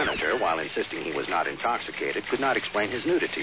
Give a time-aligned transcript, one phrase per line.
[0.00, 3.42] senator, while insisting he was not intoxicated, could not explain his nudity.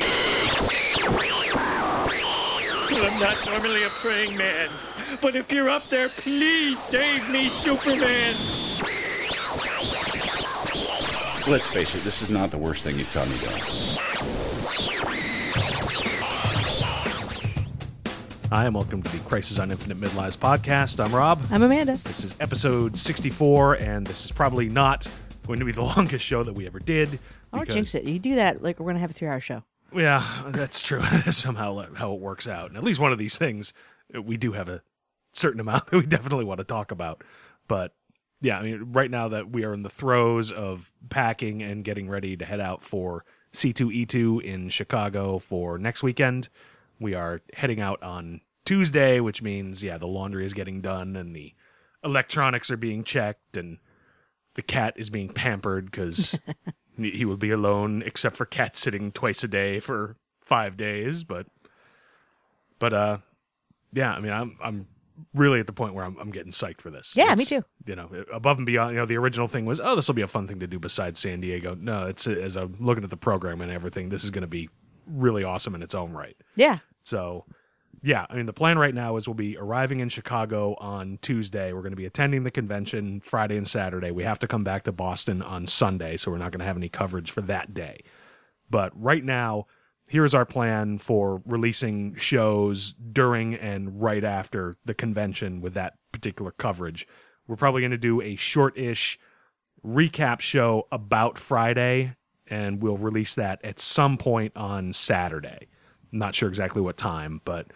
[2.89, 4.71] I'm not normally a praying man,
[5.21, 8.35] but if you're up there, please save me, Superman.
[11.47, 13.61] Let's face it, this is not the worst thing you've caught me doing.
[18.49, 21.03] Hi, and welcome to the Crisis on Infinite Midlives podcast.
[21.03, 21.39] I'm Rob.
[21.51, 21.91] I'm Amanda.
[21.97, 25.07] This is episode 64, and this is probably not
[25.47, 27.19] going to be the longest show that we ever did.
[27.51, 28.03] I because- jinx it.
[28.03, 29.63] You do that like we're gonna have a three-hour show.
[29.95, 30.99] Yeah, that's true.
[31.11, 32.67] That's somehow how it works out.
[32.69, 33.71] And at least one of these things,
[34.13, 34.81] uh, we do have a
[35.31, 37.23] certain amount that we definitely want to talk about.
[37.69, 37.93] But
[38.41, 42.09] yeah, I mean, right now that we are in the throes of packing and getting
[42.09, 43.23] ready to head out for
[43.53, 46.49] C2E2 in Chicago for next weekend,
[46.99, 51.33] we are heading out on Tuesday, which means, yeah, the laundry is getting done and
[51.35, 51.53] the
[52.03, 53.77] electronics are being checked and
[54.57, 56.37] the cat is being pampered because
[56.97, 61.47] he would be alone except for cat sitting twice a day for five days but
[62.79, 63.17] but uh
[63.93, 64.87] yeah i mean i'm i'm
[65.33, 67.63] really at the point where i'm, I'm getting psyched for this Yeah, me too.
[67.85, 70.21] you know above and beyond you know the original thing was oh this will be
[70.21, 73.17] a fun thing to do besides san diego no it's as i'm looking at the
[73.17, 74.69] program and everything this is going to be
[75.07, 76.77] really awesome in its own right Yeah.
[77.03, 77.45] so,
[78.03, 81.73] yeah, I mean, the plan right now is we'll be arriving in Chicago on Tuesday.
[81.73, 84.11] We're going to be attending the convention Friday and Saturday.
[84.11, 86.77] We have to come back to Boston on Sunday, so we're not going to have
[86.77, 88.01] any coverage for that day.
[88.69, 89.65] But right now,
[90.09, 96.51] here's our plan for releasing shows during and right after the convention with that particular
[96.51, 97.07] coverage.
[97.47, 99.19] We're probably going to do a short ish
[99.85, 105.67] recap show about Friday, and we'll release that at some point on Saturday.
[106.11, 107.71] Not sure exactly what time, but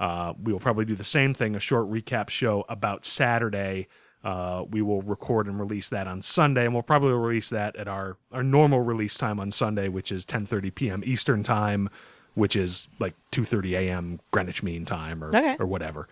[0.00, 3.86] uh, we will probably do the same thing a short recap show about Saturday.
[4.24, 7.86] Uh, we will record and release that on Sunday, and we'll probably release that at
[7.86, 11.02] our, our normal release time on Sunday, which is 10:30 p.m.
[11.06, 11.88] Eastern time,
[12.34, 14.20] which is like 2:30 a.m.
[14.30, 15.56] Greenwich Mean Time or Okay.
[15.60, 16.08] or whatever.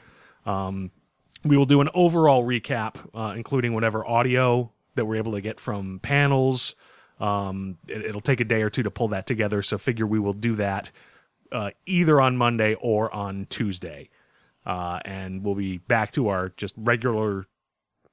[0.47, 0.91] Um,
[1.45, 5.61] we will do an overall recap, uh, including whatever audio that we're able to get
[5.61, 6.75] from panels.
[7.21, 10.19] Um, it, it'll take a day or two to pull that together, so figure we
[10.19, 10.91] will do that
[11.53, 14.11] uh, either on Monday or on Tuesday,
[14.67, 17.47] uh, and we'll be back to our just regular,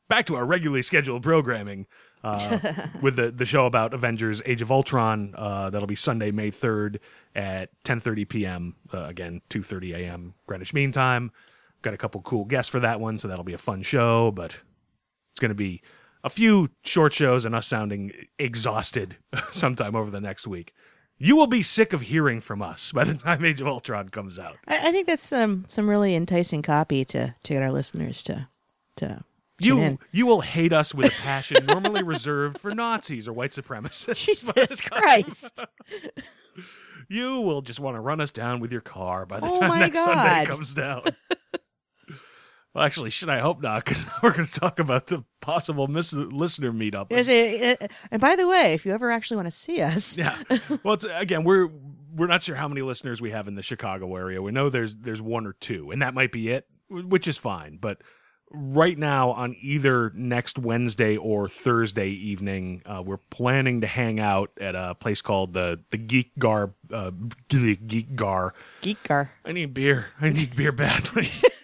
[0.07, 1.87] back to our regularly scheduled programming
[2.23, 2.59] uh,
[3.01, 5.33] with the the show about Avengers: Age of Ultron.
[5.37, 6.99] Uh, that'll be Sunday, May third
[7.35, 8.75] at 10:30 p.m.
[8.93, 10.33] Uh, again, 2:30 a.m.
[10.47, 11.31] Greenwich Mean Time.
[11.81, 14.31] Got a couple cool guests for that one, so that'll be a fun show.
[14.31, 14.57] But
[15.31, 15.81] it's going to be
[16.23, 19.15] a few short shows and us sounding exhausted
[19.51, 20.73] sometime over the next week.
[21.17, 24.37] You will be sick of hearing from us by the time Age of Ultron comes
[24.39, 24.57] out.
[24.67, 28.47] I, I think that's um, some really enticing copy to to get our listeners to
[28.97, 29.23] to
[29.59, 29.99] You in.
[30.11, 34.25] you will hate us with a passion normally reserved for Nazis or white supremacists.
[34.25, 35.63] Jesus Christ.
[37.07, 39.79] You will just want to run us down with your car by the Oh time
[39.79, 41.03] next Sunday comes down.
[42.75, 43.85] Well, actually, should I hope not?
[43.85, 47.07] Because we're going to talk about the possible mis- listener meetup.
[48.11, 50.37] And by the way, if you ever actually want to see us, yeah.
[50.83, 51.69] Well, it's, again, we're
[52.13, 54.41] we're not sure how many listeners we have in the Chicago area.
[54.41, 57.77] We know there's there's one or two, and that might be it, which is fine.
[57.79, 58.01] But
[58.51, 64.51] right now, on either next Wednesday or Thursday evening, uh, we're planning to hang out
[64.59, 67.11] at a place called the the Geek Gar uh,
[67.47, 68.53] Geek Gar.
[68.81, 69.31] Geek Gar.
[69.45, 70.07] I need beer.
[70.19, 71.27] I need beer badly.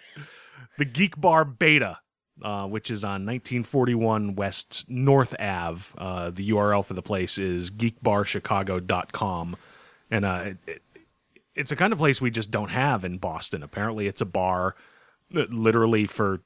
[0.78, 1.98] the Geek Bar Beta,
[2.42, 5.82] uh, which is on 1941 West North Ave.
[5.98, 9.56] Uh, the URL for the place is geekbarchicago.com.
[10.10, 10.82] And uh, it, it,
[11.54, 13.62] it's a kind of place we just don't have in Boston.
[13.62, 14.74] Apparently, it's a bar
[15.30, 16.42] literally for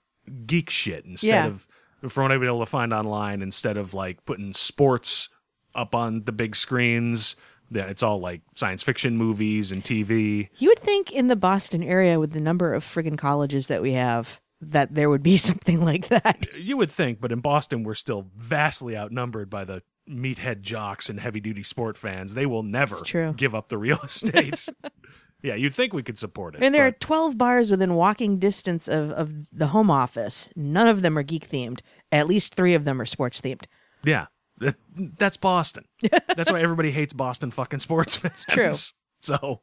[0.47, 1.47] geek shit instead Yeah.
[1.47, 1.67] of,
[2.13, 5.29] from what I've been able to find online, instead of like putting sports
[5.75, 7.37] up on the big screens.
[7.71, 10.49] Yeah, it's all like science fiction movies and TV.
[10.59, 13.93] You would think in the Boston area, with the number of friggin' colleges that we
[13.93, 16.47] have, that there would be something like that.
[16.57, 21.19] You would think, but in Boston, we're still vastly outnumbered by the meathead jocks and
[21.19, 22.35] heavy duty sport fans.
[22.35, 22.95] They will never
[23.37, 24.69] give up the real estate.
[25.43, 26.63] yeah, you'd think we could support it.
[26.63, 30.51] And there are 12 bars within walking distance of, of the home office.
[30.55, 31.81] None of them are geek themed.
[32.13, 33.65] At least three of them are sports themed.
[34.05, 34.27] yeah,
[34.59, 34.77] that,
[35.19, 35.85] that's Boston.
[36.35, 38.17] that's why everybody hates Boston fucking sports
[38.47, 38.47] fans.
[38.49, 38.73] true.
[39.21, 39.61] So,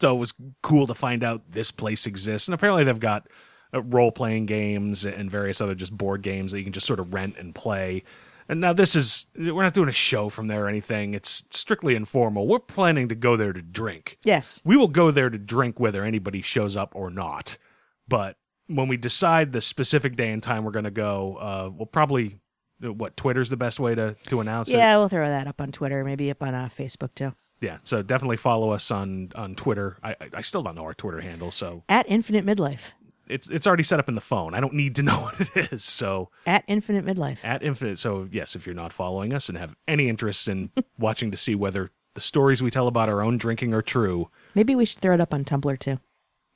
[0.00, 3.28] so it was cool to find out this place exists, and apparently they've got
[3.74, 7.00] uh, role playing games and various other just board games that you can just sort
[7.00, 8.02] of rent and play.
[8.48, 11.14] And now this is we're not doing a show from there or anything.
[11.14, 12.46] It's strictly informal.
[12.46, 14.18] We're planning to go there to drink.
[14.22, 14.62] Yes.
[14.64, 17.58] We will go there to drink whether anybody shows up or not.
[18.06, 18.36] But
[18.68, 22.38] when we decide the specific day and time we're going to go, uh, we'll probably
[22.80, 24.76] what Twitter's the best way to to announce it.
[24.76, 27.34] Yeah, we'll throw that up on Twitter, maybe up on uh, Facebook too.
[27.60, 29.96] Yeah, so definitely follow us on on Twitter.
[30.02, 32.92] I I- still don't know our Twitter handle, so At Infinite Midlife.
[33.28, 34.52] it's it's already set up in the phone.
[34.54, 35.82] I don't need to know what it is.
[35.84, 37.38] So At Infinite Midlife.
[37.44, 37.98] at Infinite.
[37.98, 41.54] So yes, if you're not following us and have any interest in watching to see
[41.54, 45.14] whether the stories we tell about our own drinking are true, Maybe we should throw
[45.14, 45.98] it up on Tumblr too.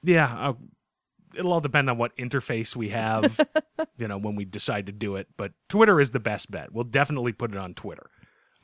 [0.02, 0.52] yeah, uh,
[1.34, 3.38] it'll all depend on what interface we have.
[3.98, 6.72] you know, when we decide to do it, but Twitter is the best bet.
[6.72, 8.10] We'll definitely put it on Twitter.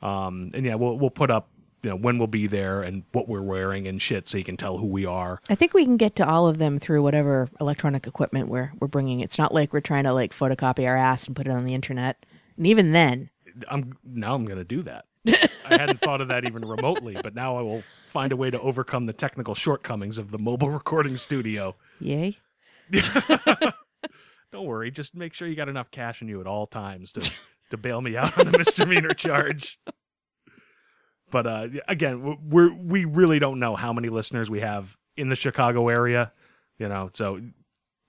[0.01, 1.49] Um, and yeah, we'll we'll put up
[1.83, 4.57] you know when we'll be there and what we're wearing and shit, so you can
[4.57, 5.41] tell who we are.
[5.49, 8.87] I think we can get to all of them through whatever electronic equipment we're we're
[8.87, 9.21] bringing.
[9.21, 11.73] It's not like we're trying to like photocopy our ass and put it on the
[11.73, 12.25] internet.
[12.57, 13.29] And even then,
[13.69, 15.05] I'm now I'm going to do that.
[15.27, 18.59] I hadn't thought of that even remotely, but now I will find a way to
[18.61, 21.75] overcome the technical shortcomings of the mobile recording studio.
[21.99, 22.37] yay.
[24.51, 27.31] Don't worry, just make sure you got enough cash in you at all times to
[27.71, 29.77] to bail me out on the misdemeanor charge.
[31.29, 35.35] But uh, again, we're we really don't know how many listeners we have in the
[35.35, 36.31] Chicago area.
[36.79, 37.41] You know, so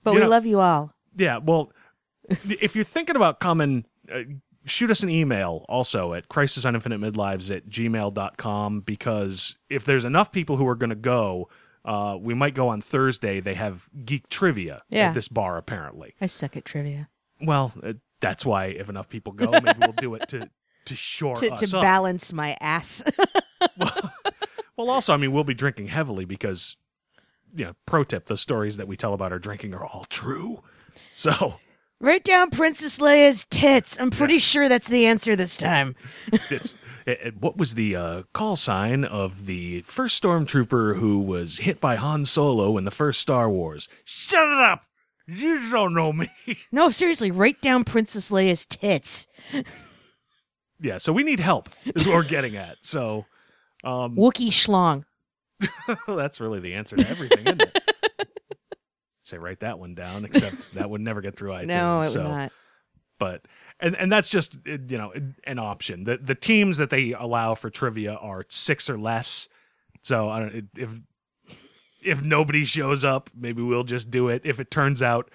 [0.04, 0.92] But we know- love you all.
[1.16, 1.72] yeah, well,
[2.28, 4.20] if you're thinking about coming, uh,
[4.66, 10.04] shoot us an email also at crisis on infinite midlives at gmail.com because if there's
[10.04, 11.48] enough people who are going to go,
[11.88, 13.40] uh, we might go on Thursday.
[13.40, 15.08] They have geek trivia Yeah.
[15.08, 16.14] at this bar, apparently.
[16.20, 17.08] I suck at trivia.
[17.40, 20.48] Well, uh, that's why if enough people go, maybe we'll do it to,
[20.84, 21.82] to shore To, us to up.
[21.82, 23.02] balance my ass.
[24.76, 26.76] Well, also, I mean, we'll be drinking heavily because,
[27.52, 30.62] you know, pro tip, the stories that we tell about our drinking are all true.
[31.12, 31.54] So.
[32.00, 33.98] Write down Princess Leia's tits.
[34.00, 35.96] I'm pretty sure that's the answer this time.
[36.32, 36.74] it's it, it-
[37.40, 42.24] what was the uh, call sign of the first stormtrooper who was hit by Han
[42.24, 43.88] Solo in the first Star Wars?
[44.04, 44.82] Shut it up!
[45.26, 46.30] You don't know me.
[46.72, 49.26] No, seriously, write down Princess Leia's tits.
[50.80, 51.68] yeah, so we need help.
[51.84, 52.76] Is what we're getting at.
[52.82, 53.26] So
[53.84, 55.04] um, Wookie schlong.
[56.06, 57.82] that's really the answer to everything, isn't it?
[59.22, 60.24] Say write that one down.
[60.24, 61.66] Except that would never get through iTunes.
[61.66, 62.22] No, it so.
[62.22, 62.52] would not.
[63.18, 63.42] but
[63.80, 65.12] and and that's just you know
[65.44, 66.04] an option.
[66.04, 69.48] The the teams that they allow for trivia are six or less.
[70.02, 70.90] So I don't if
[72.02, 74.42] if nobody shows up, maybe we'll just do it.
[74.44, 75.30] If it turns out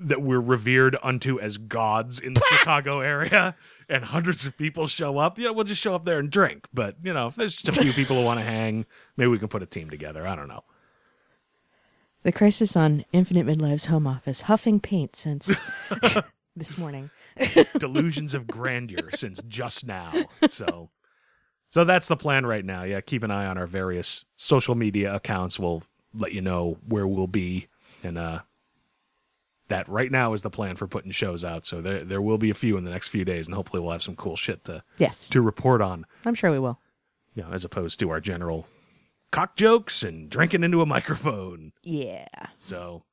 [0.00, 3.56] that we're revered unto as gods in the Chicago area
[3.88, 6.66] and hundreds of people show up, yeah, we'll just show up there and drink.
[6.72, 8.86] But you know, if there's just a few people who want to hang,
[9.16, 10.26] maybe we can put a team together.
[10.26, 10.64] I don't know.
[12.24, 15.60] The crisis on Infinite Midlife's home office, huffing paint since
[16.58, 17.10] this morning.
[17.78, 20.12] delusions of grandeur since just now.
[20.50, 20.90] So
[21.70, 22.82] so that's the plan right now.
[22.84, 25.58] Yeah, keep an eye on our various social media accounts.
[25.58, 25.82] We'll
[26.14, 27.68] let you know where we'll be
[28.02, 28.40] and uh
[29.68, 31.66] that right now is the plan for putting shows out.
[31.66, 33.92] So there there will be a few in the next few days and hopefully we'll
[33.92, 36.78] have some cool shit to Yes, to report on, I'm sure we will.
[37.34, 38.66] you know, as opposed to our general
[39.30, 41.72] cock jokes and drinking into a microphone.
[41.82, 42.26] Yeah.
[42.56, 43.04] So,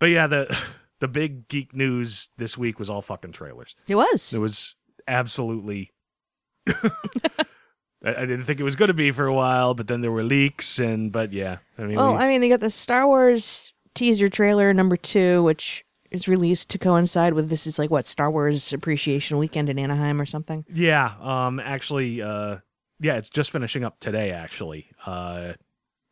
[0.00, 0.58] but yeah, the
[1.04, 3.76] the big geek news this week was all fucking trailers.
[3.86, 4.32] It was.
[4.32, 4.74] It was
[5.06, 5.90] absolutely.
[8.06, 10.22] I, didn't think it was going to be for a while, but then there were
[10.22, 13.74] leaks, and but yeah, I mean, Well, we- I mean, they got the Star Wars
[13.94, 18.30] teaser trailer number two, which is released to coincide with this is like what Star
[18.30, 20.64] Wars Appreciation Weekend in Anaheim or something.
[20.72, 22.56] yeah, um, actually, uh,
[23.00, 24.30] yeah, it's just finishing up today.
[24.30, 25.52] Actually, uh,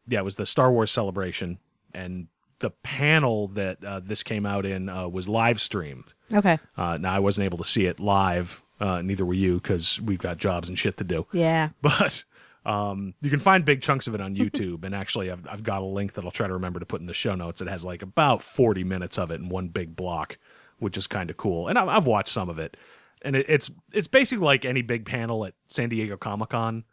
[0.07, 1.59] yeah, it was the Star Wars celebration,
[1.95, 2.27] and
[2.63, 6.15] the panel that uh, this came out in uh, was live streamed.
[6.33, 6.59] Okay.
[6.77, 8.63] Uh, now I wasn't able to see it live.
[8.81, 11.27] Uh, neither were you because we've got jobs and shit to do.
[11.33, 11.69] Yeah.
[11.83, 12.25] but
[12.65, 14.85] um, you can find big chunks of it on YouTube.
[14.85, 17.07] and actually, I've, I've got a link that I'll try to remember to put in
[17.07, 17.61] the show notes.
[17.61, 20.39] It has like about 40 minutes of it in one big block,
[20.79, 21.69] which is kind of cool.
[21.69, 22.77] And I've, I've watched some of it,
[23.23, 26.85] and it, it's it's basically like any big panel at San Diego Comic Con.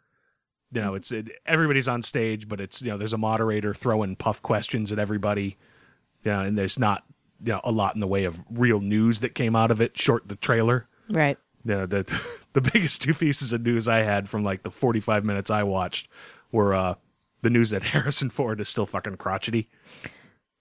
[0.72, 4.16] You know, it's it, everybody's on stage, but it's you know there's a moderator throwing
[4.16, 5.56] puff questions at everybody.
[6.24, 7.04] You know, and there's not
[7.44, 9.96] you know a lot in the way of real news that came out of it.
[9.98, 11.38] Short the trailer Right.
[11.64, 12.20] the the
[12.52, 16.08] the biggest two pieces of news I had from like the 45 minutes I watched
[16.52, 16.94] were uh
[17.42, 19.68] the news that Harrison Ford is still fucking crotchety.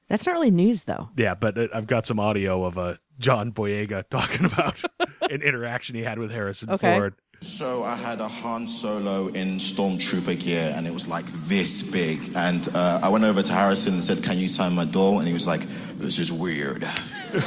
[0.08, 1.10] That's not really news, though.
[1.16, 4.82] Yeah, but uh, I've got some audio of uh, John Boyega talking about
[5.30, 6.96] an interaction he had with Harrison Okay.
[6.98, 7.14] Ford.
[7.42, 12.20] So I had a Han Solo in Stormtrooper gear, and it was like this big.
[12.36, 15.28] And uh, I went over to Harrison and said, "Can you sign my door?" And
[15.28, 15.62] he was like,
[15.98, 16.82] "This is weird,
[17.32, 17.44] but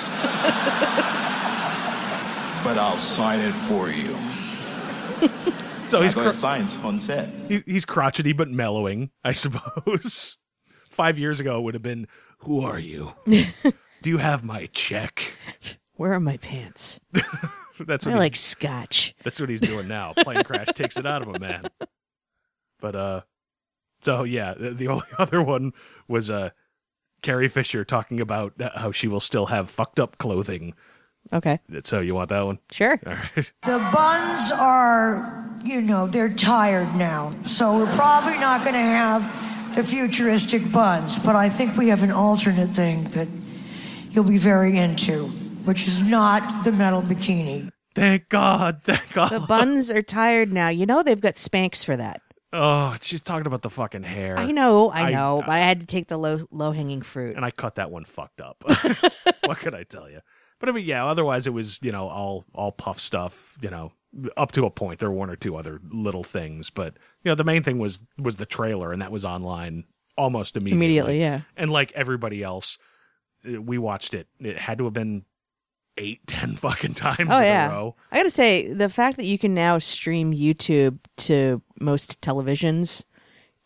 [2.78, 4.16] I'll sign it for you."
[5.88, 7.28] So I he's got cr- signed on set.
[7.48, 10.38] he, he's crotchety but mellowing, I suppose.
[10.88, 12.08] Five years ago it would have been,
[12.38, 13.12] "Who are you?
[13.26, 13.44] Do
[14.04, 15.34] you have my check?"
[15.96, 16.98] Where are my pants?
[17.86, 19.14] That's what I he's like scotch.
[19.24, 20.12] That's what he's doing now.
[20.16, 21.64] Plane crash takes it out of him, man.
[22.80, 23.20] But uh,
[24.02, 25.72] so yeah, the, the only other one
[26.08, 26.50] was uh,
[27.22, 30.74] Carrie Fisher talking about how she will still have fucked up clothing.
[31.32, 32.58] Okay, So you want that one?
[32.72, 32.98] sure.
[33.06, 33.52] All right.
[33.64, 37.32] The buns are, you know, they're tired now.
[37.44, 42.02] So we're probably not going to have the futuristic buns, but I think we have
[42.02, 43.28] an alternate thing that
[44.10, 45.30] you'll be very into,
[45.64, 47.70] which is not the metal bikini.
[47.94, 48.80] Thank God.
[48.84, 49.28] Thank God.
[49.30, 50.68] The buns are tired now.
[50.68, 52.22] You know they've got Spanx for that.
[52.54, 54.38] oh, she's talking about the fucking hair.
[54.38, 57.36] I know, I I- know, but I had to take the low low hanging fruit.
[57.36, 58.62] and I cut that one fucked up.
[59.46, 60.20] what could I tell you?
[60.58, 61.04] But I mean, yeah.
[61.06, 63.58] Otherwise, it was you know all all puff stuff.
[63.60, 63.92] You know,
[64.36, 65.00] up to a point.
[65.00, 68.00] There were one or two other little things, but you know, the main thing was
[68.16, 69.84] was the trailer, and that was online
[70.16, 70.76] almost immediately.
[70.86, 71.40] Immediately, yeah.
[71.56, 72.78] And like everybody else,
[73.46, 74.28] uh, we watched it.
[74.40, 75.24] It had to have been
[75.98, 77.96] eight, ten fucking times Oh in yeah, a row.
[78.10, 83.04] I gotta say the fact that you can now stream YouTube to most televisions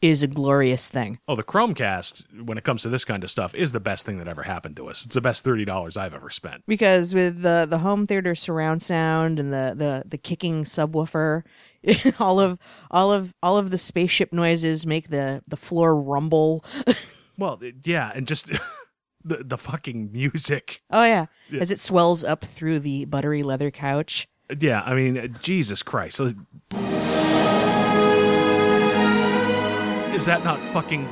[0.03, 1.19] is a glorious thing.
[1.27, 4.19] Oh, the Chromecast, when it comes to this kind of stuff, is the best thing
[4.19, 5.05] that ever happened to us.
[5.07, 6.63] It's the best thirty dollars I've ever spent.
[6.67, 11.43] because with the the home theater surround sound and the the the kicking subwoofer
[12.21, 12.59] all of
[12.91, 16.65] all of all of the spaceship noises make the the floor rumble
[17.39, 18.51] Well, yeah, and just
[19.27, 20.79] the the fucking music.
[20.91, 21.61] oh yeah Yeah.
[21.61, 24.29] as it swells up through the buttery leather couch
[24.61, 26.21] Yeah, I mean, Jesus Christ.
[30.15, 31.07] Is that not fucking.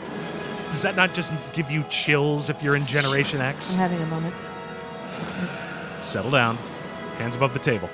[0.70, 3.72] Does that not just give you chills if you're in Generation X?
[3.72, 4.34] i'm having a moment
[6.00, 6.56] Settle down.
[7.18, 7.88] Hands above the table.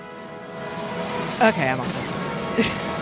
[1.43, 2.97] okay i'm off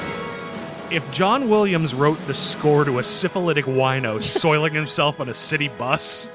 [0.91, 5.69] If John Williams wrote the score to a syphilitic wino soiling himself on a city
[5.69, 6.31] bus,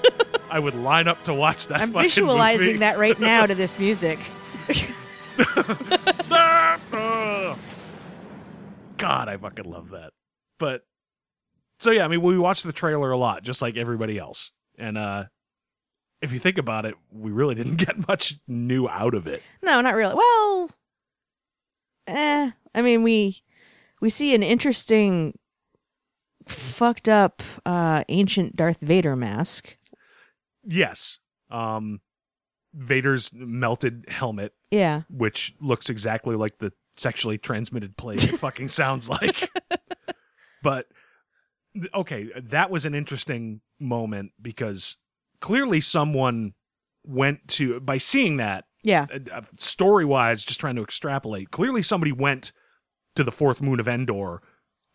[0.52, 2.80] I would line up to watch that i'm visualizing movie.
[2.80, 4.20] that right now to this music!
[8.98, 10.12] God, I fucking love that.
[10.60, 10.86] But
[11.80, 14.52] so yeah, I mean, we watched the trailer a lot, just like everybody else.
[14.78, 15.26] And uh
[16.22, 19.42] if you think about it, we really didn't get much new out of it.
[19.62, 20.70] no not really well
[22.08, 23.42] eh i mean we
[24.04, 25.34] we see an interesting
[26.46, 29.78] fucked up uh ancient darth vader mask
[30.66, 31.20] Yes.
[31.50, 32.02] Um
[32.74, 39.08] Vader's melted helmet, yeah which looks exactly like the sexually transmitted plague it fucking sounds
[39.10, 39.52] like.
[40.64, 40.88] but
[41.94, 44.98] okay, that was an interesting moment because
[45.42, 46.54] clearly someone
[47.06, 51.52] went to by seeing that yeah uh, story wise, just trying to extrapolate.
[51.52, 52.54] Clearly, somebody went
[53.16, 54.42] to the fourth moon of Endor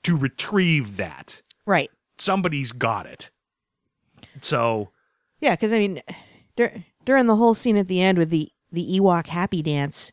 [0.05, 1.43] to retrieve that.
[1.67, 3.31] right Somebody's got it.
[4.41, 4.91] So
[5.41, 6.03] Yeah, because I mean,
[6.57, 10.13] dur- during the whole scene at the end with the the Ewok happy dance,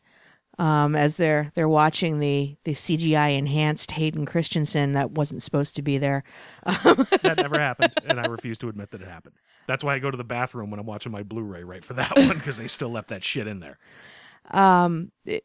[0.58, 5.82] um, as they're they're watching the the CGI enhanced Hayden Christensen that wasn't supposed to
[5.82, 6.22] be there.
[6.64, 9.34] that never happened, and I refuse to admit that it happened.
[9.66, 12.16] That's why I go to the bathroom when I'm watching my Blu-ray right for that
[12.16, 13.78] one because they still left that shit in there.
[14.52, 15.44] Um, it-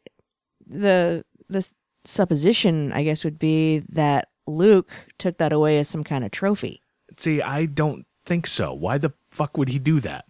[0.68, 1.68] the the
[2.06, 6.82] supposition, I guess, would be that Luke took that away as some kind of trophy.
[7.18, 8.74] See, I don't think so.
[8.74, 10.26] Why the fuck would he do that?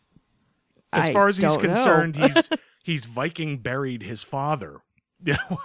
[0.94, 2.50] As I far as he's concerned, he's
[2.84, 4.82] he's Viking buried his father.
[5.24, 5.60] You know,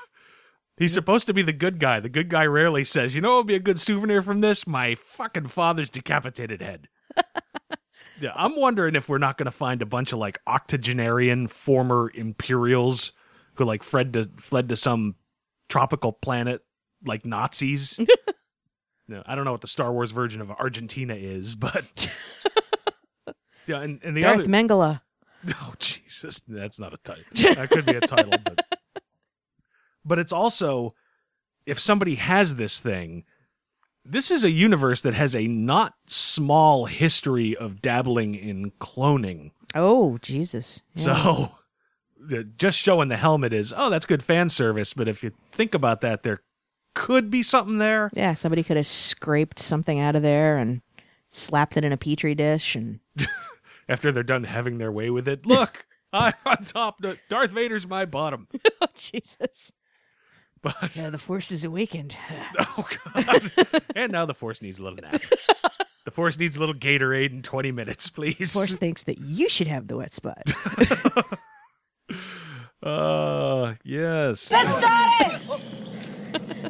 [0.76, 1.98] he's supposed to be the good guy.
[1.98, 4.66] The good guy rarely says, "You know, would be a good souvenir from this?
[4.66, 6.88] My fucking father's decapitated head."
[8.20, 12.10] yeah, I'm wondering if we're not going to find a bunch of like octogenarian former
[12.14, 13.12] Imperials
[13.54, 15.14] who like fled to fled to some
[15.68, 16.62] tropical planet
[17.04, 17.99] like Nazis.
[19.08, 22.11] no, I don't know what the Star Wars version of Argentina is, but
[23.66, 25.00] yeah, and, and the Darth other Mengele.
[25.61, 27.23] Oh Jesus, that's not a title.
[27.54, 28.66] That could be a title, but
[30.04, 30.92] but it's also
[31.66, 33.25] if somebody has this thing,
[34.04, 39.52] this is a universe that has a not small history of dabbling in cloning.
[39.73, 40.82] Oh Jesus!
[40.94, 41.04] Yeah.
[41.04, 41.50] So
[42.56, 46.00] just showing the helmet is oh that's good fan service, but if you think about
[46.02, 46.40] that, there
[46.95, 48.11] could be something there.
[48.14, 50.80] yeah, somebody could have scraped something out of there and
[51.30, 53.00] slapped it in a petri dish and
[53.88, 57.00] After they're done having their way with it, look, I'm on top.
[57.28, 58.49] Darth Vader's my bottom.
[58.80, 59.73] oh Jesus!
[60.62, 62.16] But Yeah, the force is awakened.
[62.59, 63.52] Oh god.
[63.95, 65.21] and now the force needs a little nap.
[66.04, 68.38] the force needs a little Gatorade in 20 minutes, please.
[68.38, 70.42] the Force thinks that you should have the wet spot.
[72.82, 74.48] Uh, yes.
[74.48, 75.42] That's not it!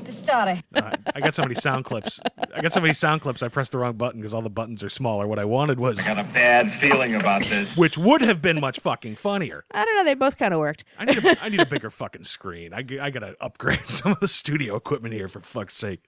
[0.04, 0.62] Pistare.
[0.74, 2.20] Uh, I got so many sound clips.
[2.54, 3.42] I got so many sound clips.
[3.42, 5.26] I pressed the wrong button because all the buttons are smaller.
[5.26, 7.76] What I wanted was, I got a bad feeling about this.
[7.76, 9.64] which would have been much fucking funnier.
[9.74, 10.04] I don't know.
[10.04, 10.84] They both kind of worked.
[10.98, 12.72] I need a, I need a bigger fucking screen.
[12.72, 16.04] I gotta upgrade some of the studio equipment here for fuck's sake.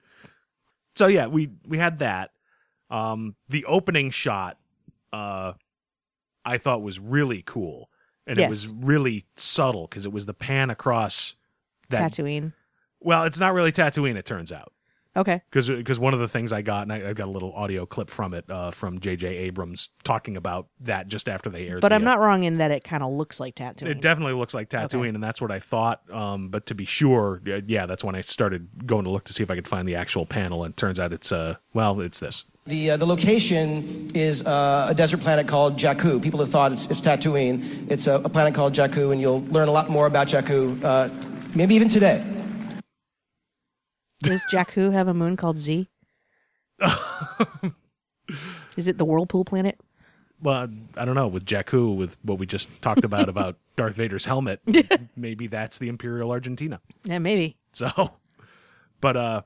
[0.95, 2.31] So yeah, we we had that.
[2.89, 4.57] Um, the opening shot,
[5.13, 5.53] uh,
[6.45, 7.88] I thought was really cool,
[8.29, 11.35] and it was really subtle because it was the pan across
[11.89, 11.99] that.
[11.99, 12.53] Tatooine.
[12.99, 14.15] Well, it's not really Tatooine.
[14.15, 14.71] It turns out.
[15.17, 15.41] Okay.
[15.51, 18.09] because one of the things I got, and I, I got a little audio clip
[18.09, 19.27] from it uh, from J.J.
[19.27, 21.79] Abrams talking about that just after they aired.
[21.79, 21.81] It.
[21.81, 23.87] But the, I'm uh, not wrong in that it kind of looks like Tatooine.
[23.87, 25.09] It definitely looks like Tatooine, Okay.
[25.09, 26.09] and that's what I thought.
[26.13, 29.33] Um, but to be sure, uh, yeah, that's when I started going to look to
[29.33, 31.99] see if I could find the actual panel, and it turns out it's uh, well,
[32.01, 32.45] it's this.
[32.69, 36.21] The, uh, the location is uh, a desert planet called Jakku.
[36.21, 37.89] People have thought it's, it's Tatooine.
[37.89, 41.09] It's a, a planet called Jakku, and you'll learn a lot more about Jakku, uh,
[41.55, 42.23] maybe even today.
[44.19, 45.89] Does Jakku have a moon called Z?
[48.77, 49.79] Is it the whirlpool planet?
[50.39, 54.25] Well, I don't know with Jakku, with what we just talked about about Darth Vader's
[54.25, 54.61] helmet.
[55.15, 56.81] maybe that's the Imperial Argentina.
[57.03, 57.57] Yeah, maybe.
[57.71, 58.11] So,
[59.01, 59.41] but uh,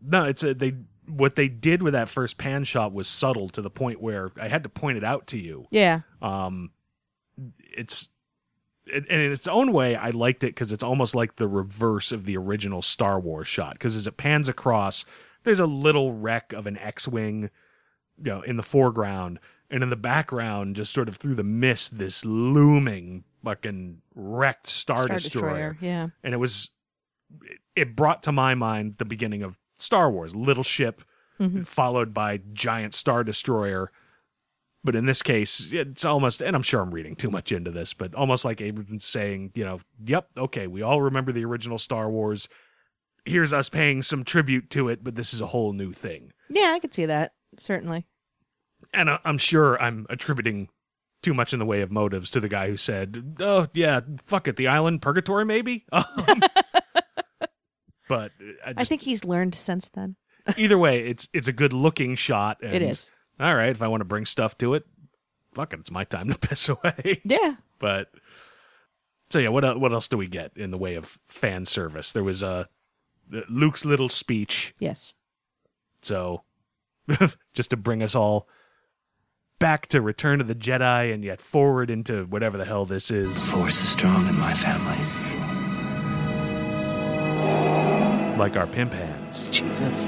[0.00, 0.72] no, it's a, they
[1.08, 4.48] what they did with that first pan shot was subtle to the point where I
[4.48, 5.66] had to point it out to you.
[5.70, 6.00] Yeah.
[6.22, 6.70] Um,
[7.58, 8.08] it's
[8.92, 12.24] and in its own way, I liked it because it's almost like the reverse of
[12.24, 13.74] the original Star Wars shot.
[13.74, 15.04] Because as it pans across,
[15.44, 17.50] there's a little wreck of an X-wing,
[18.22, 21.98] you know, in the foreground, and in the background, just sort of through the mist,
[21.98, 25.72] this looming fucking wrecked Star, Star Destroyer.
[25.72, 26.08] Destroyer, yeah.
[26.22, 26.70] and it was
[27.76, 31.02] it brought to my mind the beginning of Star Wars, little ship
[31.40, 31.66] Mhm.
[31.66, 33.90] followed by giant Star Destroyer.
[34.84, 37.92] But in this case, it's almost, and I'm sure I'm reading too much into this,
[37.92, 42.08] but almost like Abrams saying, you know, yep, okay, we all remember the original Star
[42.08, 42.48] Wars.
[43.24, 46.32] Here's us paying some tribute to it, but this is a whole new thing.
[46.48, 47.32] Yeah, I could see that.
[47.58, 48.06] Certainly.
[48.94, 50.68] And I- I'm sure I'm attributing
[51.22, 54.46] too much in the way of motives to the guy who said, "Oh yeah, fuck
[54.46, 56.04] it, the island purgatory maybe." Um,
[58.08, 58.32] but
[58.64, 60.16] I, I think he's learned since then.
[60.56, 62.58] either way, it's it's a good looking shot.
[62.62, 63.10] And, It is.
[63.40, 64.84] All right, if I want to bring stuff to it,
[65.54, 67.20] fuck it, it's my time to piss away.
[67.24, 67.56] Yeah.
[67.78, 68.08] But
[69.30, 72.12] so yeah, what what else do we get in the way of fan service?
[72.12, 72.64] There was uh,
[73.48, 74.74] Luke's little speech.
[74.78, 75.14] Yes.
[76.02, 76.42] So
[77.54, 78.48] just to bring us all
[79.58, 83.40] back to Return of the Jedi and yet forward into whatever the hell this is.
[83.50, 85.37] Force is strong in my family.
[88.38, 89.48] Like our pimp hands.
[89.50, 90.06] Jesus.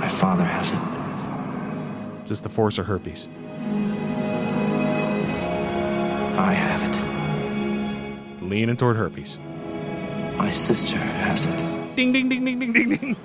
[0.00, 2.22] My father has it.
[2.24, 3.28] Is this the Force or herpes?
[6.38, 6.82] I have
[8.40, 8.42] it.
[8.42, 9.36] Leaning toward herpes.
[10.38, 11.96] My sister has it.
[11.96, 13.16] Ding ding ding ding ding ding ding.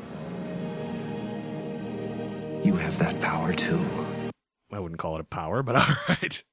[2.65, 3.80] You have that power too.
[4.74, 6.44] I wouldn't call it a power, but all right.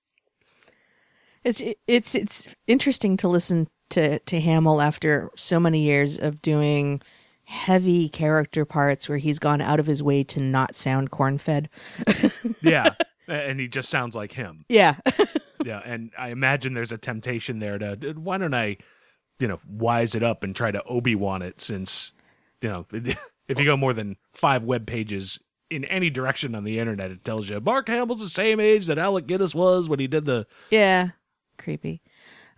[1.43, 7.01] It's it's it's interesting to listen to to Hamill after so many years of doing
[7.45, 11.69] heavy character parts where he's gone out of his way to not sound corn fed.
[12.61, 12.91] Yeah.
[13.27, 14.65] and he just sounds like him.
[14.69, 14.97] yeah.
[15.65, 18.77] yeah, and I imagine there's a temptation there to uh, why don't I,
[19.39, 22.13] you know, wise it up and try to Obi Wan it since,
[22.61, 25.39] you know, if you go more than five web pages
[25.71, 28.99] in any direction on the internet, it tells you Mark Hamill's the same age that
[28.99, 30.47] Alec Guinness was when he did the.
[30.71, 31.11] yeah.
[31.59, 32.01] Creepy.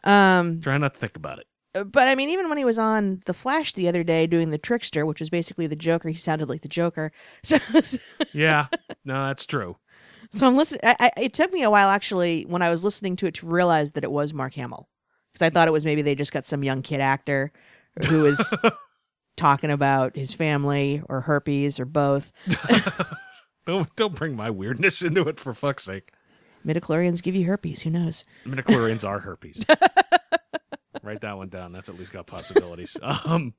[0.05, 1.47] Um Try not to think about it.
[1.93, 4.59] but I mean even when he was on The Flash the other day doing the
[4.59, 7.13] trickster, which was basically the Joker, he sounded like the Joker.
[7.43, 7.59] So
[8.33, 8.67] Yeah,
[9.05, 9.77] no, that's true.
[10.33, 10.81] So I'm listening.
[10.85, 13.47] I, I, it took me a while actually when I was listening to it to
[13.47, 14.89] realize that it was Mark Hamill
[15.33, 17.53] because I thought it was maybe they just got some young kid actor
[18.09, 18.55] who was
[19.37, 22.33] talking about his family or herpes or both.
[23.67, 26.13] Don't don't bring my weirdness into it for fuck's sake.
[26.67, 27.83] Midichlorians give you herpes.
[27.83, 28.25] Who knows?
[28.45, 29.65] Midichlorians are herpes.
[31.03, 31.73] Write that one down.
[31.73, 32.97] That's at least got possibilities.
[33.25, 33.55] Um,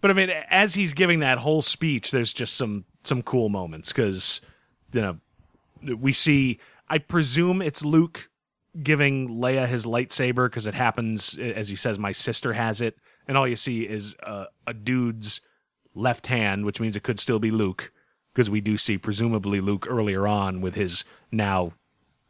[0.00, 3.92] but I mean, as he's giving that whole speech, there's just some some cool moments
[3.92, 4.40] because
[4.92, 5.18] you know
[5.96, 6.60] we see.
[6.88, 8.30] I presume it's Luke
[8.82, 13.36] giving Leia his lightsaber because it happens as he says, "My sister has it," and
[13.36, 15.40] all you see is uh, a dude's
[15.94, 17.92] left hand, which means it could still be Luke
[18.32, 21.72] because we do see presumably Luke earlier on with his now.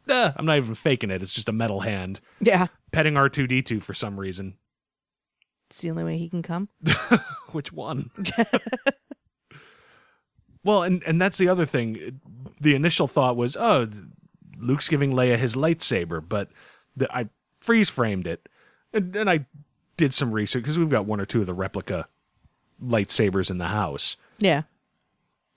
[0.09, 1.23] Eh, I'm not even faking it.
[1.23, 4.55] It's just a metal hand Yeah, petting R2D2 for some reason.
[5.69, 6.69] it's the only way he can come.
[7.53, 8.11] Which one?
[10.65, 12.21] well, and and that's the other thing.
[12.61, 13.89] The initial thought was, oh,
[14.59, 16.51] Luke's giving Leia his lightsaber, but
[16.97, 17.29] the, I
[17.61, 18.49] freeze framed it,
[18.93, 19.47] and, and I
[19.97, 22.09] did some research because we've got one or two of the replica
[22.83, 24.17] lightsabers in the house.
[24.39, 24.63] Yeah.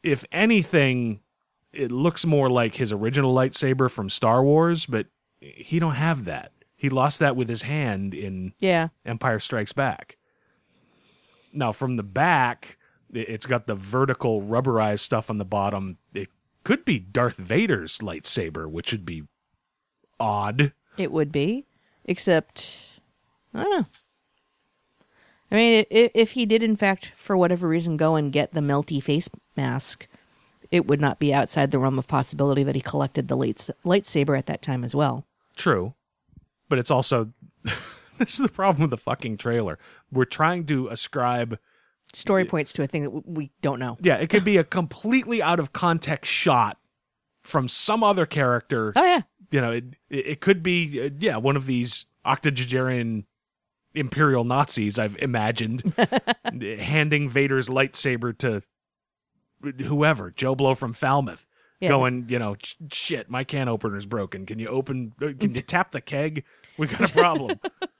[0.03, 1.21] If anything,
[1.73, 5.07] it looks more like his original lightsaber from Star Wars, but
[5.39, 6.51] he don't have that.
[6.75, 8.89] He lost that with his hand in Yeah.
[9.05, 10.17] Empire Strikes Back.
[11.53, 12.77] Now, from the back,
[13.13, 15.97] it's got the vertical rubberized stuff on the bottom.
[16.13, 16.29] It
[16.63, 19.23] could be Darth Vader's lightsaber, which would be
[20.19, 20.73] odd.
[20.97, 21.65] It would be,
[22.05, 22.85] except
[23.53, 23.85] I don't know.
[25.51, 28.61] I mean, if, if he did, in fact, for whatever reason, go and get the
[28.61, 30.07] melty face mask,
[30.71, 34.37] it would not be outside the realm of possibility that he collected the lights, lightsaber
[34.37, 35.25] at that time as well.
[35.55, 35.93] True.
[36.69, 37.31] But it's also
[38.17, 39.77] this is the problem with the fucking trailer.
[40.11, 41.59] We're trying to ascribe
[42.13, 43.97] Story points to a thing that we don't know.
[44.01, 46.77] yeah, it could be a completely out of context shot
[47.43, 48.91] from some other character.
[48.95, 53.25] Oh yeah, You know, it it it could be uh, yeah, one of these octogenarian
[53.93, 55.93] imperial Nazis I've imagined
[56.61, 58.61] handing Vader's lightsaber to
[59.83, 61.45] whoever, Joe Blow from Falmouth.
[61.79, 61.89] Yeah.
[61.89, 62.55] Going, you know,
[62.91, 64.45] shit, my can opener's broken.
[64.45, 66.43] Can you open, uh, can you tap the keg?
[66.77, 67.59] We got a problem.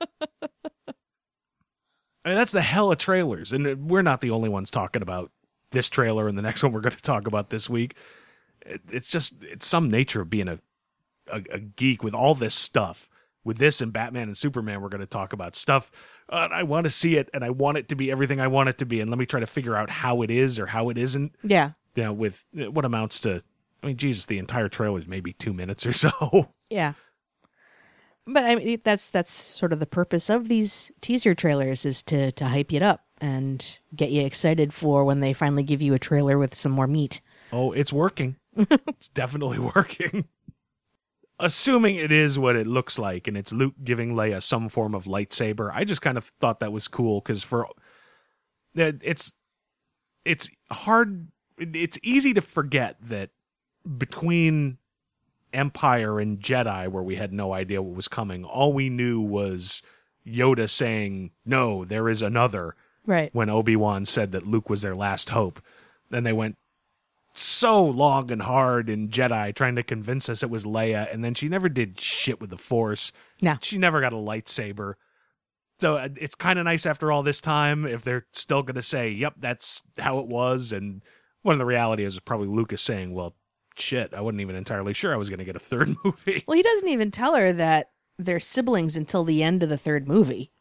[2.23, 3.53] I mean, that's the hell of trailers.
[3.53, 5.31] And we're not the only ones talking about
[5.71, 7.95] this trailer and the next one we're going to talk about this week.
[8.89, 10.59] It's just, it's some nature of being a,
[11.31, 13.09] a, a geek with all this stuff.
[13.43, 15.89] With this and Batman and Superman, we're going to talk about stuff.
[16.29, 18.69] Uh, I want to see it and I want it to be everything I want
[18.69, 19.01] it to be.
[19.01, 21.33] And let me try to figure out how it is or how it isn't.
[21.43, 23.41] yeah, You know, with uh, what amounts to,
[23.81, 26.49] I mean, Jesus, the entire trailer is maybe two minutes or so.
[26.69, 26.93] yeah.
[28.27, 32.31] But I mean, that's that's sort of the purpose of these teaser trailers is to
[32.33, 35.99] to hype it up and get you excited for when they finally give you a
[35.99, 37.19] trailer with some more meat.
[37.51, 38.35] Oh, it's working.
[38.55, 40.25] it's definitely working.
[41.41, 45.05] Assuming it is what it looks like and it's Luke giving Leia some form of
[45.05, 47.67] lightsaber, I just kind of thought that was cool because for
[48.75, 49.33] that it's
[50.23, 51.27] it's hard
[51.57, 53.31] it's easy to forget that
[53.97, 54.77] between
[55.51, 59.81] Empire and Jedi where we had no idea what was coming, all we knew was
[60.25, 63.33] Yoda saying, "No, there is another." Right.
[63.33, 65.59] when Obi-Wan said that Luke was their last hope.
[66.11, 66.57] Then they went
[67.33, 71.33] so long and hard in Jedi trying to convince us it was Leia, and then
[71.33, 73.11] she never did shit with the Force.
[73.41, 73.57] No.
[73.61, 74.95] She never got a lightsaber.
[75.79, 78.83] So uh, it's kind of nice after all this time if they're still going to
[78.83, 80.73] say, yep, that's how it was.
[80.73, 81.01] And
[81.41, 83.33] one of the reality is probably Lucas saying, well,
[83.75, 86.43] shit, I wasn't even entirely sure I was going to get a third movie.
[86.47, 90.07] Well, he doesn't even tell her that they're siblings until the end of the third
[90.07, 90.51] movie.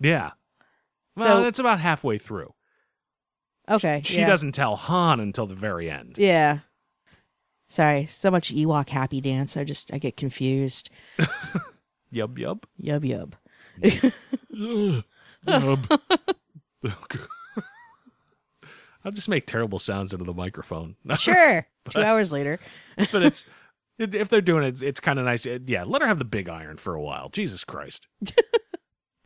[0.00, 0.32] yeah.
[1.16, 2.52] Well, So- that's about halfway through.
[3.68, 4.02] Okay.
[4.04, 4.26] She yeah.
[4.26, 6.16] doesn't tell Han until the very end.
[6.18, 6.60] Yeah.
[7.68, 9.56] Sorry, so much Ewok happy dance.
[9.56, 10.88] I just I get confused.
[12.12, 12.62] Yub, yub.
[12.80, 13.32] Yub yub.
[15.44, 16.00] Yub.
[19.04, 20.96] I'll just make terrible sounds into the microphone.
[21.16, 21.66] Sure.
[21.90, 22.58] Two hours later.
[23.12, 23.44] but it's
[23.98, 25.46] if they're doing it, it's kind of nice.
[25.46, 27.28] It- yeah, let her have the big iron for a while.
[27.30, 28.08] Jesus Christ.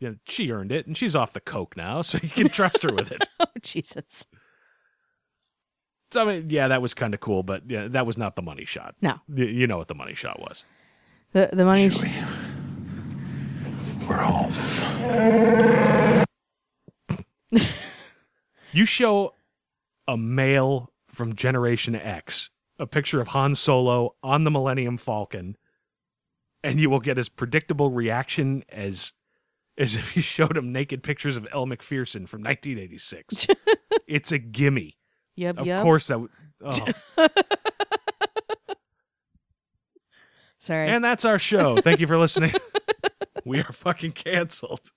[0.01, 2.93] Yeah, she earned it, and she's off the coke now, so you can trust her
[2.93, 3.25] with it.
[3.39, 4.27] Oh Jesus.
[6.11, 8.41] So I mean, yeah, that was kind of cool, but yeah, that was not the
[8.41, 8.95] money shot.
[9.01, 9.13] No.
[9.29, 10.63] Y- you know what the money shot was.
[11.31, 11.89] The the money.
[14.07, 14.53] We're home.
[18.73, 19.33] You show
[20.07, 25.57] a male from Generation X a picture of Han Solo on the Millennium Falcon,
[26.63, 29.11] and you will get as predictable reaction as
[29.81, 33.47] as if you showed him naked pictures of Elle Macpherson from 1986.
[34.07, 34.95] it's a gimme.
[35.37, 35.81] Yub Of yub.
[35.81, 36.19] course, that.
[36.19, 36.29] Would,
[36.63, 36.87] oh.
[40.59, 40.89] Sorry.
[40.89, 41.77] and that's our show.
[41.77, 42.53] Thank you for listening.
[43.45, 44.91] we are fucking canceled.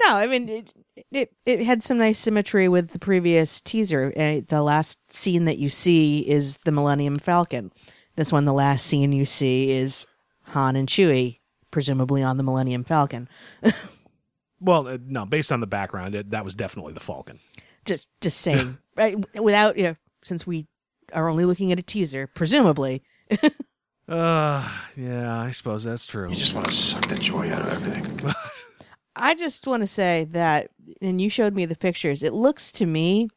[0.00, 0.72] No, I mean it,
[1.10, 1.32] it.
[1.44, 4.12] It had some nice symmetry with the previous teaser.
[4.16, 7.72] Uh, the last scene that you see is the Millennium Falcon.
[8.14, 10.06] This one, the last scene you see is
[10.44, 11.40] Han and Chewie,
[11.76, 13.28] presumably on the Millennium Falcon.
[14.60, 17.38] Well, uh, no, based on the background, it, that was definitely the Falcon.
[17.84, 18.78] Just, just saying.
[18.96, 19.14] right?
[19.38, 20.68] Without, you know, since we
[21.12, 23.02] are only looking at a teaser, presumably.
[24.08, 26.28] Uh, yeah, I suppose that's true.
[26.28, 28.30] You just want to suck the joy out of everything.
[29.16, 30.70] I just want to say that,
[31.02, 32.22] and you showed me the pictures.
[32.22, 33.30] It looks to me,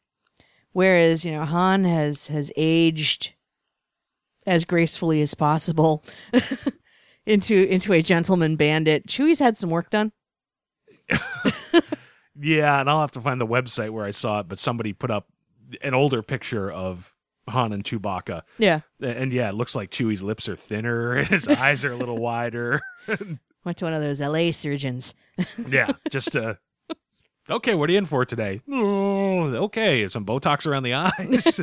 [0.72, 3.34] whereas you know Han has has aged
[4.46, 6.04] as gracefully as possible
[7.30, 9.08] into into a gentleman bandit.
[9.08, 10.12] Chewie's had some work done.
[12.42, 15.12] Yeah, and I'll have to find the website where I saw it, but somebody put
[15.12, 15.28] up
[15.82, 17.14] an older picture of
[17.50, 18.44] Han and Chewbacca.
[18.58, 18.82] Yeah.
[19.02, 22.18] And yeah, it looks like Chewie's lips are thinner and his eyes are a little
[22.18, 22.82] wider.
[23.66, 25.14] Went to one of those LA surgeons.
[25.68, 26.56] yeah, just uh
[27.50, 28.62] Okay, what are you in for today?
[28.72, 31.60] Oh, okay, some Botox around the eyes.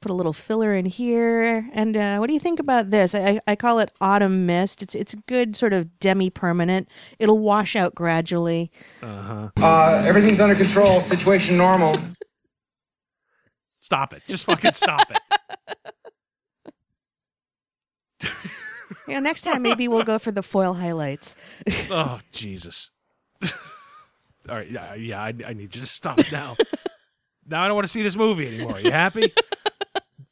[0.00, 1.68] Put a little filler in here.
[1.72, 3.14] And uh, what do you think about this?
[3.14, 4.82] I, I call it autumn mist.
[4.82, 6.88] It's it's good sort of demi permanent.
[7.18, 8.70] It'll wash out gradually.
[9.02, 9.48] uh-huh.
[9.56, 11.00] Uh, everything's under control.
[11.02, 11.98] Situation normal.
[13.80, 14.22] Stop it.
[14.28, 15.18] Just fucking stop it.
[19.08, 21.36] You know, next time maybe we'll go for the foil highlights.
[21.90, 22.90] oh, Jesus.
[23.44, 26.56] All right, yeah, yeah, I, I need you to stop now.
[27.46, 28.74] now I don't want to see this movie anymore.
[28.74, 29.32] Are you happy?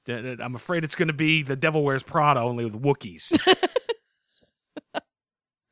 [0.08, 3.36] I'm afraid it's going to be The Devil Wears Prada only with Wookiees.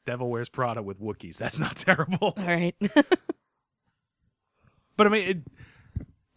[0.06, 1.36] Devil Wears Prada with Wookiees.
[1.36, 2.34] That's not terrible.
[2.36, 2.74] All right.
[4.96, 5.44] But I mean,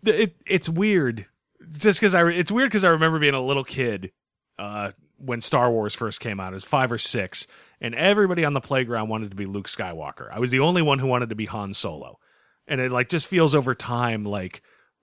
[0.04, 1.26] it, it it's weird.
[1.74, 4.12] Just because I, it's weird because I remember being a little kid
[4.58, 6.48] uh, when Star Wars first came out.
[6.48, 7.48] I was five or six,
[7.82, 10.30] and everybody on the playground wanted to be Luke Skywalker.
[10.32, 12.20] I was the only one who wanted to be Han Solo,
[12.68, 14.62] and it like just feels over time like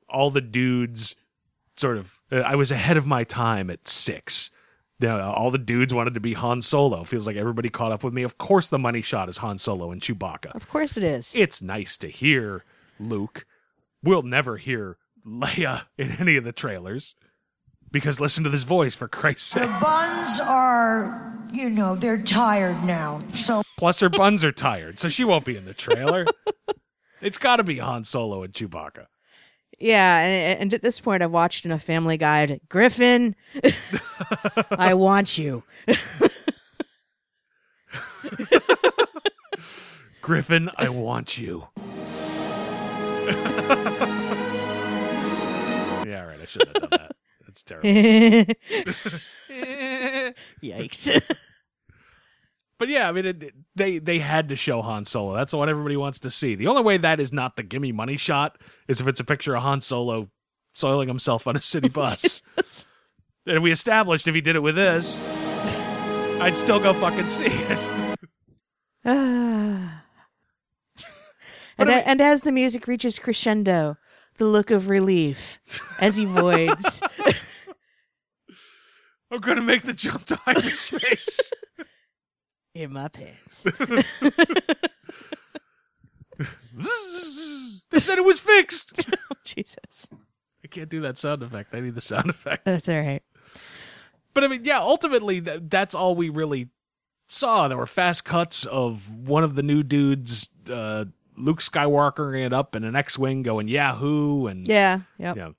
[0.09, 1.17] all the dudes
[1.83, 2.19] sort of.
[2.31, 4.51] uh, I was ahead of my time at six.
[5.01, 7.03] You know, all the dudes wanted to be Han Solo.
[7.05, 8.23] Feels like everybody caught up with me.
[8.23, 10.55] Of course, the money shot is Han Solo and Chewbacca.
[10.55, 11.35] Of course it is.
[11.35, 12.65] It's nice to hear
[13.01, 13.45] Luke.
[14.03, 17.15] We'll never hear Leia in any of the trailers
[17.91, 19.65] because listen to this voice for Christ's sake.
[19.65, 23.23] The buns are, you know, they're tired now.
[23.35, 26.27] So Plus, her buns are tired, so she won't be in the trailer.
[27.21, 29.07] it's got to be Han Solo and Chewbacca.
[29.83, 32.47] Yeah, and, and at this point, I've watched enough Family Guy.
[32.47, 33.35] To, Griffin,
[34.71, 35.65] I want you.
[40.21, 41.67] Griffin, I want you.
[46.07, 46.41] yeah, right.
[46.41, 47.17] I shouldn't have done that.
[47.45, 47.89] That's terrible.
[50.63, 51.21] Yikes.
[52.83, 55.37] But yeah, I mean, it, they they had to show Han Solo.
[55.37, 56.57] That's what everybody wants to see.
[56.57, 59.55] The only way that is not the gimme money shot is if it's a picture
[59.57, 60.31] of Han Solo
[60.75, 62.43] soiling himself on a city bus.
[63.47, 65.21] and we established if he did it with this,
[66.41, 67.89] I'd still go fucking see it.
[69.05, 70.03] Ah.
[71.79, 73.97] and, a- and as the music reaches crescendo,
[74.39, 75.61] the look of relief
[76.01, 77.01] as he voids.
[79.31, 81.53] I'm gonna make the jump to hyperspace.
[82.75, 83.65] In my pants.
[87.91, 89.11] they said it was fixed.
[89.45, 90.09] Jesus.
[90.65, 91.75] I can't do that sound effect.
[91.75, 92.65] I need the sound effect.
[92.65, 93.23] That's all right.
[94.35, 96.69] But I mean, yeah, ultimately, th- that's all we really
[97.27, 97.69] saw.
[97.69, 101.05] There were fast cuts of one of the new dudes, uh,
[101.37, 105.01] Luke Skywalker, it up in an X-wing going Yahoo, and Yeah.
[105.19, 105.37] Yep.
[105.37, 105.55] you know,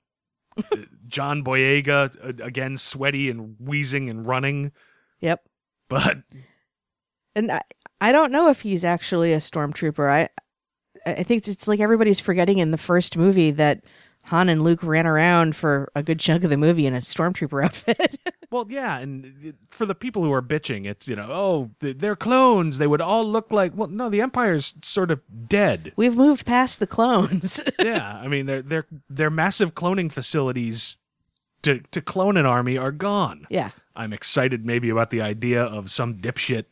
[0.72, 4.72] uh, John Boyega uh, again, sweaty and wheezing and running.
[5.20, 5.44] Yep.
[5.88, 6.18] But
[7.36, 7.60] And I,
[8.00, 10.08] I don't know if he's actually a stormtrooper.
[10.10, 10.28] I
[11.06, 13.84] I think it's like everybody's forgetting in the first movie that
[14.28, 17.62] Han and Luke ran around for a good chunk of the movie in a stormtrooper
[17.64, 18.16] outfit.
[18.50, 22.78] well, yeah, and for the people who are bitching, it's you know, oh, they're clones.
[22.78, 23.72] They would all look like.
[23.74, 25.92] Well, no, the Empire's sort of dead.
[25.96, 27.62] We've moved past the clones.
[27.78, 30.96] yeah, I mean, their their their massive cloning facilities
[31.62, 33.46] to to clone an army are gone.
[33.50, 33.70] yeah.
[33.96, 36.64] I'm excited maybe about the idea of some dipshit,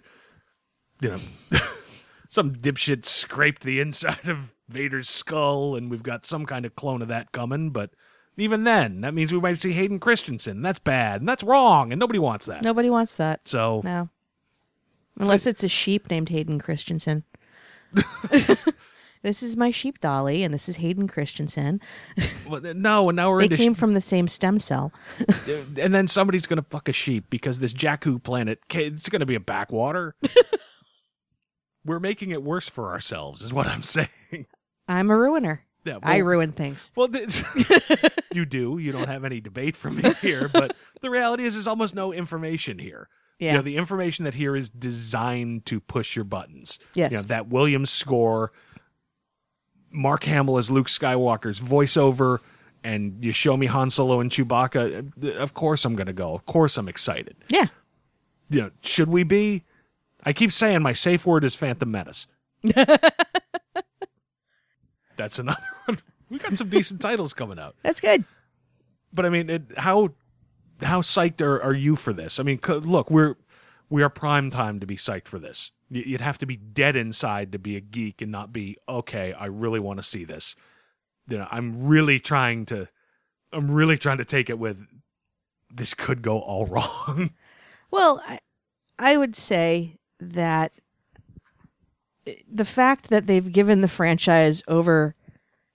[1.02, 1.18] you know,
[2.28, 7.02] some dipshit scraped the inside of Vader's skull, and we've got some kind of clone
[7.02, 7.70] of that coming.
[7.70, 7.90] But
[8.36, 10.62] even then, that means we might see Hayden Christensen.
[10.62, 12.62] That's bad, and that's wrong, and nobody wants that.
[12.64, 13.46] Nobody wants that.
[13.46, 14.08] So No.
[15.18, 17.24] Unless it's a sheep named Hayden Christensen.
[19.22, 21.82] this is my sheep dolly, and this is Hayden Christensen.
[22.48, 24.90] well, no, and now we're They came from the same stem cell.
[25.46, 29.40] and then somebody's gonna fuck a sheep because this Jakku planet, it's gonna be a
[29.40, 30.14] backwater.
[31.84, 34.08] We're making it worse for ourselves, is what I'm saying.
[34.88, 35.64] I'm a ruiner.
[35.84, 36.92] Yeah, I ruin things.
[36.94, 37.08] Well,
[38.32, 38.78] you do.
[38.78, 42.12] You don't have any debate from me here, but the reality is, there's almost no
[42.12, 43.08] information here.
[43.40, 43.52] You Yeah.
[43.54, 46.78] know, the information that here is designed to push your buttons.
[46.94, 47.10] Yes.
[47.10, 48.52] You know, that Williams score,
[49.90, 52.38] Mark Hamill as Luke Skywalker's voiceover,
[52.84, 55.12] and you show me Han Solo and Chewbacca.
[55.24, 56.32] Uh, of course, I'm going to go.
[56.34, 57.34] Of course, I'm excited.
[57.48, 57.66] Yeah.
[58.50, 59.64] You know, should we be?
[60.22, 62.26] I keep saying my safe word is Phantom Menace.
[65.16, 65.98] That's another one.
[66.30, 67.74] We got some decent titles coming out.
[67.82, 68.24] That's good.
[69.12, 70.12] But I mean, it, how
[70.80, 72.40] how psyched are, are you for this?
[72.40, 73.36] I mean, c- look, we're
[73.90, 75.70] we are prime time to be psyched for this.
[75.90, 79.34] You'd have to be dead inside to be a geek and not be okay.
[79.34, 80.56] I really want to see this.
[81.28, 82.88] You know, I'm really trying to.
[83.52, 84.78] I'm really trying to take it with.
[85.70, 86.66] This could go all
[87.06, 87.32] wrong.
[87.90, 88.38] Well, I,
[88.98, 89.98] I would say
[90.30, 90.72] that
[92.50, 95.14] the fact that they've given the franchise over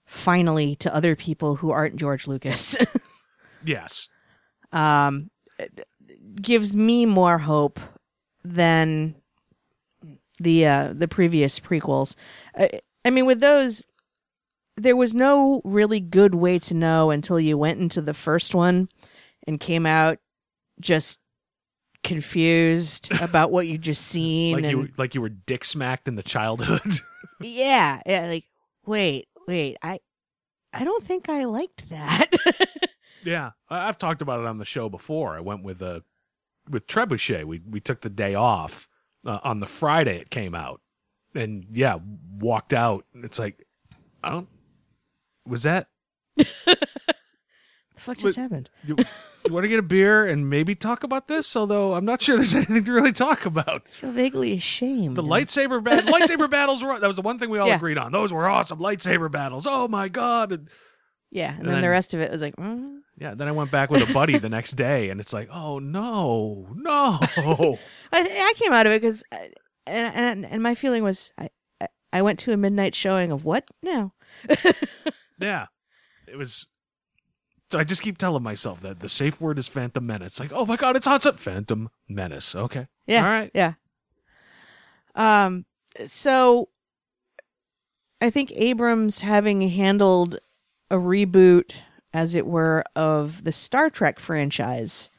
[0.06, 2.76] finally to other people who aren't George Lucas
[3.64, 4.08] Yes.
[4.72, 5.30] um,
[6.34, 7.78] gives me more hope
[8.44, 9.14] than
[10.40, 12.14] the uh, the previous prequels.
[12.56, 13.84] I, I mean, with those,
[14.76, 18.88] there was no really good way to know until you went into the first one
[19.46, 20.18] and came out
[20.80, 21.20] just
[22.04, 26.14] confused about what you just seen Like and you like you were dick smacked in
[26.14, 27.00] the childhood.
[27.40, 28.44] yeah, yeah, like
[28.86, 30.00] wait, wait, I
[30.72, 32.26] I don't think I liked that.
[33.24, 33.50] yeah.
[33.68, 35.36] I- I've talked about it on the show before.
[35.36, 36.00] I went with uh
[36.70, 37.44] with Trebuchet.
[37.44, 38.88] We we took the day off
[39.26, 40.80] uh, on the Friday it came out.
[41.34, 41.98] And yeah,
[42.38, 43.04] walked out.
[43.14, 43.66] It's like
[44.22, 44.48] I don't
[45.46, 45.88] was that
[46.36, 46.76] the
[47.96, 48.70] fuck just happened?
[49.48, 51.56] You, want to get a beer and maybe talk about this?
[51.56, 53.82] Although I'm not sure there's anything to really talk about.
[53.86, 55.16] I feel vaguely ashamed.
[55.16, 57.76] The lightsaber bat- lightsaber battles were that was the one thing we all Yeah.
[57.76, 58.12] agreed on.
[58.12, 59.66] Those were awesome lightsaber battles.
[59.66, 60.52] Oh my god!
[60.52, 60.68] And,
[61.30, 62.98] Yeah, and, And then, the rest of it was like, mm.
[63.18, 65.78] yeah, then I went back with a buddy the next day, and it's like, oh
[65.78, 67.18] no, no.
[68.12, 69.22] I, I came out of it because,
[69.86, 73.44] and, and and my feeling was, I I- I went to a midnight showing of
[73.44, 74.14] what now?
[75.38, 75.66] yeah,
[76.26, 76.66] it was.
[77.70, 80.40] So I just keep telling myself that the safe word is Phantom Menace.
[80.40, 81.38] Like, oh my god, it's hot stuff.
[81.38, 82.54] Phantom Menace.
[82.54, 82.88] Okay.
[83.06, 83.24] Yeah.
[83.24, 83.50] All right.
[83.54, 83.74] Yeah.
[85.14, 85.66] Um.
[86.06, 86.68] So,
[88.20, 90.38] I think Abrams having handled
[90.90, 91.72] a reboot,
[92.12, 95.10] as it were, of the Star Trek franchise,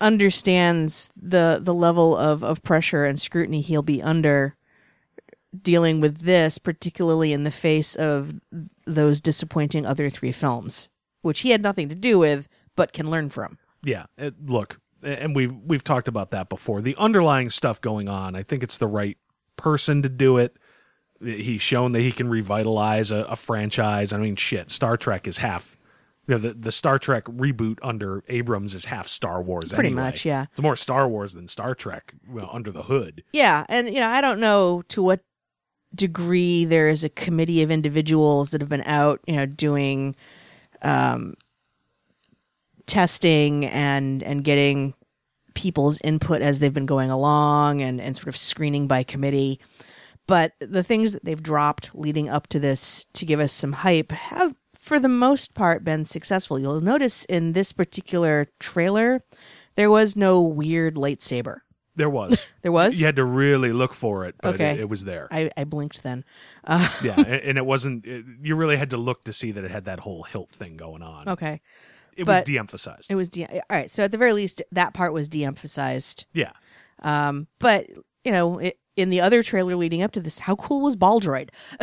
[0.00, 4.54] understands the the level of of pressure and scrutiny he'll be under
[5.62, 8.40] dealing with this, particularly in the face of
[8.94, 10.88] those disappointing other three films,
[11.22, 13.58] which he had nothing to do with, but can learn from.
[13.82, 16.80] Yeah, it, look, and we've we've talked about that before.
[16.80, 19.16] The underlying stuff going on, I think it's the right
[19.56, 20.56] person to do it.
[21.22, 24.12] He's shown that he can revitalize a, a franchise.
[24.12, 25.76] I mean, shit, Star Trek is half.
[26.26, 29.72] You know, the the Star Trek reboot under Abrams is half Star Wars.
[29.72, 30.02] Pretty anyway.
[30.02, 30.46] much, yeah.
[30.52, 33.24] It's more Star Wars than Star Trek well, under the hood.
[33.32, 35.20] Yeah, and you know, I don't know to what
[35.94, 40.14] degree there is a committee of individuals that have been out, you know, doing
[40.82, 41.34] um
[42.86, 44.94] testing and and getting
[45.54, 49.60] people's input as they've been going along and and sort of screening by committee.
[50.26, 54.12] But the things that they've dropped leading up to this to give us some hype
[54.12, 56.58] have for the most part been successful.
[56.58, 59.22] You'll notice in this particular trailer
[59.76, 61.60] there was no weird lightsaber.
[62.00, 62.44] There was.
[62.62, 62.98] There was?
[63.00, 64.72] You had to really look for it, but Okay.
[64.72, 65.28] it, it was there.
[65.30, 66.24] I, I blinked then.
[66.64, 68.04] Uh, yeah, and, and it wasn't.
[68.06, 70.76] It, you really had to look to see that it had that whole hilt thing
[70.76, 71.28] going on.
[71.28, 71.60] Okay.
[72.16, 73.10] It But was de-emphasized.
[73.10, 73.90] It was de- all right.
[73.90, 76.26] So at the very least, that part was de-emphasized.
[76.34, 76.52] Yeah.
[77.02, 77.86] Um, but
[78.24, 81.48] you know, it, in the other trailer leading up to this, how cool was Baldroid?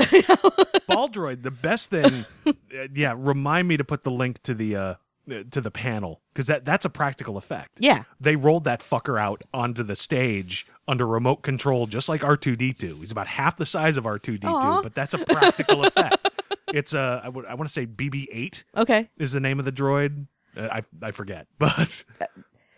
[0.87, 2.25] Baldroid, the best thing.
[2.45, 2.53] uh,
[2.93, 4.95] yeah, remind me to put the link to the uh, uh,
[5.27, 7.71] to the panel because that that's a practical effect.
[7.79, 8.03] Yeah.
[8.19, 12.55] they rolled that fucker out onto the stage under remote control, just like R two
[12.55, 12.95] D two.
[12.99, 16.29] He's about half the size of R two D two, but that's a practical effect.
[16.73, 18.65] It's a I want to say BB eight.
[18.75, 19.09] Okay.
[19.17, 20.27] is the name of the droid.
[20.55, 22.03] Uh, I I forget, but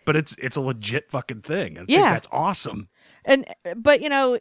[0.04, 1.72] but it's it's a legit fucking thing.
[1.76, 2.12] I think Yeah.
[2.12, 2.88] that's awesome.
[3.24, 4.38] and but you know,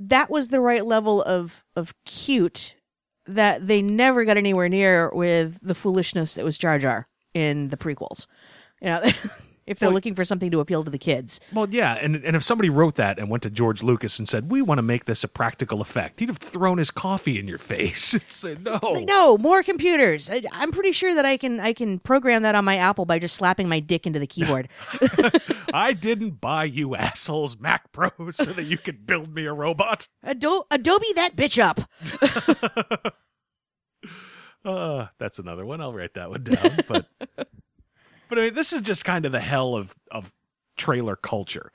[0.00, 2.76] that was the right level of of cute
[3.26, 7.76] that they never got anywhere near with the foolishness that was Jar Jar in the
[7.76, 8.26] prequels.
[8.80, 9.10] You know,
[9.66, 11.40] if they're looking for something to appeal to the kids.
[11.52, 14.50] Well, yeah, and and if somebody wrote that and went to George Lucas and said,
[14.50, 17.58] "We want to make this a practical effect," he'd have thrown his coffee in your
[17.58, 18.12] face.
[18.14, 20.28] and Said, no, no, more computers.
[20.28, 23.18] I, I'm pretty sure that I can I can program that on my Apple by
[23.20, 24.68] just slapping my dick into the keyboard.
[25.72, 30.08] I didn't buy you assholes Mac Pros so that you could build me a robot.
[30.24, 31.80] Ado- Adobe that bitch up.
[34.64, 35.80] Uh, that's another one.
[35.80, 36.78] I'll write that one down.
[36.86, 37.06] But
[38.28, 40.32] but I mean, this is just kind of the hell of of
[40.76, 41.72] trailer culture.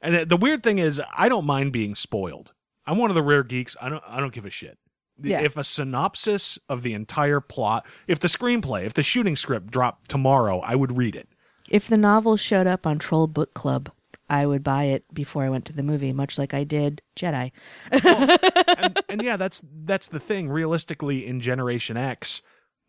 [0.00, 2.52] And the- weird thing is, I don't mind being spoiled.
[2.86, 3.76] I'm one of the rare geeks.
[3.80, 4.78] I don't I don't give a shit.
[5.20, 5.40] Yeah.
[5.40, 10.08] If a synopsis of the entire plot, if the screenplay, if the shooting script dropped
[10.08, 11.28] tomorrow, I would read it.
[11.68, 13.90] If the novel showed up on Troll Book Club,
[14.30, 17.50] I would buy it before I went to the movie, much like I did Jedi.
[17.92, 20.48] and, and yeah, that's that's the thing.
[20.48, 22.42] Realistically, in Generation X,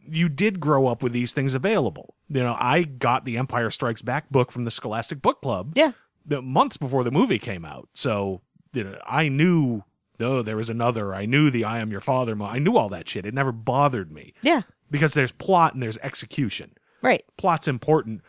[0.07, 2.15] you did grow up with these things available.
[2.29, 5.73] You know, I got the Empire Strikes Back book from the Scholastic Book Club.
[5.75, 5.93] Yeah,
[6.25, 7.89] the months before the movie came out.
[7.93, 8.41] So
[8.73, 9.83] you know, I knew.
[10.21, 11.15] Oh, there was another.
[11.15, 12.35] I knew the I am your father.
[12.35, 13.25] mo- I knew all that shit.
[13.25, 16.73] It never bothered me Yeah, because there's plot and there's execution.
[17.01, 17.23] right.
[17.37, 18.21] Plot's important,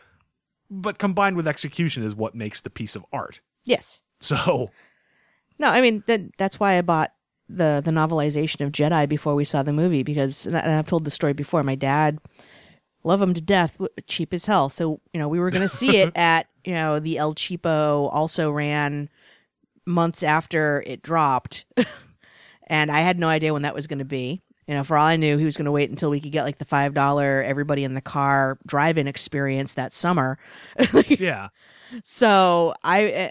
[0.71, 3.41] but combined with execution is what makes the piece of art.
[3.65, 4.01] Yes.
[4.19, 4.71] So
[5.59, 7.11] No, I mean that that's why I bought
[7.49, 11.11] the the novelization of Jedi before we saw the movie because and I've told the
[11.11, 11.61] story before.
[11.63, 12.19] My dad
[13.03, 14.69] love him to death, cheap as hell.
[14.69, 18.09] So you know we were going to see it at you know the El Cheapo
[18.11, 19.09] also ran
[19.85, 21.65] months after it dropped,
[22.67, 24.41] and I had no idea when that was going to be.
[24.71, 26.45] You know, for all I knew, he was going to wait until we could get
[26.45, 30.37] like the five dollar everybody in the car drive-in experience that summer.
[31.07, 31.49] yeah.
[32.05, 33.29] So I eh,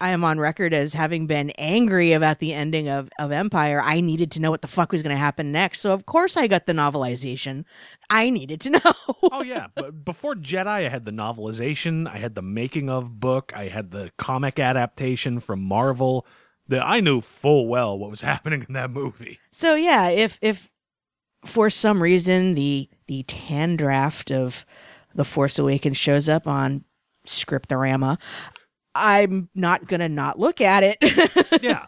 [0.00, 3.80] I am on record as having been angry about the ending of, of Empire.
[3.84, 5.78] I needed to know what the fuck was going to happen next.
[5.78, 7.66] So of course I got the novelization.
[8.10, 8.92] I needed to know.
[9.30, 13.52] oh yeah, but before Jedi, I had the novelization, I had the making of book,
[13.54, 16.26] I had the comic adaptation from Marvel.
[16.68, 19.38] That I knew full well what was happening in that movie.
[19.50, 20.70] So yeah, if if
[21.44, 24.64] for some reason the the tan draft of
[25.14, 26.84] The Force Awakens shows up on
[27.26, 28.18] Scriptorama,
[28.94, 31.62] I'm not gonna not look at it.
[31.62, 31.86] yeah.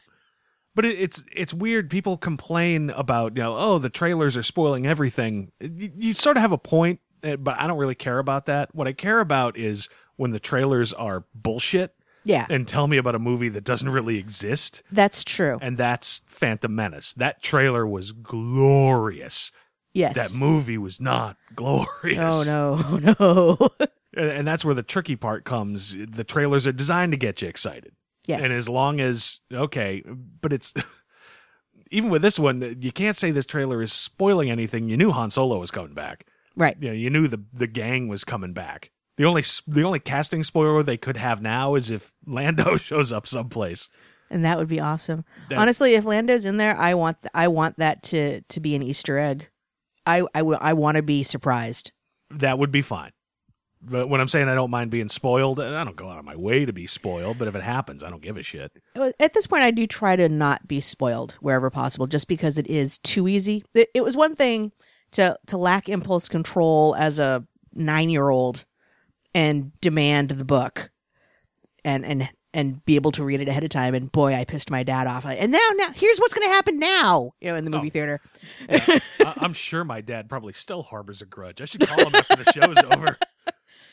[0.74, 1.88] But it, it's it's weird.
[1.88, 5.52] People complain about you know oh the trailers are spoiling everything.
[5.60, 8.74] You, you sort of have a point, eh, but I don't really care about that.
[8.74, 11.94] What I care about is when the trailers are bullshit.
[12.26, 12.44] Yeah.
[12.50, 14.82] And tell me about a movie that doesn't really exist.
[14.90, 15.58] That's true.
[15.62, 17.12] And that's Phantom Menace.
[17.12, 19.52] That trailer was glorious.
[19.94, 20.14] Yes.
[20.16, 22.48] That movie was not glorious.
[22.48, 23.86] Oh no, oh no.
[24.16, 25.94] And, and that's where the tricky part comes.
[25.94, 27.92] The trailers are designed to get you excited.
[28.26, 28.42] Yes.
[28.42, 30.02] And as long as okay,
[30.40, 30.72] but it's
[31.90, 34.88] even with this one, you can't say this trailer is spoiling anything.
[34.88, 36.26] You knew Han Solo was coming back.
[36.56, 36.78] Right.
[36.80, 38.90] You know, you knew the the gang was coming back.
[39.16, 43.26] The only the only casting spoiler they could have now is if Lando shows up
[43.26, 43.88] someplace.
[44.30, 45.24] and that would be awesome.
[45.48, 48.74] That- Honestly, if Lando's in there, I want th- I want that to to be
[48.74, 49.48] an Easter egg.
[50.06, 51.92] I I, w- I want to be surprised.
[52.30, 53.12] That would be fine.
[53.82, 56.34] But when I'm saying I don't mind being spoiled, I don't go out of my
[56.34, 57.38] way to be spoiled.
[57.38, 58.72] But if it happens, I don't give a shit.
[59.20, 62.66] At this point, I do try to not be spoiled wherever possible, just because it
[62.66, 63.64] is too easy.
[63.74, 64.72] It, it was one thing
[65.12, 68.64] to to lack impulse control as a nine year old
[69.36, 70.90] and demand the book,
[71.84, 73.94] and and and be able to read it ahead of time.
[73.94, 75.26] And boy, I pissed my dad off.
[75.26, 77.32] And now, now here's what's going to happen now.
[77.38, 78.18] You know, in the movie theater.
[78.70, 81.60] I, I'm sure my dad probably still harbors a grudge.
[81.60, 83.18] I should call him after the show's over.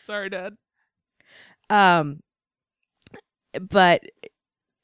[0.05, 0.55] Sorry, Dad.
[1.69, 2.21] Um,
[3.69, 4.03] but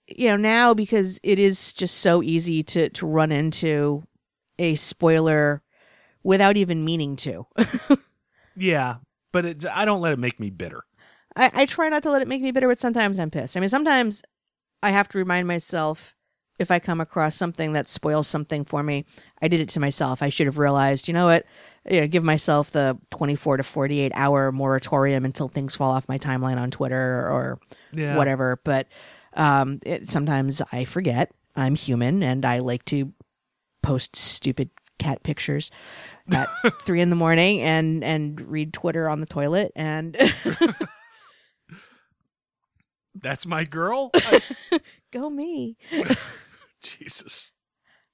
[0.08, 4.04] you know now because it is just so easy to to run into
[4.58, 5.62] a spoiler
[6.22, 7.48] without even meaning to.
[8.56, 8.96] Yeah,
[9.32, 10.84] but it, I don't let it make me bitter.
[11.36, 13.56] I, I try not to let it make me bitter, but sometimes I'm pissed.
[13.56, 14.22] I mean, sometimes
[14.82, 16.16] I have to remind myself
[16.58, 19.06] if I come across something that spoils something for me,
[19.42, 20.22] I did it to myself.
[20.22, 21.46] I should have realized, you know what?
[21.90, 26.18] You know, give myself the 24 to 48 hour moratorium until things fall off my
[26.18, 26.98] timeline on Twitter
[27.30, 27.60] or
[27.94, 28.18] Yeah.
[28.18, 28.60] whatever.
[28.66, 28.88] But
[29.36, 31.32] um, it, sometimes I forget.
[31.56, 33.14] I'm human and I like to
[33.82, 35.72] post stupid cat pictures
[36.34, 36.48] at
[36.82, 40.16] three in the morning and and read Twitter on the toilet and
[43.22, 44.12] That's my girl.
[45.12, 45.76] go me.
[46.82, 47.52] Jesus.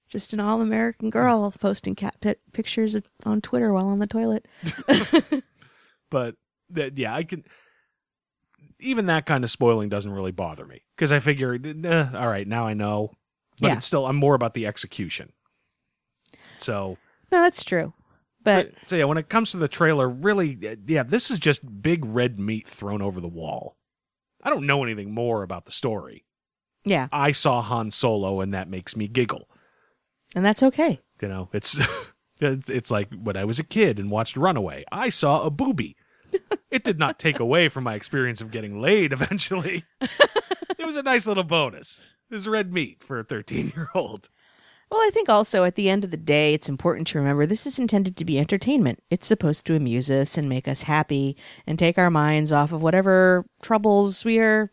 [0.09, 4.07] Just an all American girl posting cat pit pictures of, on Twitter while on the
[4.07, 4.47] toilet.
[6.09, 6.35] But
[6.71, 7.43] that, yeah, I can.
[8.79, 12.47] Even that kind of spoiling doesn't really bother me because I figure, eh, all right,
[12.47, 13.11] now I know.
[13.61, 13.75] But Yeah.
[13.77, 15.31] it's still, I'm more about the execution.
[16.57, 16.97] So,
[17.31, 17.93] No, that's true.
[18.45, 21.39] But so, so yeah, when it comes to the trailer, really, eh, yeah, this is
[21.39, 23.75] just big red meat thrown over the wall.
[24.41, 26.23] I don't know anything more about the story.
[26.85, 29.49] yeah, I saw Han Solo, and that makes me giggle.
[30.35, 31.01] and that's okay.
[31.21, 31.77] You know, it's
[32.39, 34.85] it's it's like when I was a kid and watched Runaway.
[34.91, 35.97] I saw a booby.
[36.69, 39.85] It did not take away from my experience of getting laid eventually.
[40.01, 42.03] it was a nice little bonus.
[42.29, 44.29] It was red meat for a 13 year old.
[44.91, 47.65] Well, I think also at the end of the day, it's important to remember this
[47.65, 49.01] is intended to be entertainment.
[49.09, 52.81] It's supposed to amuse us and make us happy and take our minds off of
[52.83, 54.69] whatever troubles we are,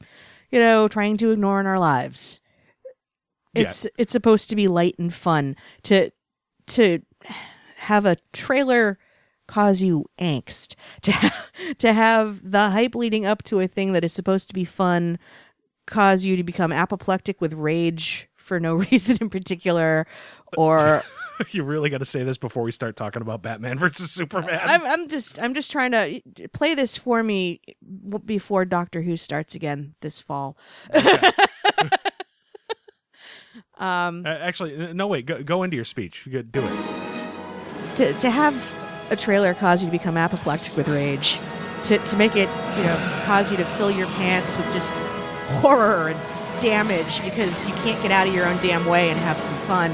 [0.50, 2.40] you know, trying to ignore in our lives.
[3.54, 5.56] It's it's supposed to be light and fun.
[5.84, 6.10] To
[6.68, 7.02] to
[7.76, 8.98] have a trailer
[9.48, 10.74] cause you angst.
[11.02, 14.54] To have, to have the hype leading up to a thing that is supposed to
[14.54, 15.18] be fun
[15.86, 20.06] cause you to become apoplectic with rage for no reason in particular
[20.58, 21.02] or
[21.52, 24.60] you really got to say this before we start talking about Batman versus Superman.
[24.62, 26.20] I'm, I'm just i'm just trying to
[26.52, 27.62] play this for me
[28.26, 30.58] before doctor who starts again this fall
[33.78, 36.24] um Uh, actually, no, wait, go, go into your speech.
[36.30, 37.96] Do it.
[37.96, 38.54] to, to have
[39.10, 41.38] a trailer cause you to become apoplectic with rage
[41.84, 44.94] to, to make it you know cause you to fill your pants with just
[45.60, 46.18] horror and
[46.62, 49.90] damage because you can't get out of your own damn way and have some fun.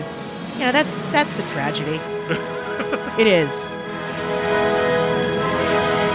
[0.54, 1.96] You know, that's that's the tragedy.
[3.20, 3.70] it is.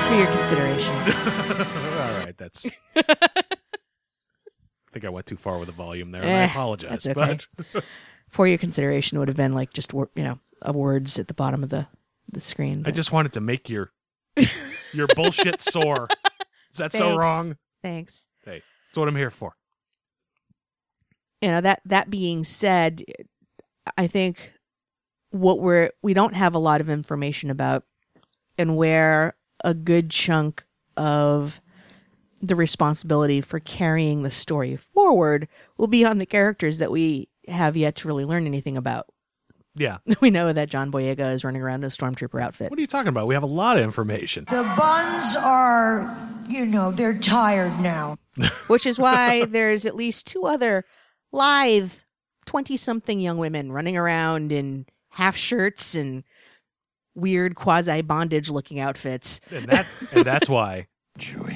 [0.07, 0.93] For your consideration.
[0.95, 2.65] All right, that's.
[2.95, 6.21] I think I went too far with the volume there.
[6.21, 7.03] and I Eh, apologize.
[7.03, 7.37] that's okay.
[7.73, 7.83] But
[8.29, 10.37] For your consideration would have been like just you know,
[10.71, 11.87] words at the bottom of the
[12.31, 12.83] the screen.
[12.85, 13.91] I just wanted to make your
[14.93, 16.07] your bullshit sore.
[16.71, 17.57] Is that so wrong?
[17.81, 18.27] Thanks.
[18.45, 19.55] Hey, that's what I'm here for.
[21.43, 23.03] You know that that being said
[23.97, 24.53] i think
[25.31, 27.83] what we're we don't have a lot of information about
[28.57, 30.63] and where a good chunk
[30.95, 31.59] of
[32.41, 37.75] the responsibility for carrying the story forward will be on the characters that we have
[37.75, 39.07] yet to really learn anything about
[39.75, 39.97] Yeah.
[40.21, 42.87] we know that john boyega is running around in a stormtrooper outfit What are you
[42.87, 43.27] talking about?
[43.27, 44.45] We have a lot of information.
[44.49, 46.15] The buns are,
[46.47, 48.17] you know, they're tired now.
[48.67, 50.85] which is why there's at least two other
[51.33, 51.91] lithe
[52.45, 56.23] 20 something young women running around in half shirts and
[57.15, 59.41] weird quasi bondage looking outfits.
[59.51, 60.87] And that and that's why
[61.19, 61.55] Chewie.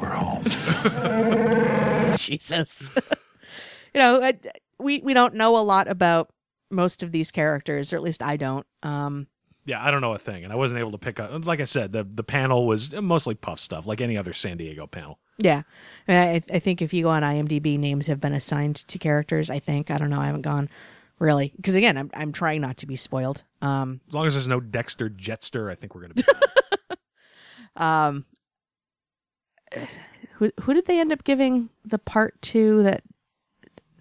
[0.00, 0.44] We're home.
[2.16, 2.90] Jesus.
[3.94, 4.38] you know, I-
[4.78, 6.30] we we don't know a lot about
[6.70, 8.66] most of these characters, or at least I don't.
[8.82, 9.26] Um
[9.66, 11.44] yeah, I don't know a thing, and I wasn't able to pick up.
[11.44, 14.86] Like I said, the the panel was mostly puff stuff, like any other San Diego
[14.86, 15.18] panel.
[15.42, 15.62] Yeah.
[16.08, 19.58] I I think if you go on IMDb, names have been assigned to characters, I
[19.58, 19.90] think.
[19.90, 20.68] I don't know, I haven't gone
[21.18, 23.42] really because again, I'm I'm trying not to be spoiled.
[23.62, 26.22] Um As long as there's no Dexter Jettster, I think we're gonna be.
[27.76, 28.26] Um,
[30.34, 33.02] who who did they end up giving the part to that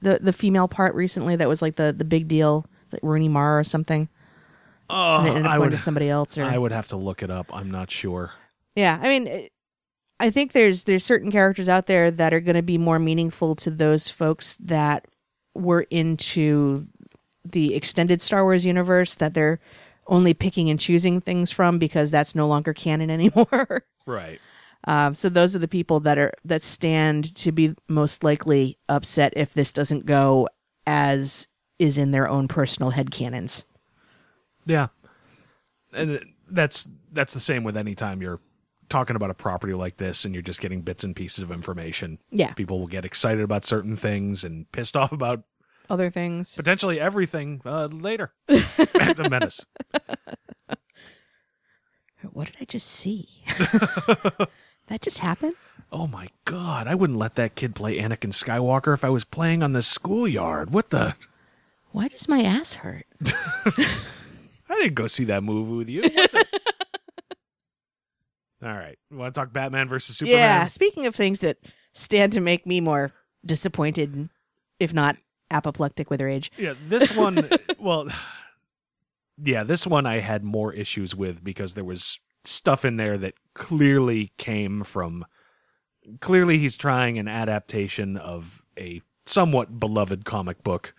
[0.02, 3.60] the the female part recently that was like the the big deal, like Rooney Mara
[3.60, 4.10] or something?
[4.90, 6.38] Oh, and it ended up I going would to somebody else.
[6.38, 7.54] Or I would have to look it up.
[7.54, 8.32] I'm not sure.
[8.76, 9.52] yeah, I mean, it-
[10.20, 13.56] I think there's there's certain characters out there that are going to be more meaningful
[13.58, 15.06] to those folks that
[15.54, 16.86] were into
[17.46, 19.60] the extended Star Wars universe that they're
[20.08, 23.86] only picking and choosing things from because that's no longer canon anymore.
[24.06, 24.40] Right.
[24.86, 29.34] Um, so those are the people that are that stand to be most likely upset
[29.36, 30.48] if this doesn't go
[30.88, 31.48] as
[31.78, 33.64] is in their own personal headcanons.
[34.66, 34.88] Yeah.
[35.94, 38.40] And that's that's the same with any time you're
[38.90, 42.18] talking about a property like this and you're just getting bits and pieces of information.
[42.32, 42.54] Yeah.
[42.54, 45.44] People will get excited about certain things and pissed off about
[45.90, 46.56] Other things.
[46.56, 48.34] potentially everything uh, later.
[48.48, 49.64] Phantom Menace.
[52.34, 53.30] What did I just see?
[53.48, 55.56] that just happened?
[55.92, 59.64] Oh my god, I wouldn't let that kid play Anakin Skywalker if I was playing
[59.64, 60.72] on the schoolyard.
[60.72, 61.16] What the
[61.92, 63.06] Why does my ass hurt?
[63.26, 66.02] I didn't go see that movie with you.
[66.02, 66.46] What the-
[68.62, 68.98] All right.
[69.12, 70.40] Want to talk Batman versus Superman?
[70.40, 70.68] Yeah.
[70.68, 71.58] Speaking of things that
[71.94, 73.12] stand to make me more
[73.46, 74.30] disappointed,
[74.80, 75.16] if not
[75.52, 76.52] apoplectic with rage.
[76.58, 77.50] Yeah, this one,
[77.80, 78.10] well,
[79.42, 83.36] yeah, this one I had more issues with because there was stuff in there that
[83.54, 85.26] clearly came from.
[86.22, 90.94] Clearly, he's trying an adaptation of a somewhat beloved comic book,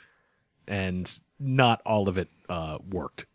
[0.68, 3.26] and not all of it uh, worked.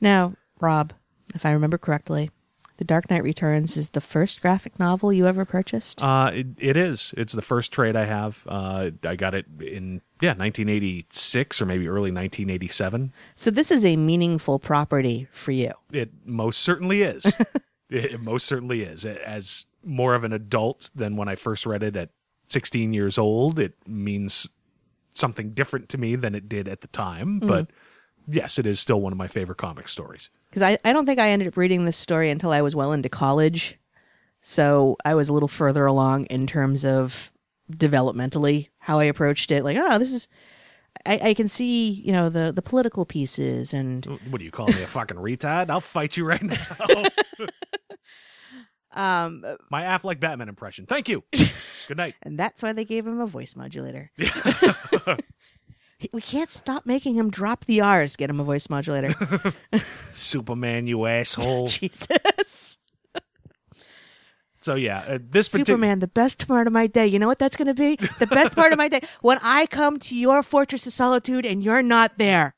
[0.00, 0.92] Now, Rob,
[1.34, 2.30] if I remember correctly,
[2.76, 6.02] The Dark Knight Returns is the first graphic novel you ever purchased.
[6.02, 7.14] Uh, it, it is.
[7.16, 8.42] It's the first trade I have.
[8.48, 13.12] Uh, I got it in yeah 1986 or maybe early 1987.
[13.34, 15.70] so this is a meaningful property for you.
[15.92, 17.32] It most certainly is.
[17.90, 19.04] it most certainly is.
[19.04, 22.10] As more of an adult than when I first read it at
[22.48, 24.48] 16 years old, it means
[25.12, 27.38] something different to me than it did at the time.
[27.38, 27.68] But
[28.28, 30.30] yes, it is still one of my favorite comic stories.
[30.48, 32.92] because I, I don't think I ended up reading this story until I was well
[32.92, 33.78] into college.
[34.40, 37.32] So I was a little further along in terms of
[37.72, 39.64] developmentally how I approached it.
[39.64, 40.28] Like, oh, this is,
[41.06, 44.66] I, I can see, you know, the, the political pieces and, What do you call
[44.68, 45.70] me, a fucking retard?
[45.70, 46.56] I'll fight you right now.
[48.92, 50.86] um, my Affleck Batman impression.
[50.86, 51.24] Thank you.
[51.88, 52.14] Good night.
[52.22, 54.10] and that's why they gave him a voice modulator.
[56.12, 59.14] We can't stop making him drop the R's, get him a voice modulator.
[60.12, 61.66] Superman, you asshole.
[61.68, 62.78] Jesus.
[64.60, 67.06] So yeah, uh, this partic- Superman, the best part of my day.
[67.06, 67.96] You know what that's going to be?
[68.18, 71.62] The best part of my day when I come to your fortress of solitude and
[71.62, 72.54] you're not there.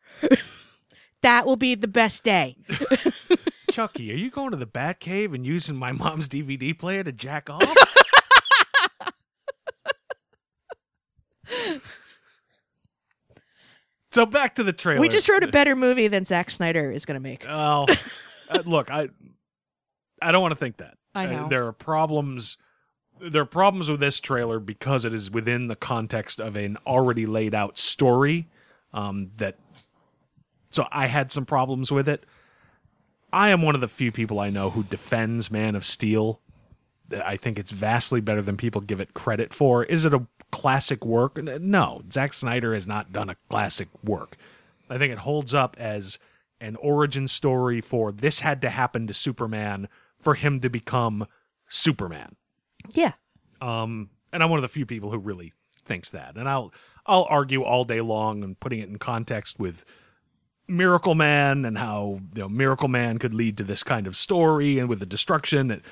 [1.22, 2.56] that will be the best day.
[3.72, 7.50] Chucky, are you going to the Batcave and using my mom's DVD player to jack
[7.50, 7.74] off?
[14.16, 15.00] So back to the trailer.
[15.00, 17.44] We just wrote a better movie than Zack Snyder is going to make.
[17.48, 17.86] Oh,
[18.48, 19.08] uh, look, I
[20.22, 20.96] I don't want to think that.
[21.14, 21.48] I Uh, know.
[21.48, 22.56] there are problems
[23.20, 27.26] there are problems with this trailer because it is within the context of an already
[27.26, 28.48] laid out story.
[28.92, 29.58] Um, that
[30.70, 32.24] so I had some problems with it.
[33.32, 36.40] I am one of the few people I know who defends Man of Steel.
[37.24, 39.84] I think it's vastly better than people give it credit for.
[39.84, 41.42] Is it a classic work?
[41.42, 44.36] No, Zack Snyder has not done a classic work.
[44.88, 46.18] I think it holds up as
[46.60, 49.88] an origin story for this had to happen to Superman
[50.20, 51.26] for him to become
[51.68, 52.36] Superman.
[52.94, 53.12] Yeah.
[53.60, 56.36] Um, and I'm one of the few people who really thinks that.
[56.36, 56.72] And I'll
[57.06, 59.84] I'll argue all day long and putting it in context with
[60.68, 64.78] Miracle Man and how you know Miracle Man could lead to this kind of story
[64.78, 65.82] and with the destruction and,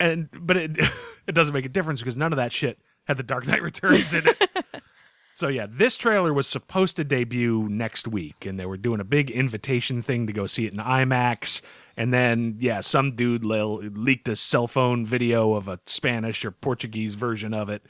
[0.00, 0.78] and but it
[1.26, 4.14] it doesn't make a difference because none of that shit had the Dark Knight Returns
[4.14, 4.50] in it.
[5.34, 9.04] so yeah, this trailer was supposed to debut next week and they were doing a
[9.04, 11.62] big invitation thing to go see it in IMAX
[11.96, 16.50] and then yeah, some dude le- leaked a cell phone video of a Spanish or
[16.50, 17.82] Portuguese version of it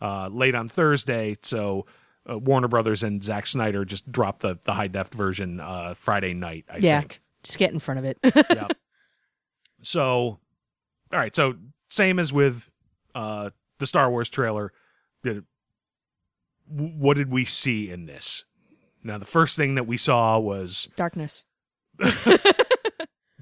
[0.00, 1.86] uh, late on Thursday, so
[2.28, 6.32] uh, Warner Brothers and Zack Snyder just dropped the the high def version uh, Friday
[6.32, 6.64] night.
[6.70, 7.00] I yeah.
[7.00, 7.20] think.
[7.42, 8.18] Just get in front of it.
[8.50, 8.68] yeah.
[9.82, 10.38] So,
[11.10, 11.34] all right.
[11.34, 11.54] So
[11.88, 12.70] same as with
[13.14, 13.48] uh,
[13.80, 14.72] the Star Wars trailer.
[15.24, 15.44] Did,
[16.68, 18.44] what did we see in this?
[19.02, 21.44] Now, the first thing that we saw was Darkness.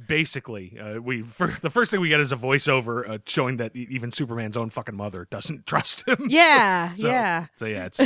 [0.08, 3.76] basically uh, we for, the first thing we get is a voiceover uh, showing that
[3.76, 6.26] even Superman's own fucking mother doesn't trust him.
[6.28, 7.46] Yeah, So- yeah.
[7.56, 8.00] So yeah, it's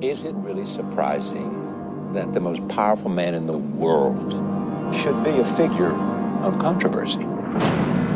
[0.00, 4.32] Is it really surprising that the most powerful man in the world
[4.94, 5.92] should be a figure
[6.42, 7.24] of controversy?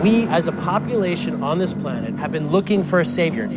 [0.03, 3.49] We, as a population on this planet, have been looking for a savior.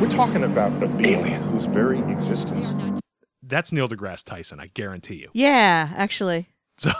[0.00, 2.74] We're talking about a being whose very existence
[3.52, 4.60] that's Neil deGrasse Tyson.
[4.60, 5.28] I guarantee you.
[5.34, 6.48] Yeah, actually.
[6.78, 6.90] So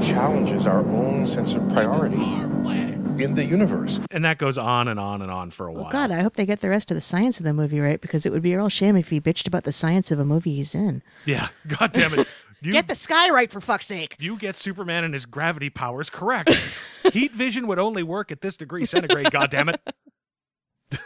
[0.00, 2.22] challenges our own sense of priority
[3.22, 3.98] in the universe.
[4.10, 5.86] and that goes on and on and on for a oh, while.
[5.88, 8.00] Oh God, I hope they get the rest of the science of the movie right
[8.00, 10.24] because it would be a real shame if he bitched about the science of a
[10.24, 11.02] movie he's in.
[11.24, 12.28] Yeah, god damn it.
[12.62, 14.16] You Get the sky right for fuck's sake.
[14.18, 16.50] you get Superman and his gravity powers correct.
[17.12, 19.80] Heat vision would only work at this degree centigrade, god damn it.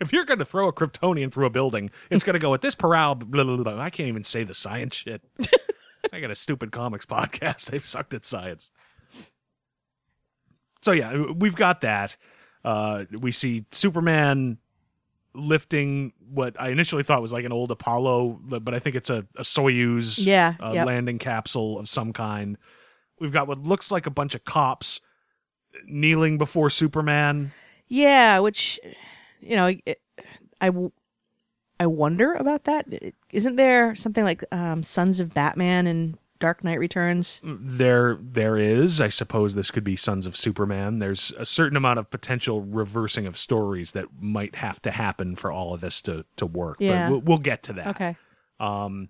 [0.00, 2.62] if you're going to throw a Kryptonian through a building, it's going to go at
[2.62, 3.18] this paral.
[3.18, 3.78] Blah, blah, blah.
[3.80, 5.22] I can't even say the science shit.
[6.12, 7.72] I got a stupid comics podcast.
[7.72, 8.70] I've sucked at science.
[10.82, 12.16] So yeah, we've got that.
[12.64, 14.58] Uh, we see Superman
[15.38, 19.26] lifting what I initially thought was like an old Apollo, but I think it's a,
[19.36, 20.86] a Soyuz Yeah, uh, yep.
[20.86, 22.58] landing capsule of some kind.
[23.20, 25.00] We've got what looks like a bunch of cops
[25.86, 27.52] kneeling before Superman.
[27.86, 28.78] Yeah, which
[29.40, 30.00] you know, it,
[30.60, 30.70] I
[31.80, 32.86] I wonder about that.
[33.32, 37.40] Isn't there something like um, Sons of Batman and Dark Knight Returns?
[37.44, 39.00] There, there is.
[39.00, 40.98] I suppose this could be Sons of Superman.
[40.98, 45.50] There's a certain amount of potential reversing of stories that might have to happen for
[45.50, 46.76] all of this to to work.
[46.80, 47.06] Yeah.
[47.08, 47.86] But we'll, we'll get to that.
[47.88, 48.16] Okay.
[48.60, 49.08] Um,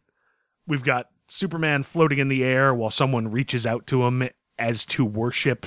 [0.66, 5.04] we've got Superman floating in the air while someone reaches out to him as to
[5.04, 5.66] worship.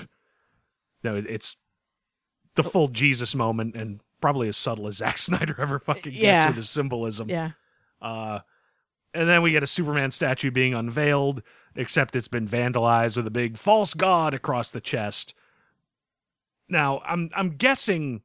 [1.04, 1.56] No, it's
[2.56, 6.48] the full Jesus moment and probably as subtle as Zack Snyder ever fucking gets Yeah.
[6.48, 7.30] with his symbolism.
[7.30, 7.52] Yeah.
[8.02, 8.40] Uh,
[9.14, 11.44] and then we get a Superman statue being unveiled,
[11.76, 15.34] except it's been vandalized with a big false god across the chest.
[16.70, 18.22] Now, I'm I'm guessing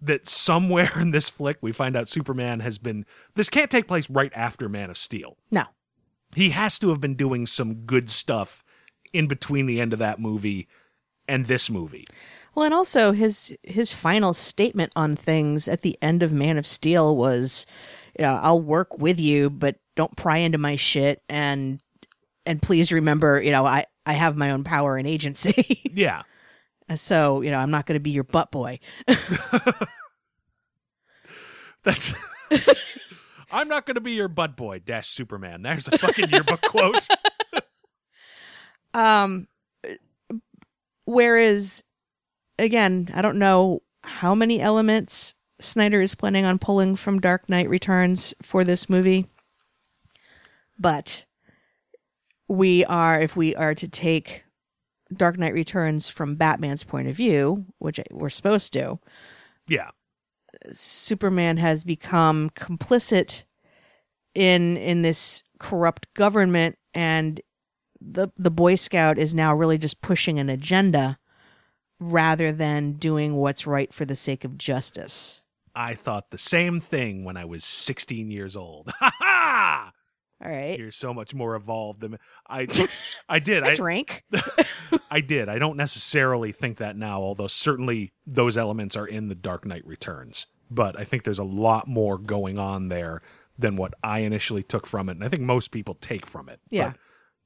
[0.00, 4.08] that somewhere in this flick we find out Superman has been this can't take place
[4.08, 5.36] right after Man of Steel.
[5.50, 5.64] No.
[6.34, 8.64] He has to have been doing some good stuff
[9.12, 10.68] in between the end of that movie
[11.26, 12.06] and this movie.
[12.54, 16.66] Well, and also his his final statement on things at the end of Man of
[16.66, 17.66] Steel was,
[18.18, 21.80] you know, I'll work with you, but don't pry into my shit and
[22.46, 25.82] and please remember, you know, I I have my own power and agency.
[25.92, 26.22] Yeah.
[26.94, 28.78] so, you know, I'm not going to be your butt boy.
[31.84, 32.14] That's
[33.50, 35.62] I'm not going to be your butt boy dash Superman.
[35.62, 37.06] There's a fucking yearbook quote.
[38.94, 39.48] Um,
[41.04, 41.84] whereas,
[42.58, 47.68] again, I don't know how many elements Snyder is planning on pulling from Dark Knight
[47.68, 49.26] Returns for this movie,
[50.80, 51.26] but
[52.48, 54.44] we are, if we are to take
[55.14, 58.98] Dark Knight Returns from Batman's point of view, which we're supposed to,
[59.68, 59.90] Yeah.
[60.72, 63.44] Superman has become complicit
[64.34, 67.40] in in this corrupt government and
[68.00, 71.18] the the boy scout is now really just pushing an agenda
[71.98, 75.42] rather than doing what's right for the sake of justice.
[75.74, 78.90] I thought the same thing when I was 16 years old.
[79.00, 79.89] Ha ha!
[80.42, 80.78] All right.
[80.78, 82.18] You're so much more evolved than
[82.48, 82.66] I.
[83.28, 83.62] I did.
[83.62, 84.24] I drank.
[85.10, 85.48] I did.
[85.48, 89.86] I don't necessarily think that now, although certainly those elements are in the Dark Knight
[89.86, 90.46] Returns.
[90.70, 93.22] But I think there's a lot more going on there
[93.58, 96.60] than what I initially took from it, and I think most people take from it.
[96.70, 96.90] Yeah.
[96.90, 96.96] But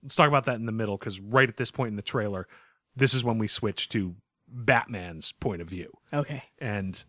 [0.04, 2.46] let's talk about that in the middle, because right at this point in the trailer,
[2.94, 4.14] this is when we switch to
[4.46, 5.90] Batman's point of view.
[6.12, 6.44] Okay.
[6.58, 7.02] And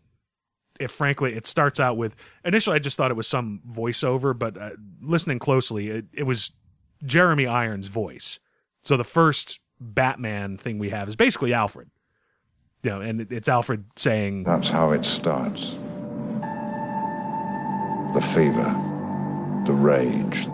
[0.79, 4.57] if frankly, it starts out with initially I just thought it was some voiceover, but
[4.57, 4.71] uh,
[5.01, 6.51] listening closely, it, it was
[7.03, 8.39] Jeremy Irons' voice.
[8.81, 11.89] So the first Batman thing we have is basically Alfred.
[12.83, 15.77] You know, and it- it's Alfred saying, That's how it starts.
[18.13, 18.69] The fever,
[19.65, 20.45] the rage,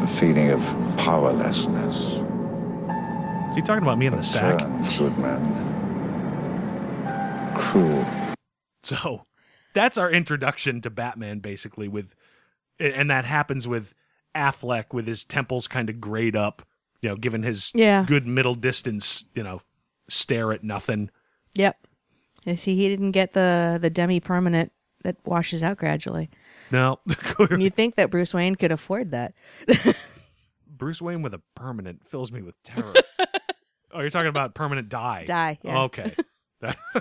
[0.00, 0.60] the feeling of
[0.98, 1.96] powerlessness.
[3.50, 4.58] "Is he talking about me in the sack?"
[4.98, 5.42] Good man.
[7.56, 8.04] Cruel.
[8.82, 9.26] So
[9.74, 11.88] that's our introduction to Batman, basically.
[11.88, 12.14] With
[12.78, 13.94] and that happens with
[14.34, 16.62] Affleck with his temples kind of grayed up,
[17.02, 18.04] you know, given his Yeah.
[18.06, 19.60] good middle distance, you know,
[20.08, 21.10] stare at nothing.
[21.54, 21.86] Yep.
[22.44, 24.72] You see, he didn't get the the demi permanent
[25.04, 26.30] that washes out gradually.
[26.70, 27.00] No,
[27.58, 29.34] you think that Bruce Wayne could afford that?
[30.66, 32.94] Bruce Wayne with a permanent fills me with terror.
[33.92, 35.24] oh, you're talking about permanent dye.
[35.26, 35.82] Dye, yeah.
[35.82, 36.14] Okay.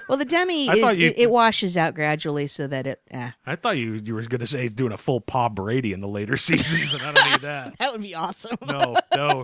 [0.07, 3.01] Well, the demi is you- it, it washes out gradually so that it.
[3.11, 3.31] Eh.
[3.45, 5.99] I thought you you were going to say he's doing a full Paw Brady in
[6.01, 7.75] the later seasons, and I don't need that.
[7.79, 8.57] That would be awesome.
[8.67, 9.43] no, no,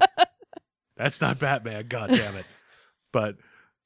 [0.97, 1.87] that's not Batman.
[1.87, 2.45] God damn it!
[3.11, 3.35] But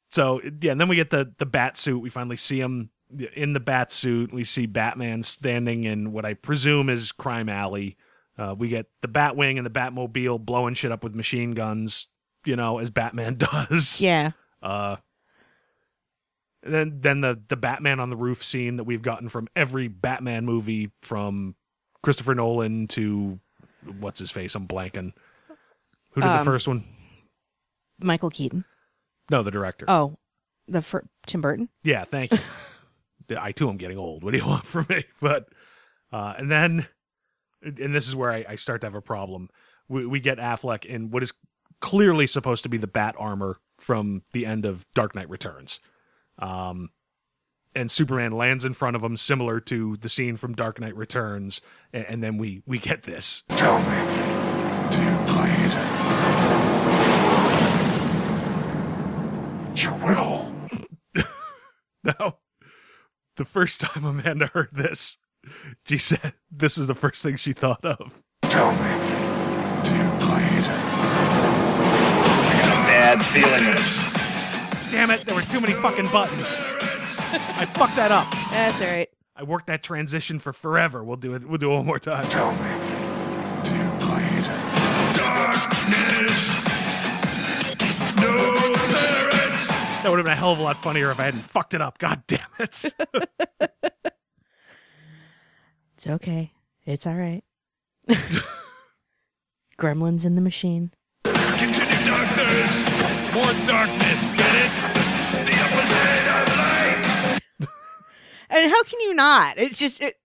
[0.10, 2.00] so yeah, and then we get the the bat suit.
[2.00, 2.90] We finally see him
[3.34, 4.32] in the bat suit.
[4.34, 7.98] We see Batman standing in what I presume is Crime Alley.
[8.38, 12.08] Uh, we get the Batwing and the Batmobile blowing shit up with machine guns.
[12.46, 14.00] You know, as Batman does.
[14.00, 14.32] Yeah.
[14.62, 14.98] Uh,
[16.64, 19.88] and then then the the Batman on the roof scene that we've gotten from every
[19.88, 21.56] Batman movie from
[22.04, 23.40] Christopher Nolan to
[24.00, 24.56] what's his face?
[24.56, 25.14] I'm blanking.
[26.14, 26.84] Who did the Um, first one?
[28.02, 28.66] Michael Keaton.
[29.30, 29.86] No, the director.
[29.88, 30.18] Oh,
[30.68, 31.70] the fir- Tim Burton.
[31.84, 32.40] Yeah, thank you.
[33.40, 34.24] I too am getting old.
[34.24, 35.04] What do you want from me?
[35.22, 35.50] But
[36.12, 36.88] uh, and then
[37.62, 39.50] and this is where I, I start to have a problem.
[39.88, 41.34] We, we get Affleck in what is
[41.82, 45.80] clearly supposed to be the bat armor from the end of Dark Knight Returns.
[46.40, 46.90] Um,
[47.76, 51.62] and Superman lands in front of him, similar to the scene from Dark Knight Returns,
[51.94, 53.44] and, and then we we get this.
[53.50, 53.86] Tell me,
[54.90, 55.72] do you bleed?
[59.76, 60.56] You will.
[62.02, 62.38] No.
[63.36, 65.18] The first time Amanda heard this,
[65.86, 68.24] she said this is the first thing she thought of.
[68.44, 68.94] Tell me,
[69.84, 70.66] do you bleed?
[72.48, 74.09] I got a bad feeling.
[74.90, 76.60] Damn it, there were too many fucking buttons.
[76.62, 78.30] I fucked that up.
[78.52, 79.10] That's all right.
[79.36, 81.04] I worked that transition for forever.
[81.04, 81.48] We'll do it.
[81.48, 82.28] We'll do it one more time.
[82.28, 82.58] Tell me,
[83.64, 84.44] do you bleed?
[85.16, 86.66] Darkness.
[88.18, 88.54] No
[88.90, 89.68] parents.
[89.68, 91.82] That would have been a hell of a lot funnier if I hadn't fucked it
[91.82, 91.98] up.
[92.00, 92.94] God damn it.
[95.96, 96.54] It's okay.
[96.86, 97.44] It's all right.
[99.78, 100.94] Gremlins in the machine.
[101.26, 102.89] Continue darkness.
[103.40, 104.24] More darkness.
[104.36, 104.72] Get it?
[105.46, 107.40] The opposite of light.
[108.50, 109.58] And how can you not?
[109.58, 110.18] It's just it,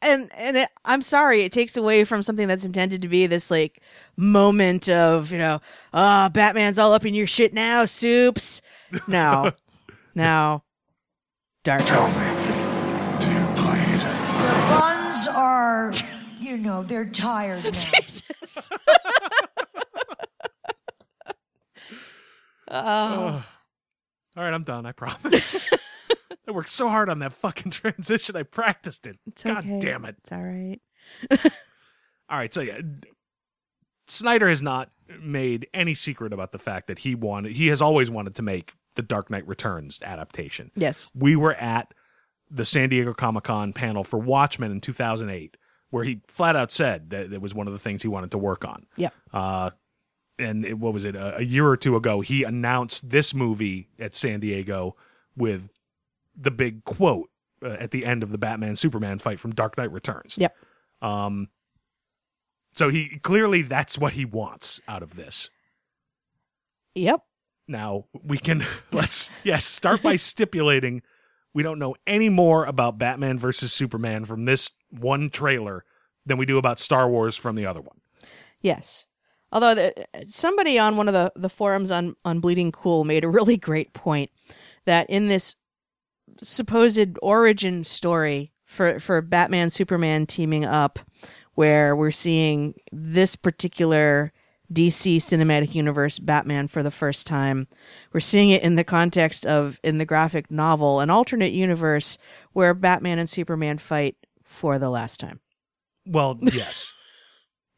[0.00, 3.50] and and it, I'm sorry, it takes away from something that's intended to be this
[3.50, 3.82] like
[4.16, 5.60] moment of you know,
[5.92, 8.62] ah, Batman's all up in your shit now, soups.
[9.06, 9.52] No,
[10.14, 10.62] no,
[11.64, 12.16] darkness.
[12.16, 12.24] The
[14.70, 15.92] buns are,
[16.40, 17.70] you know, they're tired now.
[17.72, 18.70] Jesus.
[22.72, 23.44] oh,
[24.36, 24.86] All right, I'm done.
[24.86, 25.68] I promise.
[26.48, 28.36] I worked so hard on that fucking transition.
[28.36, 29.18] I practiced it.
[29.26, 29.78] it's God okay.
[29.78, 30.16] damn it.
[30.18, 30.80] It's all right.
[32.30, 32.78] All right, so yeah,
[34.06, 37.52] Snyder has not made any secret about the fact that he wanted.
[37.52, 40.70] He has always wanted to make the Dark Knight Returns adaptation.
[40.74, 41.10] Yes.
[41.14, 41.92] we were at
[42.50, 45.58] the San Diego Comic Con panel for Watchmen in 2008,
[45.90, 48.38] where he flat out said that it was one of the things he wanted to
[48.38, 48.86] work on.
[48.96, 49.10] Yeah.
[49.32, 49.70] Uh,
[50.42, 51.14] and it, what was it?
[51.14, 54.96] A, a year or two ago, he announced this movie at San Diego
[55.36, 55.68] with
[56.36, 57.30] the big quote
[57.62, 60.36] uh, at the end of the Batman Superman fight from Dark Knight Returns.
[60.38, 60.54] Yep.
[61.00, 61.48] Um.
[62.74, 65.50] So he clearly that's what he wants out of this.
[66.94, 67.22] Yep.
[67.68, 71.02] Now we can let's yes start by stipulating
[71.54, 75.84] we don't know any more about Batman versus Superman from this one trailer
[76.24, 78.00] than we do about Star Wars from the other one.
[78.60, 79.06] Yes.
[79.52, 83.28] Although the, somebody on one of the, the forums on, on Bleeding Cool made a
[83.28, 84.30] really great point
[84.86, 85.56] that in this
[86.40, 90.98] supposed origin story for, for Batman Superman teaming up,
[91.54, 94.32] where we're seeing this particular
[94.72, 97.68] DC cinematic universe Batman for the first time.
[98.12, 102.16] We're seeing it in the context of in the graphic novel, an alternate universe
[102.52, 105.40] where Batman and Superman fight for the last time.
[106.06, 106.92] Well, yes.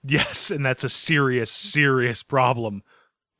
[0.05, 2.83] Yes, and that's a serious, serious problem.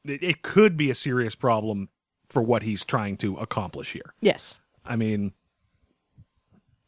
[0.05, 1.89] It, it could be a serious problem
[2.29, 4.15] for what he's trying to accomplish here.
[4.21, 4.59] Yes.
[4.85, 5.33] I mean,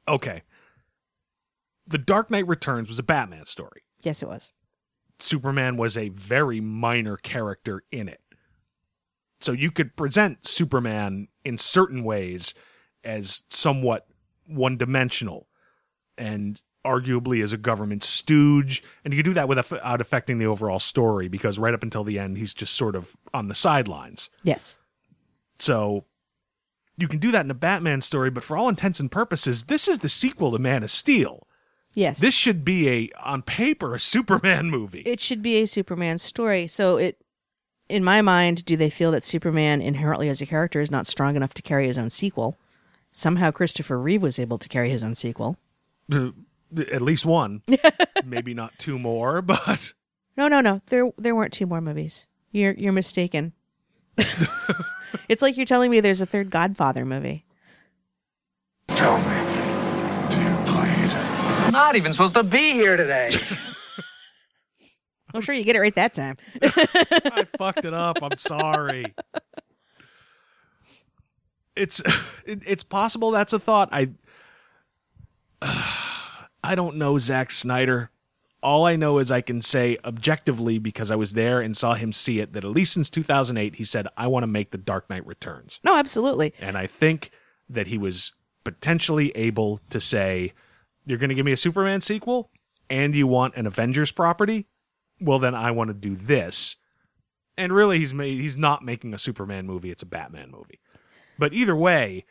[0.09, 0.43] okay.
[1.87, 3.83] The Dark Knight Returns was a Batman story.
[4.03, 4.53] Yes, it was.
[5.19, 8.21] Superman was a very minor character in it.
[9.41, 12.55] So you could present Superman in certain ways
[13.05, 14.07] as somewhat
[14.47, 15.49] one dimensional
[16.19, 18.83] and arguably as a government stooge.
[19.05, 22.19] And you can do that without affecting the overall story because right up until the
[22.19, 24.31] end, he's just sort of on the sidelines.
[24.43, 24.77] Yes.
[25.59, 26.05] So
[26.97, 29.89] you can do that in a Batman story, but for all intents and purposes, this
[29.89, 31.47] is the sequel to Man of Steel.
[31.93, 32.21] Yes.
[32.21, 35.03] This should be a, on paper, a Superman movie.
[35.07, 36.67] It should be a Superman story.
[36.67, 37.19] So it,
[37.89, 41.37] in my mind, do they feel that Superman inherently as a character is not strong
[41.37, 42.59] enough to carry his own sequel?
[43.13, 45.57] Somehow Christopher Reeve was able to carry his own sequel.
[46.77, 47.63] At least one,
[48.25, 49.93] maybe not two more, but
[50.37, 50.83] No, no, no.
[50.87, 52.29] There, there weren't two more movies.
[52.53, 53.53] You're, you're mistaken.
[55.29, 57.45] it's like you're telling me there's a third Godfather movie.
[58.89, 61.11] Tell me, do you bleed?
[61.67, 63.31] I'm not even supposed to be here today.
[65.35, 66.37] I'm sure you get it right that time.
[66.63, 68.19] I fucked it up.
[68.23, 69.15] I'm sorry.
[71.75, 72.01] It's
[72.47, 73.91] it, it's possible that's a thought.
[73.93, 74.11] I
[76.67, 78.11] I don't know Zack Snyder.
[78.61, 82.11] All I know is I can say objectively because I was there and saw him
[82.11, 85.09] see it that at least since 2008 he said I want to make the Dark
[85.09, 85.79] Knight Returns.
[85.85, 86.55] No, absolutely.
[86.61, 87.31] And I think
[87.69, 88.33] that he was
[88.65, 90.53] potentially able to say
[91.05, 92.51] you're going to give me a Superman sequel
[92.91, 94.67] and you want an Avengers property?
[95.21, 96.75] Well then I want to do this.
[97.57, 100.81] And really he's made he's not making a Superman movie, it's a Batman movie.
[101.39, 102.25] But either way,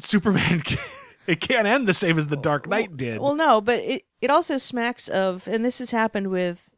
[0.00, 0.62] Superman
[1.26, 3.20] it can't end the same as the Dark Knight did.
[3.20, 6.74] Well, no, but it, it also smacks of, and this has happened with,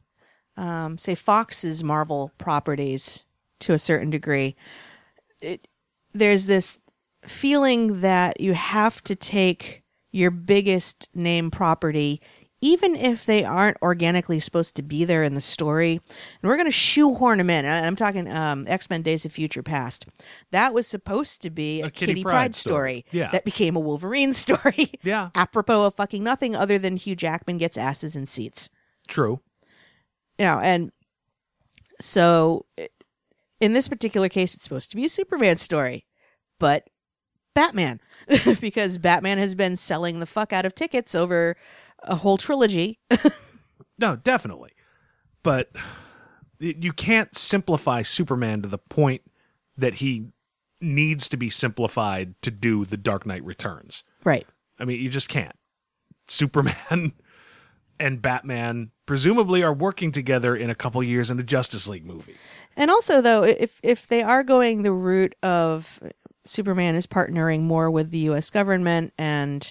[0.57, 3.25] um, say, Fox's Marvel properties
[3.61, 4.57] to a certain degree.
[5.41, 5.69] It,
[6.13, 6.79] there's this
[7.25, 9.83] feeling that you have to take
[10.13, 12.21] your biggest name property,
[12.65, 16.65] even if they aren't organically supposed to be there in the story, and we're going
[16.65, 17.67] to shoehorn them in.
[17.67, 20.07] And I'm talking um, X Men: Days of Future Past.
[20.51, 23.05] That was supposed to be a, Kitty Kitty, Pryde Pride, story.
[23.07, 23.21] story.
[23.21, 23.31] Yeah.
[23.33, 24.93] that became a Wolverine story.
[25.03, 25.29] Yeah.
[25.35, 28.71] apropos of fucking nothing other than Hugh Jackman gets asses in seats.
[29.07, 29.41] True.
[30.39, 30.91] You know, and
[32.01, 32.65] so
[33.61, 36.07] in this particular case, it's supposed to be a Superman story,
[36.59, 36.89] but
[37.55, 38.01] Batman,
[38.61, 41.57] because Batman has been selling the fuck out of tickets over
[42.05, 42.99] a whole trilogy.
[43.99, 44.73] No, definitely.
[45.43, 45.71] But
[46.59, 49.23] you can't simplify Superman to the point
[49.77, 50.29] that he
[50.81, 54.03] needs to be simplified to do the Dark Knight Returns.
[54.25, 54.47] right.
[54.81, 55.55] I mean, you just can't.
[56.27, 57.13] Superman
[58.01, 62.35] and Batman presumably are working together in a couple years in a Justice League movie.
[62.77, 66.01] And also, though, if if they are going the route of
[66.45, 68.51] Superman is partnering more with the U.S.
[68.51, 69.71] government and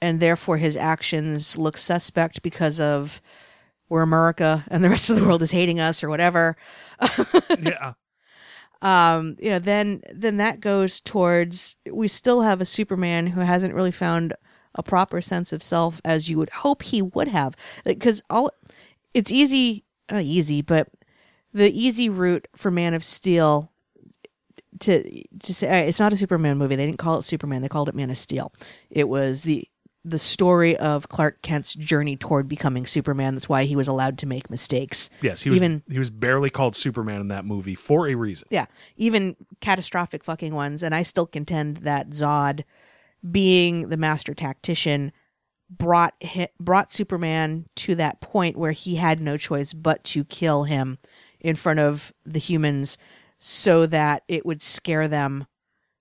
[0.00, 3.20] and therefore his actions look suspect because of
[3.88, 6.56] we're America and the rest of the world is hating us or whatever.
[7.60, 7.94] yeah.
[8.82, 13.74] Um, you know, then then that goes towards we still have a Superman who hasn't
[13.74, 14.32] really found
[14.74, 18.50] a proper sense of self as you would hope he would have, because all
[19.12, 20.88] it's easy, not easy, but
[21.52, 23.70] the easy route for Man of Steel
[24.78, 26.76] to to say it's not a Superman movie.
[26.76, 27.60] They didn't call it Superman.
[27.60, 28.52] They called it Man of Steel.
[28.88, 29.68] It was the
[30.04, 33.34] the story of Clark Kent's journey toward becoming Superman.
[33.34, 35.10] That's why he was allowed to make mistakes.
[35.20, 38.48] Yes, he was even he was barely called Superman in that movie for a reason.
[38.50, 40.82] yeah, even catastrophic fucking ones.
[40.82, 42.64] And I still contend that Zod,
[43.30, 45.12] being the master tactician,
[45.68, 50.64] brought hi- brought Superman to that point where he had no choice but to kill
[50.64, 50.98] him
[51.40, 52.96] in front of the humans,
[53.38, 55.46] so that it would scare them,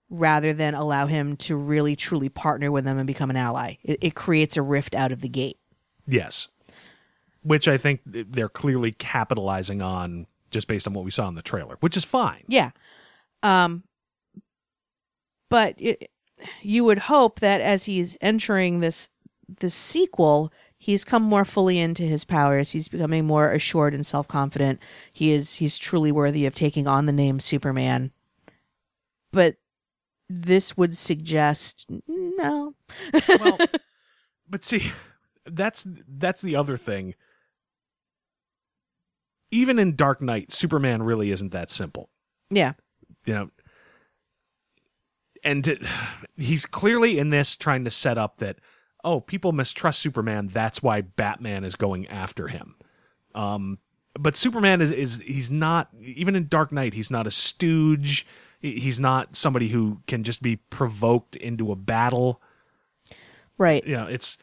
[0.09, 3.75] rather than allow him to really truly partner with them and become an ally.
[3.83, 5.57] It, it creates a rift out of the gate.
[6.07, 6.47] Yes.
[7.43, 11.41] Which I think they're clearly capitalizing on just based on what we saw in the
[11.41, 12.43] trailer, which is fine.
[12.47, 12.71] Yeah.
[13.43, 13.83] Um
[15.49, 16.11] but it,
[16.61, 19.09] you would hope that as he's entering this
[19.47, 22.71] this sequel, he's come more fully into his powers.
[22.71, 24.79] He's becoming more assured and self-confident.
[25.13, 28.11] He is he's truly worthy of taking on the name Superman.
[29.31, 29.57] But
[30.29, 32.75] this would suggest no.
[33.27, 33.57] well,
[34.49, 34.91] but see,
[35.45, 37.15] that's that's the other thing.
[39.51, 42.09] Even in Dark Knight, Superman really isn't that simple.
[42.51, 42.73] Yeah.
[43.25, 43.49] You know,
[45.43, 45.79] and to,
[46.37, 48.57] he's clearly in this trying to set up that
[49.03, 52.75] oh, people mistrust Superman, that's why Batman is going after him.
[53.33, 53.79] Um
[54.19, 58.27] but Superman is is he's not even in Dark Knight, he's not a stooge.
[58.59, 62.41] He- He's not somebody who can just be provoked into a battle.
[63.57, 63.85] Right.
[63.85, 64.37] You know, it's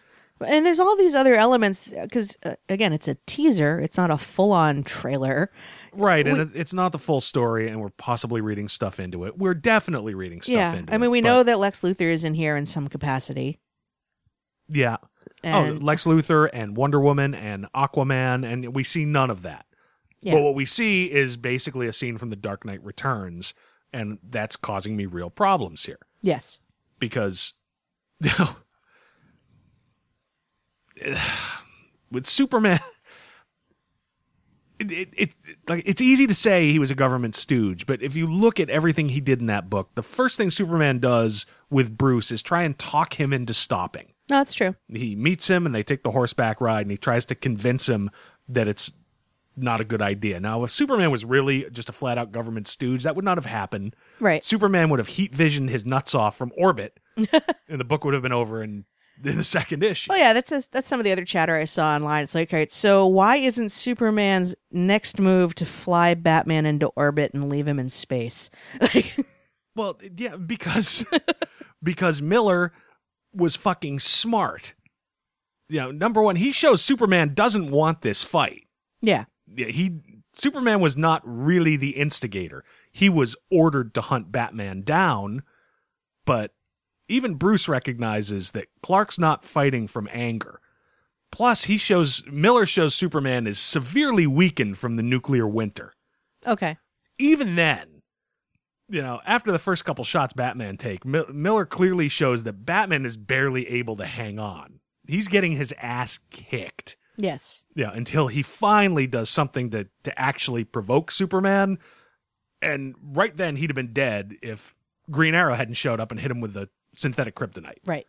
[0.45, 3.81] And there's all these other elements because uh, again, it's a teaser.
[3.81, 5.51] It's not a full-on trailer.
[5.95, 9.25] Right, and We- it it's not the full story, and we're possibly reading stuff into
[9.25, 9.39] it.
[9.39, 10.75] We're definitely reading stuff yeah.
[10.75, 10.95] into it.
[10.95, 13.61] I mean, we but- know that Lex Luthor is in here in some capacity.
[14.69, 14.97] Yeah.
[15.43, 19.65] And- oh, Lex Luthor and Wonder Woman and Aquaman, and we see none of that.
[20.21, 20.35] Yeah.
[20.35, 23.55] But what we see is basically a scene from The Dark Knight Returns,
[23.97, 26.61] and that's causing me real problems here Yes.
[26.99, 27.55] because
[32.11, 32.81] with Superman.
[34.79, 35.35] It, it, it
[35.69, 38.69] like it's easy to say he was a government stooge, but if you look at
[38.69, 42.63] everything he did in that book, the first thing Superman does with Bruce is try
[42.63, 44.13] and talk him into stopping.
[44.29, 44.75] No, that's true.
[44.89, 48.11] He meets him and they take the horseback ride and he tries to convince him
[48.51, 48.93] that it's
[49.57, 50.39] not a good idea.
[50.41, 53.47] Now, if Superman was really just a flat out government stooge, that would not have
[53.47, 53.97] happened.
[54.21, 54.45] Right.
[54.45, 58.23] Superman would have heat visioned his nuts off from orbit and the book would have
[58.23, 58.85] been over in,
[59.25, 60.11] in the second issue.
[60.13, 62.25] Oh yeah, that's a, that's some of the other chatter I saw online.
[62.25, 67.33] It's like, all right, so why isn't Superman's next move to fly Batman into orbit
[67.33, 68.51] and leave him in space?
[69.75, 71.05] Well, yeah, because
[71.83, 72.73] because Miller
[73.35, 74.75] was fucking smart.
[75.69, 78.65] You know, number one, he shows Superman doesn't want this fight.
[79.03, 79.25] yeah.
[79.55, 80.01] Yeah, he
[80.33, 82.65] Superman was not really the instigator.
[82.93, 85.43] He was ordered to hunt Batman down,
[86.25, 86.53] but
[87.09, 90.61] even Bruce recognizes that Clark's not fighting from anger.
[91.33, 95.93] Plus, he shows Miller shows Superman is severely weakened from the nuclear winter.
[96.47, 96.77] Okay.
[97.19, 98.03] Even then,
[98.89, 103.05] you know, after the first couple shots Batman take, Mi- Miller clearly shows that Batman
[103.05, 104.81] is barely able to hang on.
[105.07, 106.97] He's getting his ass kicked.
[107.19, 107.65] Yes.
[107.75, 111.79] Yeah, until he finally does something to to actually provoke Superman.
[112.63, 114.75] And right then he'd have been dead if
[115.11, 117.79] Green Arrow hadn't showed up and hit him with the synthetic kryptonite.
[117.85, 118.07] Right.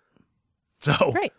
[0.80, 1.34] So Right.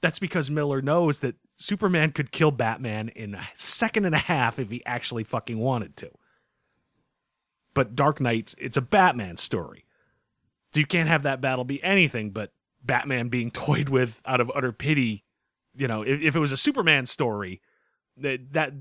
[0.00, 4.58] that's because Miller knows that Superman could kill Batman in a second and a half
[4.58, 6.10] if he actually fucking wanted to.
[7.74, 9.84] But Dark Knight's it's a Batman story.
[10.74, 12.52] So you can't have that battle be anything but
[12.82, 15.24] Batman being toyed with out of utter pity.
[15.76, 17.60] You know, if, if it was a Superman story,
[18.18, 18.72] that that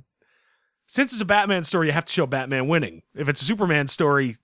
[0.88, 3.02] since it's a Batman story, you have to show Batman winning.
[3.16, 4.38] If it's a Superman story,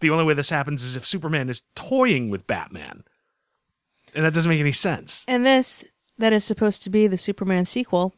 [0.00, 3.04] the only way this happens is if Superman is toying with Batman.
[4.14, 5.24] And that doesn't make any sense.
[5.28, 5.84] And this
[6.18, 8.14] that is supposed to be the Superman sequel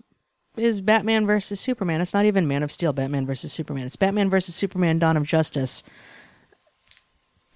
[0.56, 2.00] is Batman versus Superman.
[2.00, 3.86] It's not even Man of Steel, Batman versus Superman.
[3.86, 5.82] It's Batman versus Superman Dawn of Justice.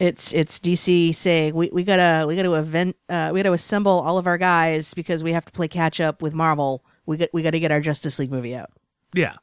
[0.04, 4.18] It's it's DC saying we, we gotta we gotta event uh, we gotta assemble all
[4.18, 6.84] of our guys because we have to play catch up with Marvel.
[7.06, 8.70] We got we gotta get our Justice League movie out.
[9.14, 9.36] Yeah.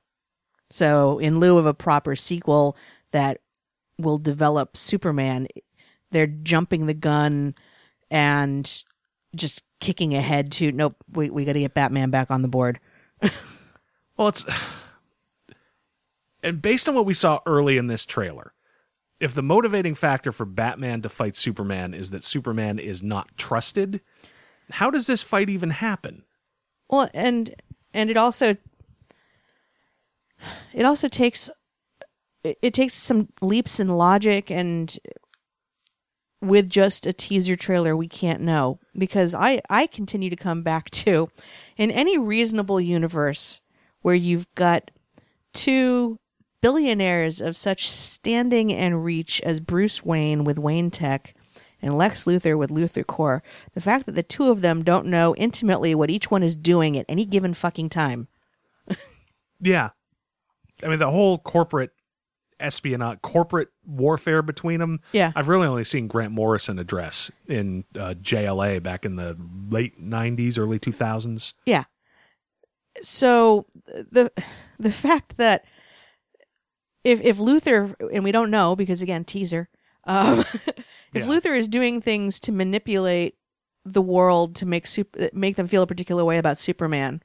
[0.69, 2.77] So in lieu of a proper sequel
[3.09, 3.39] that
[3.97, 5.47] will develop Superman,
[6.11, 7.55] they're jumping the gun
[8.11, 8.83] and
[9.35, 12.79] just kicking ahead to nope, we we got to get Batman back on the board.
[14.15, 14.45] Well, it's
[16.43, 18.53] and based on what we saw early in this trailer,
[19.21, 24.01] if the motivating factor for Batman to fight Superman is that Superman is not trusted,
[24.71, 26.23] how does this fight even happen?
[26.89, 27.53] Well, and
[27.93, 28.57] and it also
[30.73, 31.51] it also takes
[32.43, 34.97] it, it takes some leaps in logic and
[36.41, 40.89] with just a teaser trailer we can't know because I I continue to come back
[40.91, 41.29] to
[41.77, 43.61] in any reasonable universe
[44.01, 44.89] where you've got
[45.53, 46.17] two
[46.61, 51.33] billionaires of such standing and reach as Bruce Wayne with Wayne Tech
[51.81, 53.41] and Lex Luthor with Luthor Corps,
[53.73, 56.97] the fact that the two of them don't know intimately what each one is doing
[56.97, 58.27] at any given fucking time.
[59.61, 59.89] Yeah.
[60.83, 61.91] I mean, the whole corporate
[62.59, 64.99] espionage, corporate warfare between them.
[65.11, 65.31] Yeah.
[65.35, 69.37] I've really only seen Grant Morrison address in uh, JLA back in the
[69.69, 71.53] late 90s, early 2000s.
[71.65, 71.85] Yeah.
[73.01, 74.31] So the
[74.79, 75.63] the fact that
[77.03, 79.69] if if Luthor and we don't know because again teaser,
[80.05, 81.21] um, if Yeah.
[81.23, 83.35] Luthor is doing things to manipulate
[83.85, 87.21] the world to make super, make them feel a particular way about Superman,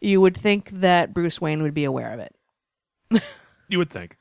[0.00, 3.22] you would think that Bruce Wayne would be aware of it.
[3.68, 4.16] You would think.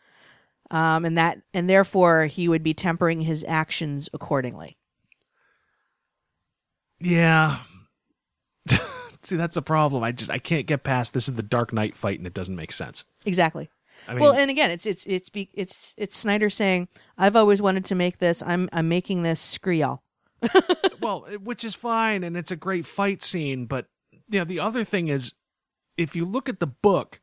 [0.71, 4.77] um, and that and therefore he would be tempering his actions accordingly.
[6.99, 7.59] Yeah.
[9.21, 10.03] See, that's the problem.
[10.03, 12.55] I just I can't get past this is the Dark Knight fight and it doesn't
[12.55, 13.03] make sense.
[13.25, 13.69] Exactly.
[14.09, 16.87] I mean, well, and again, it's it's it's be, it's it's Snyder saying,
[17.17, 18.41] "I've always wanted to make this.
[18.43, 19.39] I'm I'm making this.
[19.39, 20.01] Screw y'all."
[21.01, 23.87] well, eh, which is fine and it's a great fight scene, but
[24.29, 25.33] you know, the other thing is
[25.97, 27.19] if you look at the book,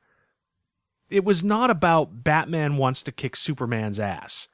[1.09, 4.49] it was not about Batman wants to kick Superman's ass.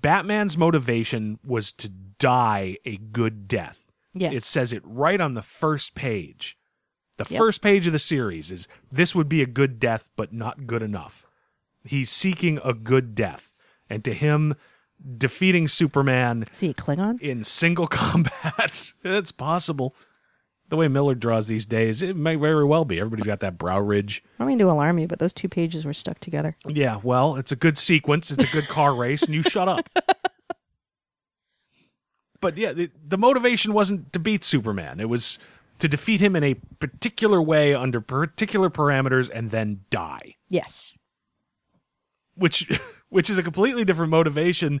[0.00, 3.86] Batman's motivation was to die a good death.
[4.14, 4.36] Yes.
[4.36, 6.56] It says it right on the first page.
[7.16, 7.38] The Yep.
[7.38, 10.82] first page of the series is this would be a good death, but not good
[10.82, 11.25] enough.
[11.86, 13.52] He's seeking a good death.
[13.88, 14.54] And to him,
[15.18, 17.20] defeating Superman See a Klingon?
[17.20, 19.94] in single combat, it's possible.
[20.68, 22.98] The way Miller draws these days, it may very well be.
[22.98, 24.24] Everybody's got that brow ridge.
[24.34, 26.56] I don't mean to alarm you, but those two pages were stuck together.
[26.66, 28.32] Yeah, well, it's a good sequence.
[28.32, 29.88] It's a good car race, and you shut up.
[32.38, 35.00] But yeah, the, the motivation wasn't to beat Superman.
[35.00, 35.38] It was
[35.78, 40.34] to defeat him in a particular way under particular parameters and then die.
[40.48, 40.92] Yes.
[42.36, 42.68] Which
[43.08, 44.80] which is a completely different motivation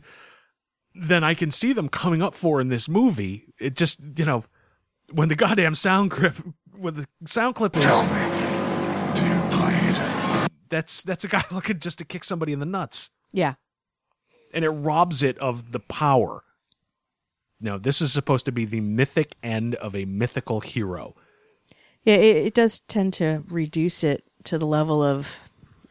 [0.94, 3.52] than I can see them coming up for in this movie.
[3.60, 4.44] It just, you know,
[5.12, 6.34] when the goddamn sound clip
[6.76, 10.48] when the sound clip is Tell me, do you bleed?
[10.68, 13.10] that's that's a guy looking just to kick somebody in the nuts.
[13.32, 13.54] Yeah.
[14.54, 16.42] and it robs it of the power.
[17.60, 21.14] Now, this is supposed to be the mythic end of a mythical hero.
[22.04, 25.38] Yeah, it, it does tend to reduce it to the level of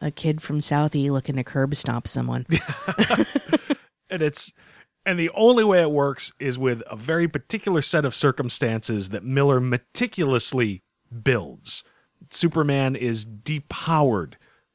[0.00, 2.46] a kid from Southie looking to curb stomp someone.
[4.08, 4.52] And it's
[5.04, 9.24] and the only way it works is with a very particular set of circumstances that
[9.24, 10.82] Miller meticulously
[11.22, 11.84] builds.
[12.30, 14.34] Superman is depowered.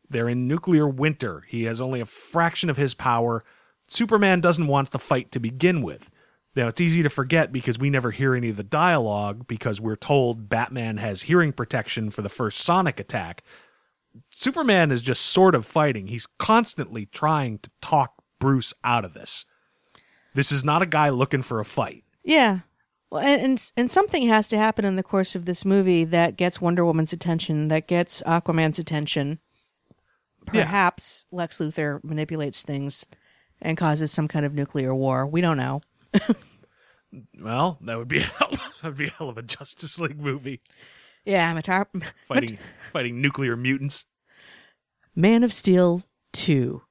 [0.09, 1.43] They're in nuclear winter.
[1.47, 3.43] He has only a fraction of his power.
[3.87, 6.09] Superman doesn't want the fight to begin with.
[6.55, 9.95] Now, it's easy to forget because we never hear any of the dialogue because we're
[9.95, 13.43] told Batman has hearing protection for the first Sonic attack.
[14.29, 16.07] Superman is just sort of fighting.
[16.07, 19.45] He's constantly trying to talk Bruce out of this.
[20.33, 22.03] This is not a guy looking for a fight.
[22.23, 22.59] yeah.
[23.09, 26.37] Well, and, and and something has to happen in the course of this movie that
[26.37, 29.39] gets Wonder Woman's attention, that gets Aquaman's attention.
[30.53, 30.63] Yeah.
[30.63, 33.05] Perhaps Lex Luthor manipulates things
[33.61, 35.27] and causes some kind of nuclear war.
[35.27, 35.81] We don't know.
[37.37, 40.19] Well, that would be a hell, that would be a hell of a Justice League
[40.21, 40.61] movie
[41.25, 41.87] Yeah, Matar-
[42.27, 42.57] fighting
[42.91, 44.05] fighting nuclear mutants.
[45.15, 46.03] Man of Steel
[46.33, 46.81] 2.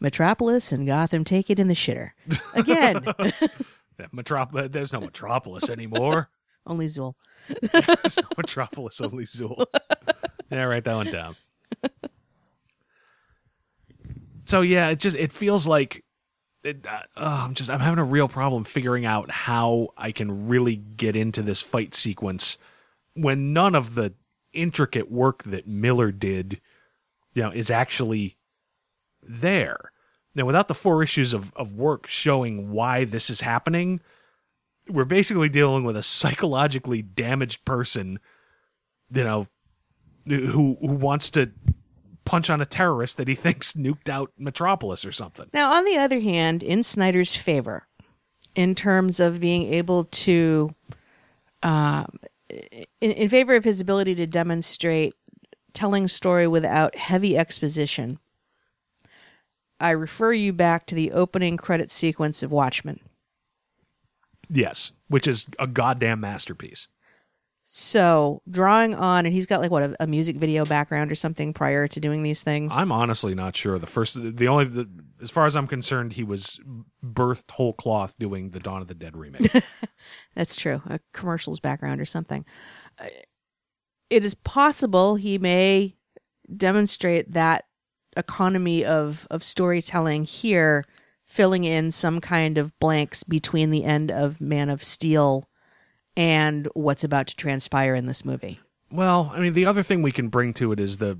[0.00, 2.10] Metropolis and Gotham take it in the shitter.
[2.54, 2.94] Again,
[4.14, 6.30] Metrop- there's no Metropolis anymore.
[6.66, 7.14] only Zuul.
[7.48, 9.66] There's no Metropolis, only Zuul.
[10.50, 11.36] Yeah, write that one down.
[14.46, 16.02] So yeah, it just it feels like
[16.64, 20.48] it, uh, oh, I'm just I'm having a real problem figuring out how I can
[20.48, 22.58] really get into this fight sequence
[23.14, 24.14] when none of the
[24.52, 26.60] intricate work that Miller did,
[27.34, 28.36] you know, is actually
[29.22, 29.92] there.
[30.34, 34.00] Now, without the four issues of, of work showing why this is happening,
[34.88, 38.18] we're basically dealing with a psychologically damaged person,
[39.12, 39.46] you know,
[40.26, 41.50] who who wants to
[42.24, 45.48] punch on a terrorist that he thinks nuked out Metropolis or something.
[45.52, 47.86] Now, on the other hand, in Snyder's favor,
[48.54, 50.74] in terms of being able to,
[51.62, 52.18] um,
[53.00, 55.14] in, in favor of his ability to demonstrate
[55.72, 58.18] telling story without heavy exposition,
[59.78, 63.00] I refer you back to the opening credit sequence of Watchmen.
[64.48, 66.88] Yes, which is a goddamn masterpiece.
[67.62, 71.52] So, drawing on, and he's got like what a, a music video background or something
[71.52, 72.76] prior to doing these things.
[72.76, 73.78] I'm honestly not sure.
[73.78, 74.88] The first, the only, the,
[75.22, 76.58] as far as I'm concerned, he was
[77.04, 79.62] birthed whole cloth doing the Dawn of the Dead remake.
[80.34, 80.82] That's true.
[80.86, 82.44] A commercials background or something.
[82.98, 83.06] Uh,
[84.08, 85.94] It is possible he may
[86.56, 87.66] demonstrate that
[88.16, 90.84] economy of, of storytelling here,
[91.24, 95.48] filling in some kind of blanks between the end of Man of Steel
[96.20, 98.60] and what's about to transpire in this movie.
[98.92, 101.18] Well, I mean, the other thing we can bring to it is the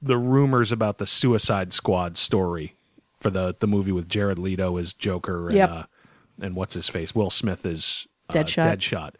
[0.00, 2.76] the rumors about the Suicide Squad story
[3.18, 5.70] for the the movie with Jared Leto as Joker and Yep.
[5.70, 5.82] uh,
[6.40, 8.76] and what's his face Will Smith as uh, Deadshot.
[8.76, 9.10] Deadshot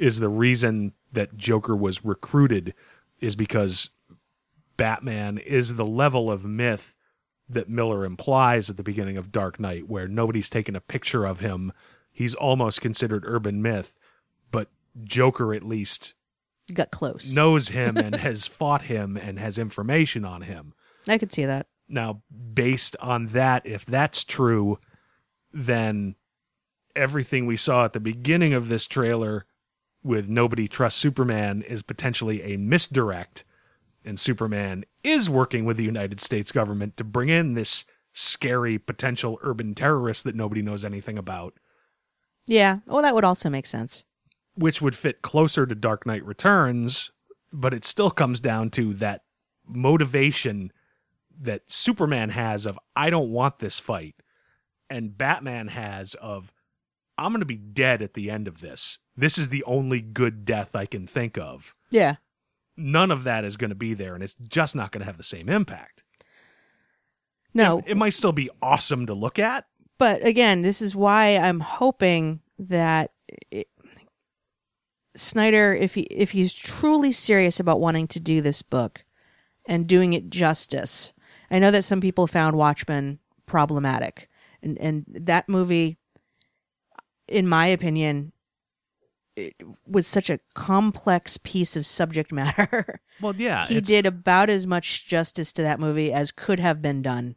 [0.00, 2.74] is the reason that Joker was recruited
[3.20, 3.90] is because
[4.76, 6.94] Batman is the level of myth
[7.48, 11.38] that Miller implies at the beginning of Dark Knight, where nobody's taken a picture of
[11.38, 11.72] him.
[12.12, 13.94] He's almost considered urban myth,
[15.04, 16.14] Joker at least
[16.72, 17.32] Got close.
[17.34, 20.74] knows him and has fought him and has information on him.
[21.08, 21.66] I could see that.
[21.88, 22.22] Now,
[22.54, 24.78] based on that, if that's true,
[25.52, 26.16] then
[26.96, 29.46] everything we saw at the beginning of this trailer
[30.02, 33.44] with Nobody Trusts Superman is potentially a misdirect,
[34.04, 39.38] and Superman is working with the United States government to bring in this scary potential
[39.42, 41.54] urban terrorist that nobody knows anything about,
[42.46, 42.78] Yeah.
[42.86, 44.05] Well, that would also make sense.
[44.56, 47.10] Which would fit closer to Dark Knight Returns,
[47.52, 49.22] but it still comes down to that
[49.66, 50.72] motivation
[51.40, 54.14] that Superman has of I don't want this fight
[54.88, 56.52] and Batman has of
[57.18, 58.98] I'm going to be dead at the end of this.
[59.16, 61.74] This is the only good death I can think of.
[61.90, 62.16] Yeah.
[62.76, 65.16] None of that is going to be there and it's just not going to have
[65.16, 66.04] the same impact.
[67.54, 67.78] No.
[67.78, 69.66] It, it might still be awesome to look at.
[69.98, 73.12] But again, this is why I'm hoping that
[73.50, 73.68] it,
[75.16, 79.04] Snyder, if he if he's truly serious about wanting to do this book
[79.66, 81.12] and doing it justice,
[81.50, 84.28] I know that some people found Watchmen problematic,
[84.62, 85.96] and and that movie,
[87.28, 88.32] in my opinion,
[89.36, 89.54] it
[89.86, 93.00] was such a complex piece of subject matter.
[93.18, 96.82] Well, yeah, he it's- did about as much justice to that movie as could have
[96.82, 97.34] been done,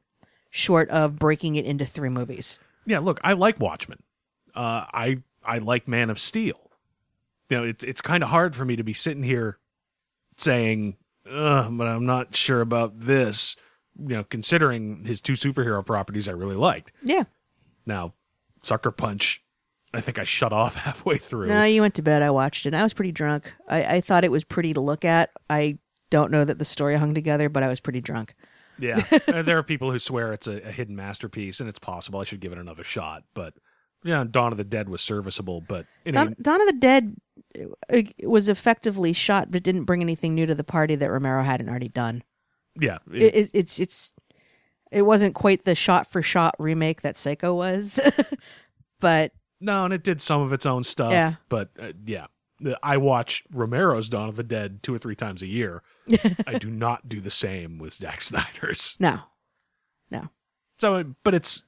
[0.50, 2.60] short of breaking it into three movies.
[2.86, 4.00] Yeah, look, I like Watchmen.
[4.54, 6.69] Uh, I I like Man of Steel.
[7.50, 9.58] You know, it's it's kind of hard for me to be sitting here
[10.38, 10.98] saying,
[11.30, 13.56] Ugh, but I'm not sure about this.
[13.98, 16.92] You know, considering his two superhero properties I really liked.
[17.04, 17.24] Yeah.
[17.86, 18.14] Now,
[18.64, 19.44] Sucker Punch,
[19.94, 21.48] I think I shut off halfway through.
[21.48, 22.22] No, you went to bed.
[22.22, 22.74] I watched it.
[22.74, 23.52] I was pretty drunk.
[23.68, 25.32] I, I thought it was pretty to look at.
[25.50, 28.36] I don't know that the story hung together, but I was pretty drunk.
[28.78, 32.24] Yeah, there are people who swear it's a, a hidden masterpiece, and it's possible I
[32.24, 33.24] should give it another shot.
[33.34, 33.54] But
[34.04, 37.16] yeah, Dawn of the Dead was serviceable, but know, Dawn, Dawn of the Dead
[37.94, 41.70] uh, was effectively shot, but didn't bring anything new to the party that Romero hadn't
[41.70, 42.24] already done.
[42.80, 44.14] yeah, It, it, it's it's
[44.92, 48.00] it wasn't quite the shot for shot remake that Psycho was,
[49.00, 51.12] but No, and it did some of its own stuff.
[51.12, 51.36] Yeah.
[51.50, 52.28] But uh, yeah,
[52.82, 55.84] I watch Romero's Dawn of the Dead two or three times a year.
[56.48, 58.96] I do not do the same with Zack Snyder's.
[59.00, 59.20] no,
[60.10, 60.30] no.
[60.78, 61.64] So, but it's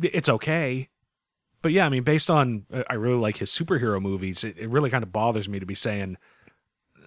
[0.00, 0.88] it's okay.
[1.62, 4.44] But yeah, I mean, based on uh, I really like his superhero movies.
[4.44, 6.18] It, it really kind of bothers me to be saying,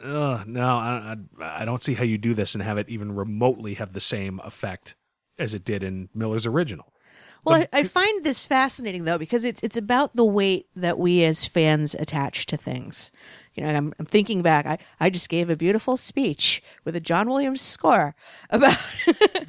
[0.04, 3.14] "Ugh, no, I, I I don't see how you do this and have it even
[3.16, 4.96] remotely have the same effect
[5.38, 6.94] as it did in Miller's original."
[7.46, 11.24] Well, I, I find this fascinating though because it's it's about the weight that we
[11.24, 13.12] as fans attach to things.
[13.54, 14.66] You know, I'm, I'm thinking back.
[14.66, 18.16] I, I just gave a beautiful speech with a John Williams score
[18.50, 18.78] about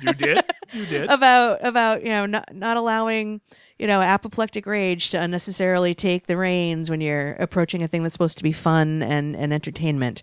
[0.02, 1.10] You did, you did.
[1.10, 3.40] about about you know not not allowing
[3.78, 8.14] you know apoplectic rage to unnecessarily take the reins when you're approaching a thing that's
[8.14, 10.22] supposed to be fun and and entertainment.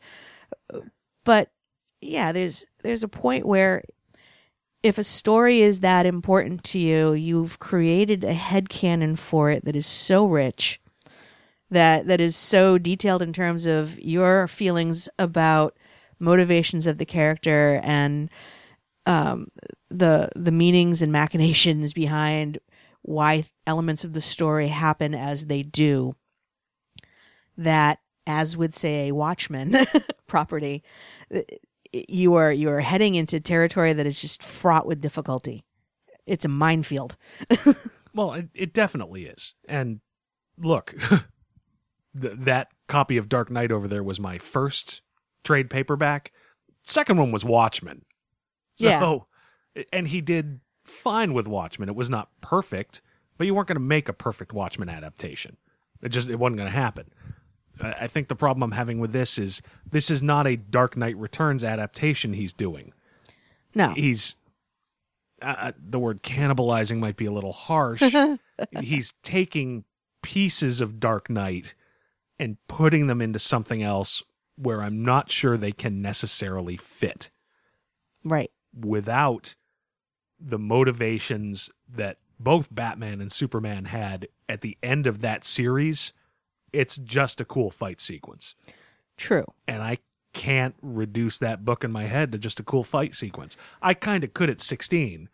[1.24, 1.52] But
[2.02, 3.84] yeah, there's there's a point where
[4.82, 9.64] if a story is that important to you, you've created a head headcanon for it
[9.64, 10.82] that is so rich
[11.72, 15.76] that that is so detailed in terms of your feelings about
[16.20, 18.30] motivations of the character and
[19.06, 19.48] um,
[19.90, 22.60] the the meanings and machinations behind
[23.04, 26.16] why elements of the story happen as they do.
[27.56, 29.76] That, as would say a Watchman
[30.28, 30.84] property,
[31.92, 35.64] you are you are heading into territory that is just fraught with difficulty.
[36.26, 37.18] It's a minefield.
[38.14, 39.54] Well, it, it definitely is.
[39.68, 40.00] And
[40.58, 41.24] look, th-
[42.14, 45.02] that copy of Dark Knight over there was my first
[45.44, 46.32] trade paperback.
[46.84, 48.04] Second one was Watchmen.
[48.76, 49.28] So,
[49.92, 51.90] and he did fine with Watchmen.
[51.90, 53.02] It was not perfect,
[53.38, 55.58] but you weren't going to make a perfect Watchmen adaptation.
[56.02, 57.12] It just it wasn't going to happen.
[57.82, 61.18] I think the problem I'm having with this is this is not a Dark Knight
[61.18, 62.94] Returns adaptation he's doing.
[63.74, 63.94] No.
[63.96, 64.36] He's
[65.42, 68.04] uh, the word cannibalizing might be a little harsh.
[68.82, 69.84] he's taking
[70.22, 71.74] pieces of Dark Knight
[72.40, 74.22] and putting them into something else
[74.56, 77.32] where I'm not sure they can necessarily fit
[78.24, 78.52] Right.
[78.74, 79.56] without
[80.46, 86.14] the motivations that both Batman and Superman had at the end of that series.
[86.72, 88.56] It's just a cool fight sequence.
[89.18, 89.46] True.
[89.68, 90.00] And I
[90.34, 93.56] can't reduce that book in my head to just a cool fight sequence.
[93.82, 95.30] I kind of could at 16.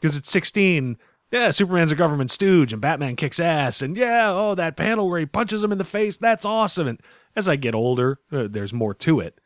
[0.00, 0.96] Because at 16,
[1.30, 3.82] yeah, Superman's a government stooge and Batman kicks ass.
[3.82, 6.88] And yeah, oh, that panel where he punches him in the face, that's awesome.
[6.88, 7.00] And
[7.36, 9.38] as I get older, uh, there's more to it.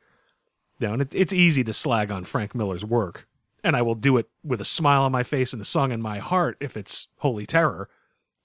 [0.78, 3.26] You know, and it, it's easy to slag on Frank Miller's work.
[3.64, 6.00] And I will do it with a smile on my face and a song in
[6.00, 7.88] my heart if it's Holy Terror.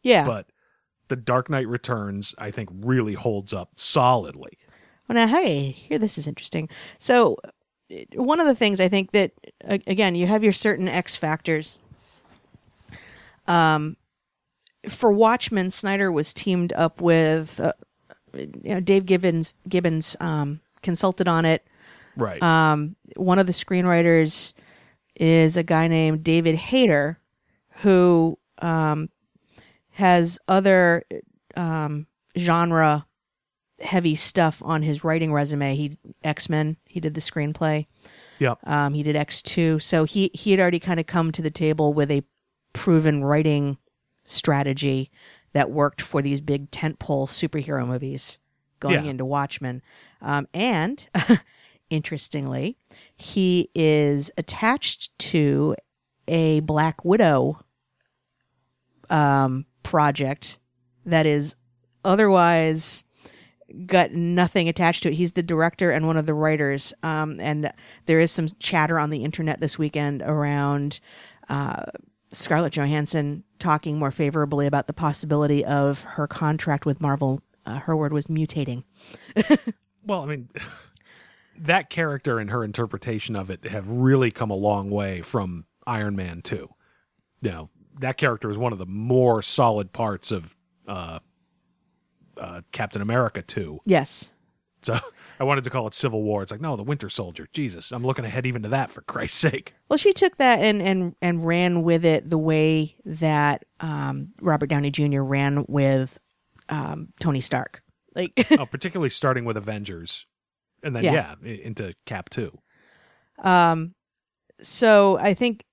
[0.01, 0.25] Yeah.
[0.25, 0.47] But
[1.09, 4.57] The Dark Knight Returns, I think, really holds up solidly.
[5.07, 6.69] Well, now, hey, here, this is interesting.
[6.97, 7.37] So,
[8.13, 9.31] one of the things I think that,
[9.65, 11.79] again, you have your certain X factors.
[13.47, 13.97] Um,
[14.87, 17.73] for Watchmen, Snyder was teamed up with uh,
[18.33, 21.65] you know, Dave Gibbons Gibbons um, consulted on it.
[22.15, 22.41] Right.
[22.41, 24.53] Um, one of the screenwriters
[25.19, 27.19] is a guy named David Hayter,
[27.81, 29.09] who um,
[29.91, 31.03] has other
[31.55, 33.05] um, genre
[33.81, 35.75] heavy stuff on his writing resume.
[35.75, 36.77] He X Men.
[36.85, 37.85] He did the screenplay.
[38.39, 38.59] Yep.
[38.65, 39.79] Um, he did X two.
[39.79, 42.23] So he he had already kind of come to the table with a
[42.73, 43.77] proven writing
[44.23, 45.11] strategy
[45.53, 48.39] that worked for these big tentpole superhero movies
[48.79, 49.09] going Yeah.
[49.11, 49.81] into Watchmen.
[50.21, 51.05] Um, and
[51.89, 52.77] interestingly,
[53.15, 55.75] he is attached to
[56.27, 57.59] a Black Widow
[59.09, 60.57] um, project
[61.05, 61.55] that is
[62.05, 63.03] otherwise
[63.85, 65.15] got nothing attached to it.
[65.15, 66.93] He's the director and one of the writers.
[67.03, 67.71] Um, and
[68.05, 70.99] there is some chatter on the internet this weekend around
[71.49, 71.83] uh,
[72.31, 77.41] Scarlett Johansson talking more favorably about the possibility of her contract with Marvel.
[77.65, 78.83] Uh, her word was mutating.
[80.05, 80.49] Well, I mean,
[81.59, 86.15] that character and her interpretation of it have really come a long way from Iron
[86.15, 86.69] Man 2.
[87.41, 87.69] You know,
[87.99, 90.55] that character is one of the more solid parts of
[90.87, 91.19] uh,
[92.37, 93.79] uh, Captain America 2.
[93.85, 94.31] Yes.
[94.81, 94.97] So
[95.39, 96.41] I wanted to call it Civil War.
[96.41, 97.47] It's like, no, the Winter Soldier.
[97.53, 99.73] Jesus, I'm looking ahead even to that for Christ's sake.
[99.89, 104.67] Well, she took that and and and ran with it the way that um, Robert
[104.67, 105.21] Downey Jr.
[105.21, 106.19] ran with
[106.69, 107.83] um, Tony Stark.
[108.15, 110.25] Like, oh, particularly starting with Avengers,
[110.83, 111.35] and then Yeah.
[111.43, 112.57] yeah, into Cap 2.
[113.43, 113.93] um,
[114.61, 115.63] so I think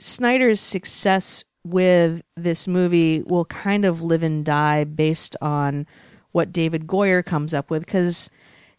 [0.00, 5.86] Snyder's success with this movie will kind of live and die based on
[6.32, 8.30] what David Goyer comes up with because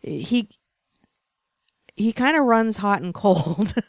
[0.01, 0.49] he
[1.95, 3.73] he kind of runs hot and cold.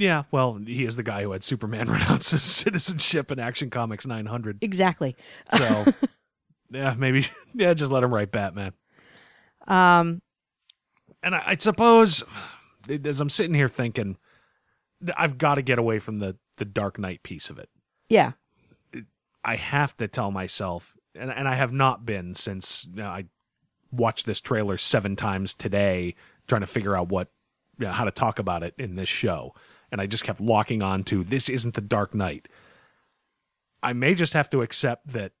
[0.00, 4.06] Yeah, well, he is the guy who had Superman renounce his citizenship in Action Comics
[4.06, 4.58] 900.
[4.62, 5.16] exactly.
[5.56, 5.86] So,
[6.70, 8.74] yeah, maybe, yeah, just let him write Batman.
[9.68, 10.22] Um,
[11.22, 12.24] And I, I suppose,
[12.88, 14.16] as I'm sitting here thinking,
[15.16, 17.68] I've got to get away from the the Dark Knight piece of it.
[18.08, 18.32] yeah.
[19.44, 23.26] I have to tell myself, and, and I have not been since you know, I
[23.92, 26.16] watched this trailer seven times today,
[26.48, 27.28] trying to figure out what,
[27.78, 29.54] you know, how to talk about it in this show.
[29.92, 32.48] And I just kept locking on to this isn't the Dark Knight.
[33.82, 35.32] I may just have to accept that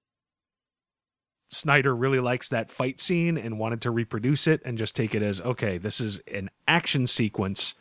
[1.48, 5.22] Snyder really likes that fight scene and wanted to reproduce it and just take it
[5.22, 7.74] as okay, this is an action sequence.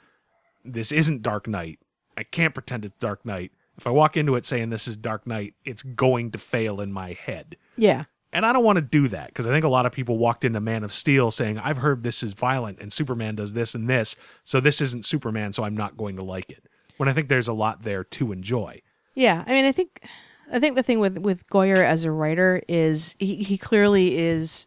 [0.63, 1.79] This isn't Dark Knight.
[2.17, 3.51] I can't pretend it's Dark Knight.
[3.77, 6.91] If I walk into it saying this is Dark Knight, it's going to fail in
[6.91, 7.57] my head.
[7.75, 8.05] Yeah.
[8.33, 10.43] And I don't want to do that because I think a lot of people walked
[10.43, 13.89] into Man of Steel saying, I've heard this is violent and Superman does this and
[13.89, 16.65] this, so this isn't Superman, so I'm not going to like it.
[16.97, 18.81] When I think there's a lot there to enjoy.
[19.15, 20.03] Yeah, I mean, I think,
[20.51, 24.65] I think the thing with with Goyer as a writer is he, he clearly is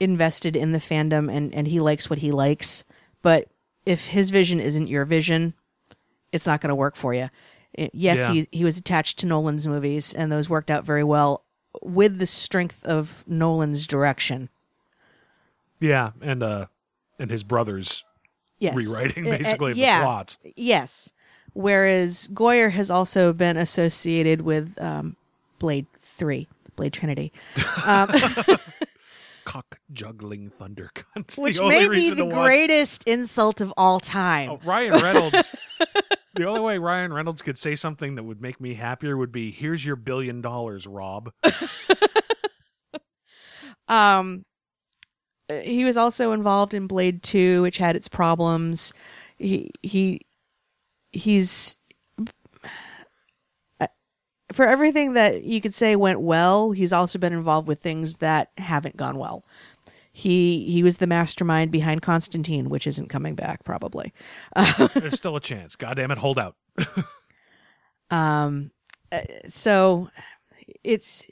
[0.00, 2.84] invested in the fandom and and he likes what he likes.
[3.22, 3.48] But
[3.84, 5.54] if his vision isn't your vision,
[6.32, 7.28] it's not going to work for you.
[7.92, 8.32] Yes, Yeah.
[8.32, 11.44] he he was attached to Nolan's movies, and those worked out very well
[11.82, 14.48] with the strength of Nolan's direction.
[15.80, 16.66] Yeah, and uh
[17.18, 18.04] and his brothers
[18.60, 20.00] Yes, rewriting Uh, uh, basically yeah.
[20.00, 20.38] the plots.
[20.56, 21.12] Yes,
[21.58, 25.16] whereas Goyer has also been associated with um,
[25.58, 27.32] Blade Three, Blade Trinity.
[27.84, 28.10] Um,
[29.44, 31.36] Cock juggling thunder cunt.
[31.42, 34.50] Which may be the watch- greatest insult of all time.
[34.50, 35.56] Oh, Ryan Reynolds.
[36.34, 39.50] the only way Ryan Reynolds could say something that would make me happier would be,
[39.50, 41.32] "Here's your billion dollars, Rob."
[43.88, 44.44] Um,
[45.48, 48.92] he was also involved in Blade Two, which had its problems.
[49.38, 50.20] He he
[51.18, 51.76] he's
[53.80, 53.86] uh,
[54.52, 56.72] for everything that you could say went well.
[56.72, 59.44] He's also been involved with things that haven't gone well.
[60.12, 64.12] He he was the mastermind behind Constantine, which isn't coming back probably.
[64.94, 65.76] There's still a chance.
[65.76, 66.56] God damn it, hold out.
[68.10, 68.70] Um,
[69.12, 70.08] uh, so
[70.84, 71.26] it's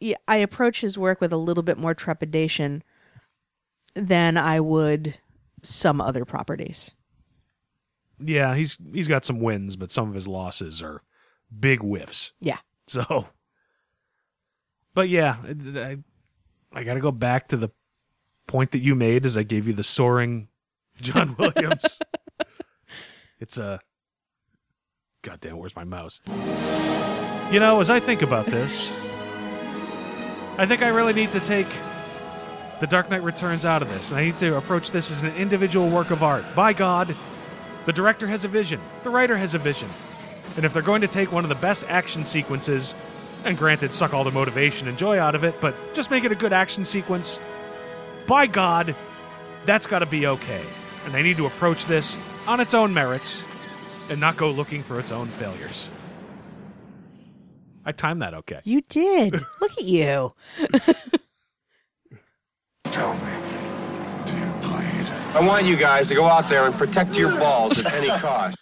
[0.00, 2.82] yeah, I approach his work with a little bit more trepidation
[3.94, 5.18] than I would
[5.62, 6.94] some other properties.
[8.22, 11.02] Yeah, he's he's got some wins, but some of his losses are
[11.58, 12.32] big whiffs.
[12.40, 12.58] Yeah.
[12.86, 13.28] So,
[14.94, 15.98] but yeah, I,
[16.72, 17.70] I got to go back to the
[18.46, 20.48] point that you made as I gave you the soaring
[21.00, 22.00] John Williams.
[23.38, 23.80] it's a
[25.22, 25.58] goddamn.
[25.58, 26.20] Where's my mouse?
[27.52, 28.92] You know, as I think about this,
[30.58, 31.68] I think I really need to take
[32.80, 35.34] the Dark Knight Returns out of this, and I need to approach this as an
[35.36, 36.44] individual work of art.
[36.54, 37.14] By God,
[37.86, 39.88] the director has a vision, the writer has a vision.
[40.56, 42.94] And if they're going to take one of the best action sequences
[43.44, 46.32] And granted, suck all the motivation and joy out of it, but just make it
[46.32, 47.40] a good action sequence.
[48.26, 48.94] By God,
[49.64, 50.62] that's got to be okay.
[51.04, 53.42] And they need to approach this on its own merits
[54.10, 55.88] and not go looking for its own failures.
[57.84, 58.60] I timed that okay.
[58.64, 59.34] You did.
[59.60, 60.34] Look at you.
[62.84, 63.49] Tell me, do you bleed?
[65.34, 68.56] I want you guys to go out there and protect your balls at any cost.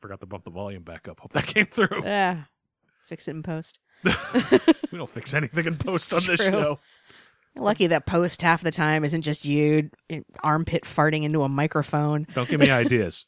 [0.00, 1.20] Forgot to bump the volume back up.
[1.20, 2.02] Hope that came through.
[2.02, 2.44] Yeah.
[3.08, 3.78] Fix it in post.
[4.04, 6.50] we don't fix anything in post on It's this true.
[6.50, 6.80] show.
[7.56, 12.26] Lucky that post half the time isn't just you eh, armpit farting into a microphone.
[12.34, 13.24] Don't give me ideas.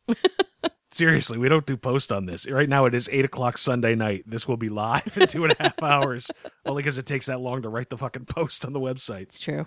[0.90, 2.48] Seriously, we don't do post on this.
[2.48, 4.24] Right now it is 8 o'clock Sunday night.
[4.26, 6.30] This will be live in two and a half hours.
[6.64, 9.22] Only because it takes that long to write the fucking post on the website.
[9.22, 9.66] It's true.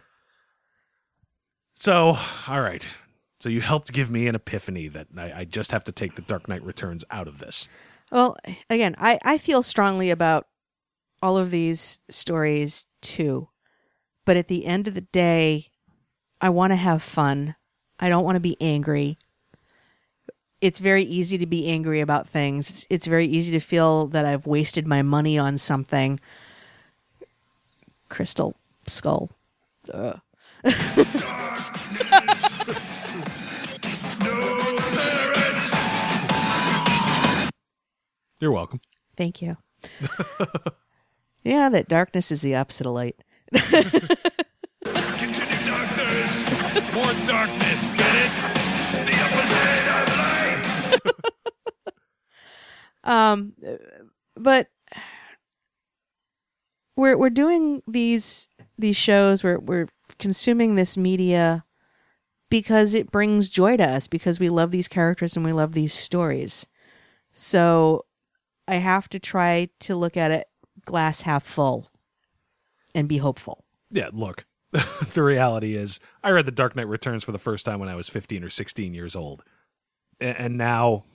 [1.80, 2.88] So, all right.
[3.40, 6.22] So you helped give me an epiphany that I, I just have to take the
[6.22, 7.70] Dark Knight Returns out of this.
[8.12, 8.36] Well,
[8.70, 10.48] again, I, I feel strongly about
[11.22, 13.48] all of these stories too.
[14.26, 15.68] But at the end of the day,
[16.42, 17.56] I want to have fun.
[18.00, 19.18] I don't want to be angry.
[20.60, 22.70] It's very easy to be angry about things.
[22.70, 26.20] It's, it's very easy to feel that I've wasted my money on something.
[28.10, 29.32] Crystal Skull.
[32.12, 32.82] Ugh.
[38.42, 38.80] You're welcome.
[39.18, 39.58] Thank you.
[41.44, 43.18] yeah, that darkness is the opposite of light.
[43.52, 44.06] Continue
[45.66, 46.94] darkness.
[46.94, 47.84] More darkness.
[47.98, 48.32] Get it?
[49.06, 51.02] The opposite of light.
[53.02, 53.54] Um,
[54.36, 54.68] but
[56.96, 59.44] we're we're doing these these shows.
[59.44, 59.88] We're we're
[60.20, 61.64] consuming this media
[62.50, 65.94] because it brings joy to us because we love these characters and we love these
[65.94, 66.68] stories.
[67.32, 68.06] So
[68.68, 70.48] I have to try to look at it
[70.86, 71.92] glass half full
[72.96, 73.66] and be hopeful.
[73.92, 74.46] Yeah, look.
[75.14, 77.96] the reality is, I read The Dark Knight Returns for the first time when I
[77.96, 79.44] was 15 or 16 years old.
[80.20, 81.06] And now,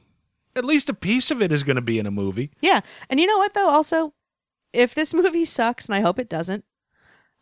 [0.56, 2.50] at least a piece of it is going to be in a movie.
[2.60, 2.80] Yeah.
[3.08, 3.68] And you know what though?
[3.68, 4.14] Also,
[4.72, 6.64] if this movie sucks, and I hope it doesn't,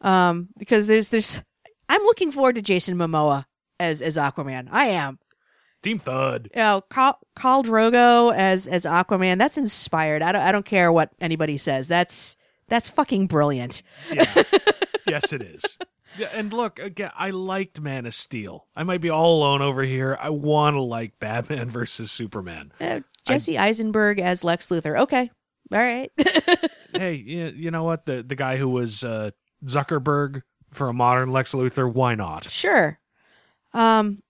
[0.00, 1.40] um, because there's there's
[1.88, 3.46] I'm looking forward to Jason Momoa
[3.78, 4.68] as as Aquaman.
[4.70, 5.18] I am.
[5.82, 6.48] Team Thud.
[6.54, 9.38] You know, Khal, Khal Drogo as as Aquaman.
[9.38, 10.22] That's inspired.
[10.22, 11.88] I don't I don't care what anybody says.
[11.88, 12.36] That's
[12.68, 13.82] that's fucking brilliant.
[14.12, 14.42] Yeah.
[15.06, 15.76] yes, it is.
[16.16, 18.66] Yeah, and look, again, I liked Man of Steel.
[18.76, 20.16] I might be all alone over here.
[20.20, 22.72] I want to like Batman versus Superman.
[22.80, 25.00] Uh, Jesse Eisenberg as Lex Luthor.
[25.00, 25.30] Okay.
[25.72, 26.12] All right.
[26.94, 28.04] hey, you, you know what?
[28.04, 29.30] The the guy who was uh,
[29.64, 30.42] Zuckerberg
[30.72, 32.50] for a modern Lex Luthor, why not?
[32.50, 32.98] Sure.
[33.74, 34.22] Um,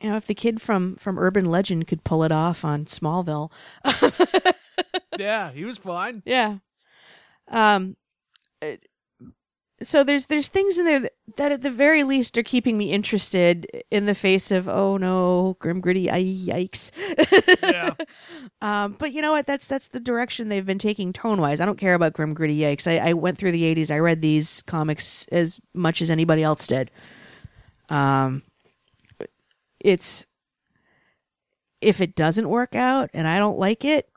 [0.00, 3.50] you know, if the kid from from Urban Legend could pull it off on Smallville,
[5.18, 6.22] yeah, he was fine.
[6.26, 6.58] Yeah.
[7.48, 7.96] Um.
[8.62, 8.76] uh,
[9.82, 12.92] So there's there's things in there that, that at the very least are keeping me
[12.92, 16.90] interested in the face of oh no grim gritty yikes.
[17.62, 17.90] yeah.
[18.62, 18.96] Um.
[18.98, 19.46] But you know what?
[19.46, 21.60] That's that's the direction they've been taking tone wise.
[21.60, 22.86] I don't care about grim gritty yikes.
[22.86, 23.90] I, I went through the '80s.
[23.90, 26.90] I read these comics as much as anybody else did.
[27.88, 28.42] Um.
[29.80, 30.24] It's
[31.82, 34.08] if it doesn't work out and I don't like it,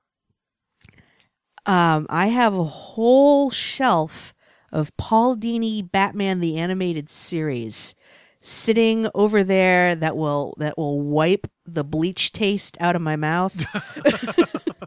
[1.65, 4.33] um, I have a whole shelf
[4.71, 7.93] of Paul Dini Batman the Animated Series
[8.39, 13.65] sitting over there that will that will wipe the bleach taste out of my mouth.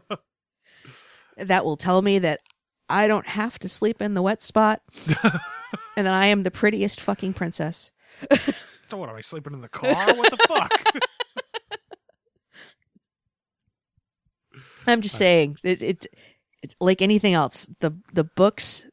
[1.37, 2.39] that will tell me that
[2.89, 4.81] I don't have to sleep in the wet spot
[5.95, 7.91] and that I am the prettiest fucking princess.
[8.91, 9.09] So what?
[9.09, 10.13] Am I sleeping in the car?
[10.13, 10.83] What the fuck?
[14.85, 16.07] I'm just saying it, it
[16.61, 17.69] it's like anything else.
[17.79, 18.85] The the books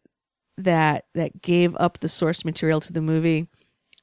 [0.56, 3.48] that that gave up the source material to the movie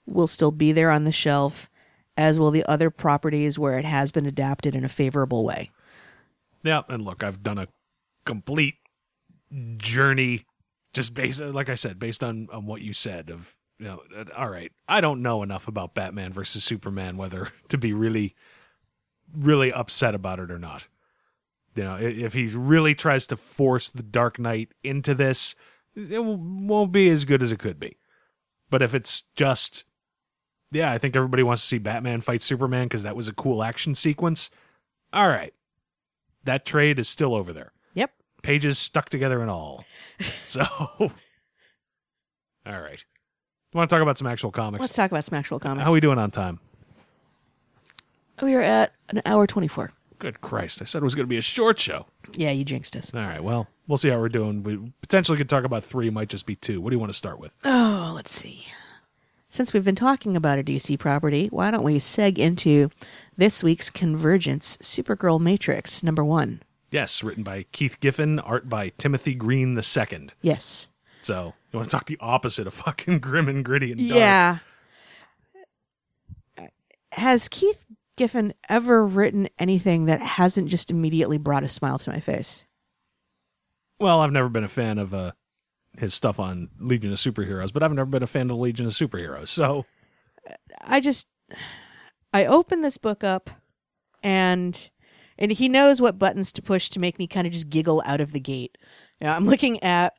[0.06, 1.70] will still be there on the shelf,
[2.18, 5.72] as will the other properties where it has been adapted in a favorable way.
[6.62, 7.70] Yeah, and look, I've done a
[8.26, 8.76] complete
[9.78, 10.46] journey,
[10.92, 13.30] just based, like I said, based on on what you said.
[13.30, 14.02] Of you know,
[14.36, 18.36] all right, I don't know enough about Batman versus Superman whether to be really,
[19.36, 20.88] really upset about it or not.
[21.76, 25.56] You know, if he really tries to force the Dark Knight into this,
[25.94, 27.98] it won't be as good as it could be.
[28.70, 29.84] But if it's just,
[30.72, 33.62] yeah, I think everybody wants to see Batman fight Superman because that was a cool
[33.62, 34.50] action sequence.
[35.12, 35.54] All right,
[36.46, 37.74] that trade is still over there.
[37.94, 38.12] Yep.
[38.42, 39.84] Pages stuck together and all.
[40.48, 41.12] So, all
[42.66, 43.04] right.
[43.74, 44.82] You want to talk about some actual comics?
[44.82, 45.86] Let's talk about some actual comics.
[45.86, 46.60] How are we doing on time?
[48.42, 49.92] We are at an hour twenty four.
[50.20, 50.82] Good Christ!
[50.82, 52.06] I said it was going to be a short show.
[52.34, 53.14] Yeah, you jinxed us.
[53.14, 53.44] All right.
[53.44, 54.64] Well, we'll see how we're doing.
[54.64, 56.10] We potentially could talk about three.
[56.10, 56.80] Might just be two.
[56.82, 57.54] What do you want to start with?
[57.64, 58.66] Oh, let's see.
[59.50, 62.90] Since we've been talking about a DC property, why don't we seg into
[63.38, 66.62] this week's Convergence Supergirl Matrix number one?
[66.92, 70.30] Yes, written by Keith Giffen, art by Timothy Green II.
[70.42, 70.90] Yes.
[71.26, 74.20] So you want to talk the opposite of fucking grim and gritty and dark?
[74.20, 74.58] Yeah.
[77.14, 77.84] Has Keith
[78.16, 82.68] Giffen ever written anything that hasn't just immediately brought a smile to my face?
[84.00, 85.32] Well, I've never been a fan of uh,
[85.98, 88.92] his stuff on Legion of Superheroes, but I've never been a fan of Legion of
[88.92, 89.48] Superheroes.
[89.48, 89.84] So
[90.82, 91.28] I just
[92.34, 93.50] I open this book up
[94.22, 94.92] and
[95.40, 98.22] and he knows what buttons to push to make me kind of just giggle out
[98.22, 98.78] of the gate.
[99.20, 100.14] You know, I'm looking at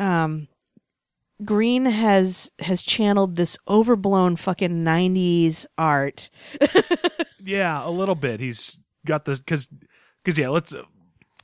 [0.00, 0.48] um
[1.44, 6.30] Green has has channeled this overblown fucking 90s art.
[7.44, 8.40] yeah, a little bit.
[8.40, 9.66] He's got this because
[10.22, 10.74] because yeah, let's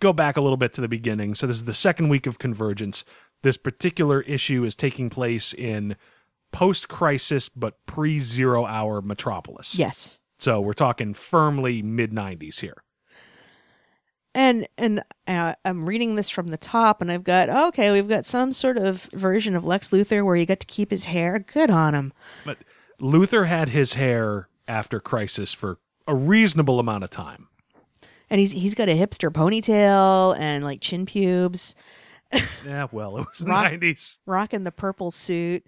[0.01, 1.35] go back a little bit to the beginning.
[1.35, 3.05] So this is the second week of Convergence.
[3.43, 5.97] This particular issue is taking place in
[6.53, 9.79] post-crisis but pre-zero hour Metropolis.
[9.79, 10.21] Yes.
[10.39, 12.83] So we're talking firmly mid 90s here.
[14.37, 18.27] And and uh, I'm reading this from the top, and I've got okay, we've got
[18.27, 21.39] some sort of version of Lex Luthor where you got to keep his hair.
[21.39, 22.13] Good on him.
[22.45, 22.59] But
[23.01, 27.49] Luthor had his hair after Crisis for a reasonable amount of time.
[28.29, 31.75] And he's he's got a hipster ponytail and like chin pubes.
[32.67, 34.19] yeah, well, it was Rock- the 90s.
[34.27, 35.65] rocking the purple suit.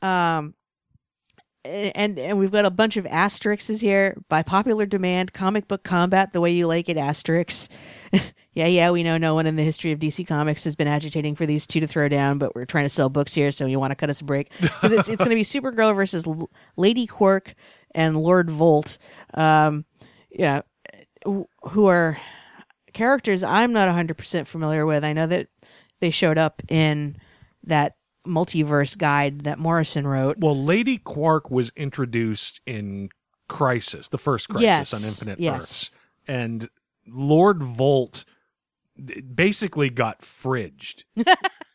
[0.00, 0.54] Um,
[1.64, 5.32] and and we've got a bunch of asterisks here by popular demand.
[5.32, 7.68] Comic book combat, the way you like it, asterisks.
[8.52, 11.34] yeah, yeah, we know no one in the history of DC Comics has been agitating
[11.34, 13.78] for these two to throw down, but we're trying to sell books here, so you
[13.78, 16.50] want to cut us a break because it's it's going to be Supergirl versus L-
[16.76, 17.54] Lady Quark
[17.94, 18.98] and Lord Volt.
[19.34, 19.84] Um,
[20.30, 20.62] yeah,
[21.24, 22.18] who are
[22.92, 25.04] characters I'm not 100% familiar with.
[25.04, 25.48] I know that
[26.00, 27.16] they showed up in
[27.64, 30.38] that multiverse guide that Morrison wrote.
[30.38, 33.08] Well, Lady Quark was introduced in
[33.48, 35.62] Crisis, the first Crisis Yes, on Infinite yes.
[35.62, 35.90] Earths.
[36.26, 36.68] And
[37.06, 38.24] Lord Volt
[39.34, 41.04] basically got fridged.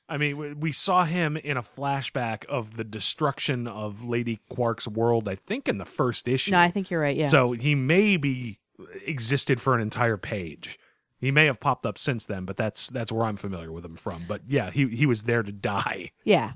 [0.09, 5.27] I mean, we- saw him in a flashback of the destruction of Lady Quark's world,
[5.27, 6.51] I think in the first issue.
[6.51, 7.17] No, I think you're right.
[7.17, 7.27] Yeah.
[7.27, 8.59] So he maybe
[9.05, 10.79] existed for an entire page.
[11.19, 13.95] He may have popped up since then, but that's that's where I'm familiar with him
[13.95, 14.25] from.
[14.27, 16.11] But yeah, he he was there to die.
[16.23, 16.53] Yeah.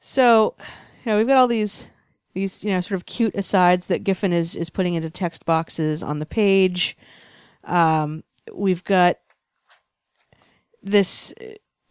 [0.00, 0.54] So,
[1.04, 1.88] you know, we've got all these
[2.34, 6.02] these you know sort of cute asides that Giffen is is putting into text boxes
[6.02, 6.96] on the page.
[7.68, 9.18] Um, we've got
[10.82, 11.34] this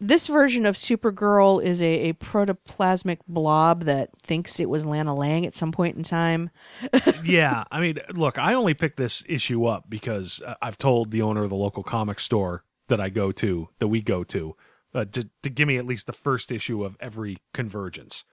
[0.00, 5.44] this version of Supergirl is a, a protoplasmic blob that thinks it was Lana Lang
[5.44, 6.50] at some point in time.
[7.24, 11.22] yeah, I mean, look, I only picked this issue up because uh, I've told the
[11.22, 14.56] owner of the local comic store that I go to, that we go to,
[14.94, 18.24] uh, to to give me at least the first issue of every Convergence.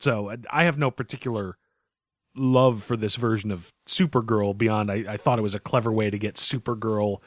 [0.00, 1.58] So I have no particular
[2.34, 6.10] love for this version of Supergirl beyond I, I thought it was a clever way
[6.10, 7.18] to get Supergirl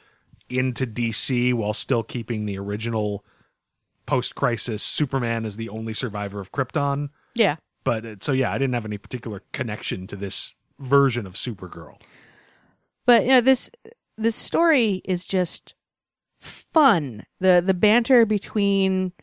[0.49, 3.23] into DC while still keeping the original
[4.05, 7.09] post-crisis Superman as the only survivor of Krypton.
[7.33, 7.55] Yeah.
[7.83, 11.99] But uh, so yeah, I didn't have any particular connection to this version of Supergirl.
[13.05, 13.69] But you know this
[14.17, 15.75] this story is just
[16.39, 17.25] fun.
[17.39, 19.13] The the banter between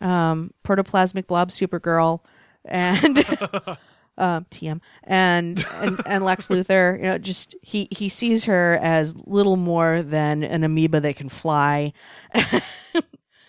[0.00, 2.20] um, protoplasmic blob Supergirl
[2.64, 3.18] and
[4.18, 6.96] um, TM and, and and Lex Luthor.
[6.98, 11.28] You know, just he he sees her as little more than an amoeba that can
[11.28, 11.92] fly.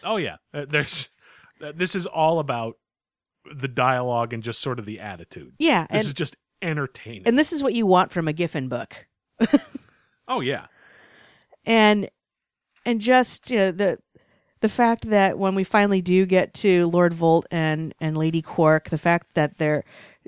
[0.04, 1.10] Oh yeah, uh, there's
[1.64, 2.78] uh, this is all about
[3.56, 5.54] the dialogue and just sort of the attitude.
[5.60, 7.24] Yeah, this and- is just entertaining.
[7.26, 9.08] And this is what you want from a Giffen book.
[10.28, 10.68] oh yeah,
[11.66, 12.10] and
[12.86, 14.00] and just you know the
[14.60, 18.90] the fact that when we finally do get to Lord Volt and and Lady Quark,
[18.90, 19.84] the fact that they're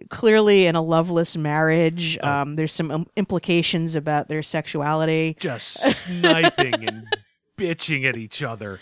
[0.10, 6.88] clearly in a loveless marriage, um, there's some im- implications about their sexuality, just sniping
[6.88, 7.06] and
[7.58, 8.80] bitching at each other.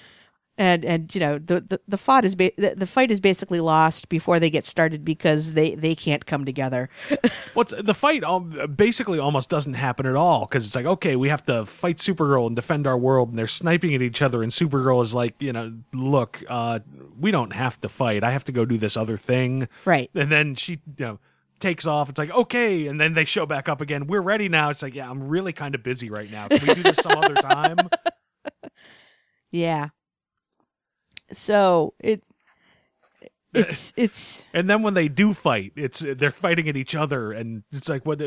[0.57, 3.59] And and you know the the, the fight is ba- the, the fight is basically
[3.59, 6.89] lost before they get started because they they can't come together.
[7.53, 8.23] What's the fight?
[8.23, 11.97] al- Basically, almost doesn't happen at all because it's like, okay, we have to fight
[11.97, 15.41] Supergirl and defend our world, and they're sniping at each other, and Supergirl is like,
[15.41, 16.80] you know, look, uh,
[17.19, 18.23] we don't have to fight.
[18.23, 20.09] I have to go do this other thing, Right.
[20.13, 21.19] And then she, you know,
[21.59, 22.09] takes off.
[22.09, 24.05] It's like, okay, and then they show back up again.
[24.07, 24.69] We're ready now.
[24.69, 26.47] It's like, yeah, I'm really kind of busy right now.
[26.49, 27.77] Can we do this some other time?
[29.51, 29.89] Yeah.
[31.35, 32.30] So it's
[33.53, 37.64] It's it's And then when they do fight, it's they're fighting at each other, and
[37.72, 38.22] it's like what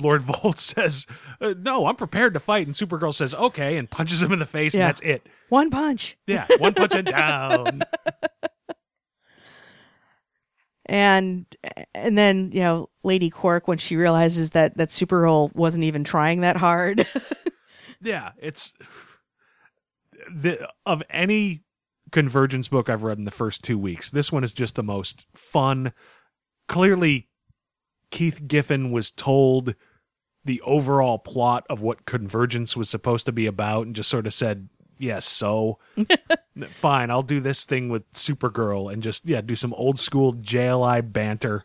[0.00, 1.06] Lord Volt says,
[1.40, 4.46] uh, "No, I'm prepared to fight," and Supergirl says, "Okay," and punches him in the
[4.46, 4.80] face, Yeah.
[4.82, 5.26] and that's it.
[5.48, 6.16] one punch.
[6.26, 7.80] Yeah, one punch and down.
[10.86, 11.46] And
[11.94, 16.40] and then, you know, Lady Quark when she realizes that that Supergirl wasn't even trying
[16.40, 17.06] that hard.
[18.02, 18.74] Yeah, it's
[20.28, 21.62] the of any
[22.12, 24.10] convergence book I've read in the first two weeks.
[24.10, 25.92] This one is just the most fun.
[26.68, 27.28] Clearly,
[28.10, 29.74] Keith Giffen was told
[30.44, 34.34] the overall plot of what convergence was supposed to be about, and just sort of
[34.34, 34.68] said,
[34.98, 35.78] "Yes, so
[36.68, 41.12] fine, I'll do this thing with Supergirl and just yeah, do some old school JLI
[41.12, 41.64] banter."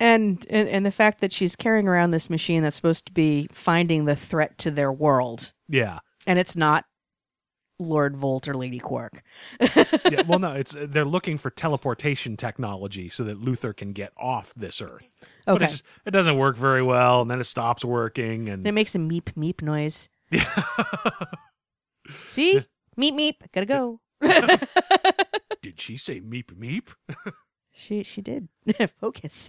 [0.00, 3.48] and, and and the fact that she's carrying around this machine that's supposed to be
[3.52, 5.52] finding the threat to their world.
[5.68, 6.00] Yeah.
[6.26, 6.84] And it's not
[7.78, 9.22] Lord Volt or Lady Quark.
[9.60, 14.52] yeah, well, no, it's they're looking for teleportation technology so that Luthor can get off
[14.56, 15.12] this Earth.
[15.48, 15.64] Okay.
[15.64, 18.72] it, just, it doesn't work very well, and then it stops working, and And it
[18.72, 20.08] makes a meep meep noise.
[22.24, 22.62] See?
[22.98, 23.34] Meep meep.
[23.52, 24.00] Gotta go.
[25.62, 26.88] did she say meep meep?
[27.72, 28.48] She she did.
[29.00, 29.48] Focus.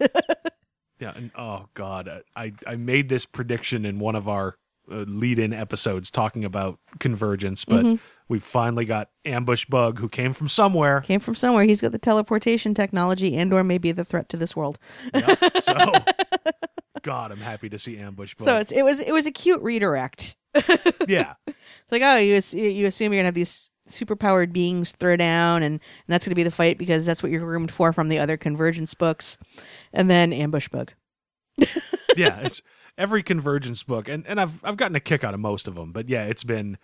[0.99, 4.55] Yeah, and oh god, I I made this prediction in one of our
[4.89, 7.99] uh, lead-in episodes talking about convergence, but Mhm.
[8.27, 11.01] We finally got Ambush Bug, who came from somewhere.
[11.01, 11.63] Came from somewhere.
[11.63, 14.79] He's got the teleportation technology and or maybe the threat to this world.
[15.59, 15.73] So,
[17.03, 18.45] God, I'm happy to see Ambush Bug.
[18.45, 20.35] So it's it was it was a cute redirect.
[21.07, 25.61] yeah, It's like, oh, you you assume you're gonna have these superpowered beings throw down,
[25.63, 28.19] and, and that's gonna be the fight because that's what you're groomed for from the
[28.19, 29.37] other convergence books,
[29.93, 30.93] and then ambush bug.
[32.15, 32.61] yeah, it's
[32.97, 35.91] every convergence book, and and I've I've gotten a kick out of most of them,
[35.91, 36.77] but yeah, it's been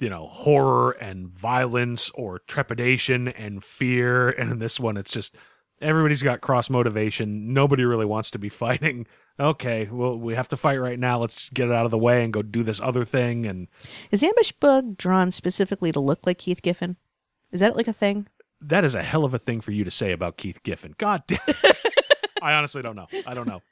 [0.00, 5.36] you know horror and violence or trepidation and fear, and in this one, it's just
[5.80, 7.52] everybody's got cross motivation.
[7.52, 9.06] Nobody really wants to be fighting.
[9.38, 11.18] Okay, well, we have to fight right now.
[11.18, 13.46] Let's just get it out of the way and go do this other thing.
[13.46, 13.66] And
[14.12, 16.96] Is ambush bug drawn specifically to look like Keith Giffen?
[17.50, 18.28] Is that like a thing?
[18.68, 20.94] that is a hell of a thing for you to say about Keith Giffen.
[20.98, 21.38] God damn.
[22.42, 23.06] I honestly don't know.
[23.26, 23.62] I don't know.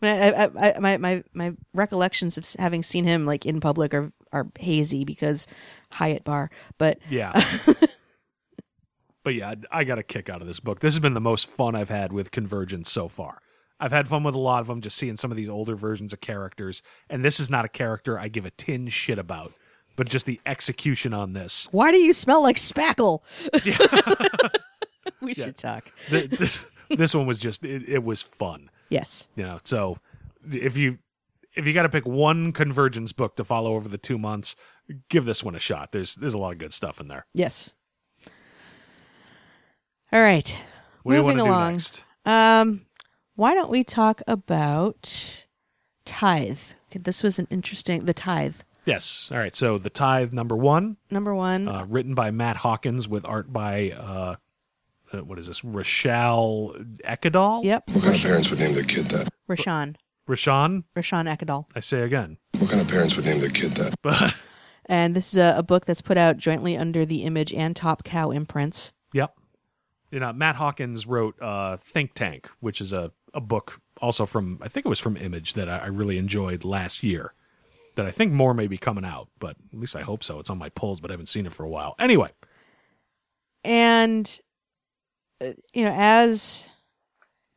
[0.00, 3.92] I, mean, I, I, my my my recollections of having seen him like in public
[3.94, 5.46] are are hazy because
[5.92, 7.32] Hyatt Bar, but Yeah.
[9.24, 10.80] but yeah, I I got a kick out of this book.
[10.80, 13.38] This has been the most fun I've had with Convergence so far.
[13.80, 16.12] I've had fun with a lot of them, just seeing some of these older versions
[16.12, 16.82] of characters.
[17.08, 19.52] And this is not a character I give a tin shit about,
[19.94, 21.68] but just the execution on this.
[21.70, 23.20] why do you smell like spackle?
[25.20, 25.44] we Yeah.
[25.46, 25.92] should talk.
[26.08, 28.70] Th- this, this one was just, it, it was fun.
[28.88, 29.28] Yes.
[29.36, 29.98] You know, so
[30.50, 30.98] if you
[31.54, 34.54] if you got to pick one Convergence book to follow over the two months,
[35.08, 35.92] give this one a shot.
[35.92, 37.26] There's there's a lot of good stuff in there.
[37.34, 37.72] Yes.
[40.12, 40.58] All right.
[41.02, 41.72] What Moving along.
[41.72, 42.04] next?
[42.24, 42.86] Um,
[43.34, 45.44] why don't we talk about
[46.04, 46.60] tithe?
[46.90, 49.28] Okay, this was an interesting the tithe Yes.
[49.30, 49.54] All right.
[49.54, 51.68] So the tithe number one, number one.
[51.68, 54.36] uh, written by Matt Hawkins with art by uh,
[55.12, 55.64] uh, what is this?
[55.64, 56.74] Rochelle
[57.04, 57.64] Ekedal.
[57.64, 57.90] Yep.
[57.90, 59.28] What kind of parents would name their kid that?
[59.48, 59.96] Rashawn.
[60.28, 60.84] Rashawn.
[60.96, 61.64] Rashawn Ekedal.
[61.74, 62.36] I say again.
[62.58, 63.94] What kind of parents would name their kid that?
[64.02, 64.34] But
[64.86, 68.04] And this is a, a book that's put out jointly under the Image and Top
[68.04, 68.92] Cow imprints.
[69.12, 69.34] yep.
[70.10, 74.58] You know, Matt Hawkins wrote uh, Think Tank, which is a, a book also from
[74.62, 77.34] I think it was from Image that I, I really enjoyed last year.
[77.96, 80.38] That I think more may be coming out, but at least I hope so.
[80.38, 81.94] It's on my polls, but I haven't seen it for a while.
[81.98, 82.30] Anyway,
[83.64, 84.40] And
[85.72, 86.68] you know, as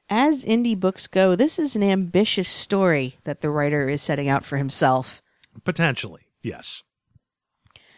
[0.10, 4.44] as indie books go, this is an ambitious story that the writer is setting out
[4.44, 5.22] for himself.
[5.64, 6.84] Potentially, yes.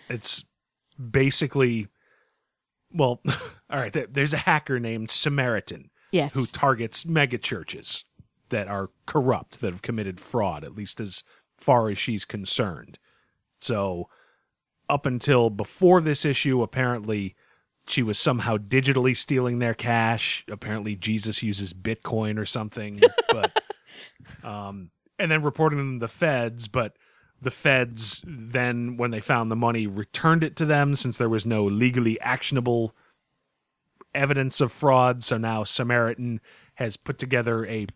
[0.09, 0.43] It's
[1.11, 1.87] basically,
[2.91, 3.19] well,
[3.69, 4.13] all right.
[4.13, 6.35] There's a hacker named Samaritan, Yes.
[6.35, 8.03] who targets megachurches
[8.49, 11.23] that are corrupt, that have committed fraud, at least as
[11.57, 12.99] far as she's concerned.
[13.59, 14.07] So,
[14.87, 17.35] up until before this issue, apparently
[17.87, 20.45] she was somehow digitally stealing their cash.
[20.49, 22.99] Apparently, Jesus uses Bitcoin or something,
[23.29, 23.61] but
[24.43, 24.89] um,
[25.19, 26.67] and then reporting them to the feds.
[26.67, 26.95] But
[27.41, 31.45] the feds then, when they found the money, returned it to them since there was
[31.45, 32.95] no legally actionable
[34.15, 35.23] evidence of fraud.
[35.23, 36.39] So now Samaritan
[36.75, 37.87] has put together a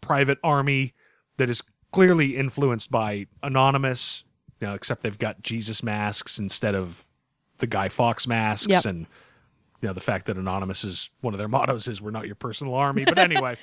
[0.00, 0.94] private army
[1.36, 1.62] that is
[1.92, 4.24] clearly influenced by Anonymous,
[4.60, 7.04] you know, except they've got Jesus masks instead of
[7.58, 8.84] the Guy Fawkes masks Yep.
[8.84, 9.06] and
[9.80, 12.34] you know the fact that Anonymous is one of their mottos is we're not your
[12.34, 13.04] personal army.
[13.04, 13.56] But anyway,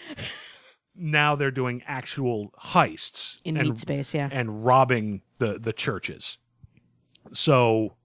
[0.96, 4.30] now they're doing actual heists In and, meat space, yeah.
[4.32, 6.38] and robbing the the churches.
[7.34, 7.96] So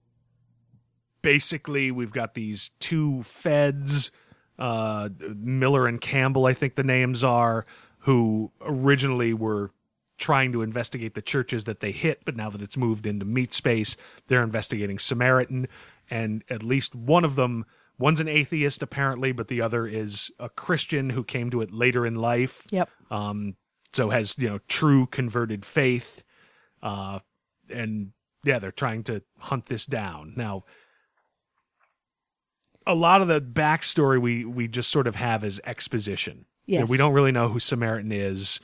[1.21, 4.11] basically we've got these two feds,
[4.59, 7.65] uh, Miller and Campbell, I think the names are,
[7.99, 9.71] who originally were
[10.17, 13.53] trying to investigate the churches that they hit, but now that it's moved into meat
[13.53, 13.97] space,
[14.27, 15.67] they're investigating Samaritan,
[16.09, 17.65] and at least one of them.
[18.01, 22.05] One's an atheist apparently, but the other is a Christian who came to it later
[22.05, 22.65] in life.
[22.71, 22.89] Yep.
[23.09, 23.55] Um,
[23.93, 26.23] so has you know true converted faith,
[26.81, 27.19] uh,
[27.69, 28.11] and
[28.43, 30.63] yeah, they're trying to hunt this down now.
[32.87, 36.45] A lot of the backstory we we just sort of have as exposition.
[36.65, 36.89] You know, Yes.
[36.89, 38.59] we don't really know who Samaritan is.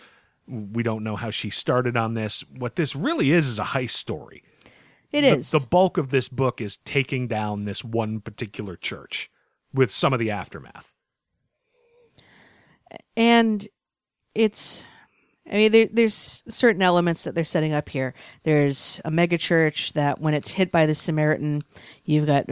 [0.47, 2.43] We don't know how she started on this.
[2.57, 4.43] What this really is is a heist story.
[5.11, 5.51] It It is.
[5.51, 9.29] the, The bulk of this book is taking down this one particular church
[9.73, 10.93] with some of the aftermath.
[13.15, 13.67] and
[14.34, 14.85] it's
[15.51, 18.13] i mean there, there's certain elements that they're setting up here
[18.43, 21.63] there's a mega church that when it's hit by the samaritan
[22.05, 22.45] you've got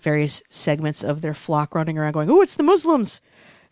[0.00, 3.20] various segments of their flock running around going oh it's the muslims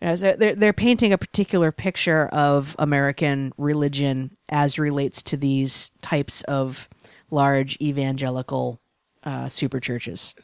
[0.01, 6.43] as they're, they're painting a particular picture of american religion as relates to these types
[6.45, 6.89] of
[7.35, 8.81] large evangelical
[9.24, 10.35] uh, super churches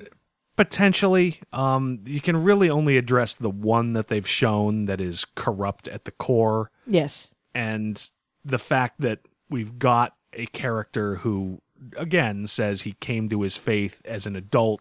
[0.56, 5.88] Potentially, um, you can really only address the one that they've shown that is corrupt
[5.88, 6.70] at the core.
[6.86, 8.10] yes and
[8.44, 11.60] the fact that we've got a character who
[11.96, 14.80] again says he came to his faith as an adult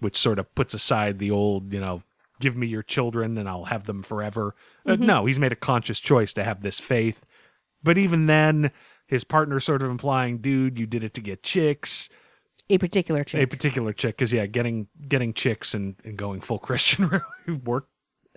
[0.00, 2.02] which sort of puts aside the old you know
[2.40, 4.54] give me your children and i'll have them forever
[4.86, 5.00] Uh, Mhm.
[5.00, 7.24] no he's made a conscious choice to have this faith
[7.82, 8.70] but even then
[9.08, 12.08] his partner sort of implying dude you did it to get chicks.
[12.70, 13.42] A particular chick.
[13.42, 17.90] A particular chick because yeah getting getting chicks and, and going full christian really worked.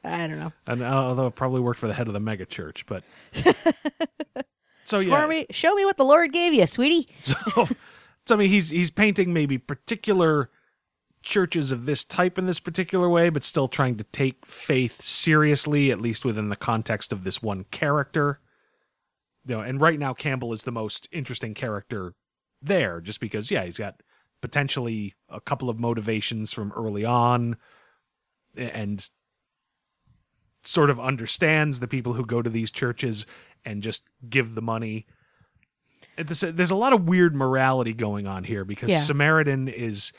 [0.03, 0.51] I don't know.
[0.65, 3.03] And uh, although it probably worked for the head of the mega church but
[4.85, 7.07] so yeah, show me show me what the lord gave you sweetie.
[7.23, 7.67] So,
[8.25, 10.49] so I mean, he's he's painting maybe particular
[11.21, 15.91] churches of this type in this particular way, but still trying to take faith seriously,
[15.91, 18.39] at least within the context of this one character.
[19.45, 22.13] You know, and right now Campbell is the most interesting character
[22.61, 24.01] there, just because yeah, he's got
[24.41, 27.57] potentially a couple of motivations from early on,
[28.55, 29.07] and
[30.63, 33.25] sort of understands the people who go to these churches
[33.65, 35.05] and just give the money
[36.17, 39.01] there's a lot of weird morality going on here because Yeah.
[39.01, 40.11] Samaritan is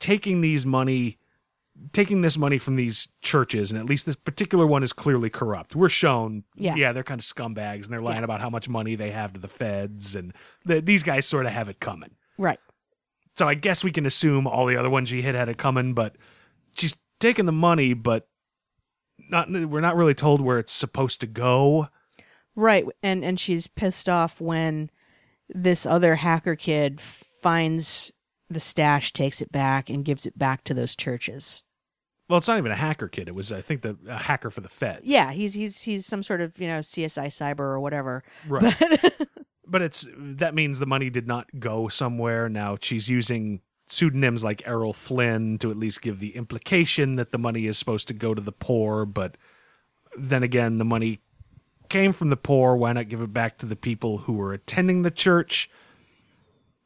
[0.00, 1.18] taking these money
[1.92, 5.76] taking this money from these churches and at least this particular one is clearly corrupt.
[5.76, 6.92] We're shown Yeah.
[6.92, 9.48] they're kind of scumbags and they're lying about how much money they have to the
[9.48, 10.32] feds and
[10.64, 12.10] the, these guys sort of have it coming.
[12.36, 12.58] Right.
[13.36, 15.94] So i guess we can assume all the other ones she hit had it coming
[15.94, 16.16] but
[16.76, 18.28] she's taking the money but
[19.30, 21.88] not we're not really told where it's supposed to go.
[22.56, 24.90] Right, and and she's pissed off when
[25.48, 28.10] this other hacker kid finds
[28.50, 31.62] the stash, takes it back, and gives it back to those churches.
[32.28, 34.60] Well it's not even a hacker kid it was i think the a hacker for
[34.60, 38.22] the feds Yeah, he's he's he's some sort of you know CSI cyber or whatever.
[38.46, 38.74] Right.
[39.66, 42.48] but it's that means the money did not go somewhere.
[42.48, 47.38] Now she's using pseudonyms like Errol Flynn to at least give the implication that the
[47.38, 49.36] money is supposed to go to the poor, but
[50.16, 51.20] then again the money
[51.88, 55.02] came from the poor, why not give it back to the people who were attending
[55.02, 55.70] the church?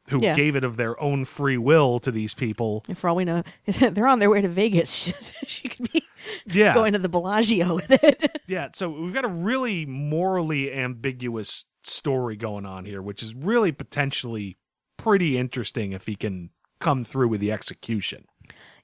[0.09, 0.35] Who Yeah.
[0.35, 2.83] gave it of their own free will to these people?
[2.89, 5.13] And for all we know, they're on their way to Vegas.
[5.47, 6.03] she could be
[6.45, 6.73] Yeah.
[6.73, 8.39] going to the Bellagio with it.
[8.47, 13.71] Yeah, so we've got a really morally ambiguous story going on here, which is really
[13.71, 14.57] potentially
[14.97, 16.49] pretty interesting if he can
[16.79, 18.25] come through with the execution.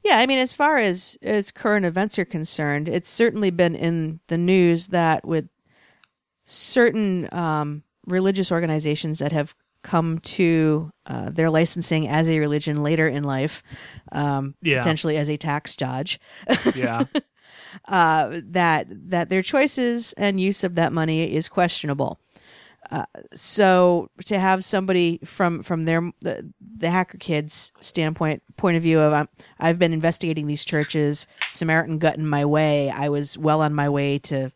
[0.06, 4.22] Yeah, I mean, as far as as current events are concerned, it's certainly been in
[4.28, 5.50] the news that with
[6.46, 9.54] certain um, religious organizations that have
[9.84, 13.64] come to uh, their licensing as a religion later in life,
[14.12, 14.80] um, Yeah.
[14.80, 16.20] potentially as a tax dodge.
[16.76, 17.04] Yeah.
[17.88, 22.20] uh, that that their choices and use of that money is questionable.
[22.92, 28.84] Uh, so to have somebody from from their the, the hacker kids standpoint point of
[28.84, 29.30] view of um,
[29.60, 32.90] I've been investigating these churches, Samaritan got in my way.
[32.90, 34.52] I was well on my way to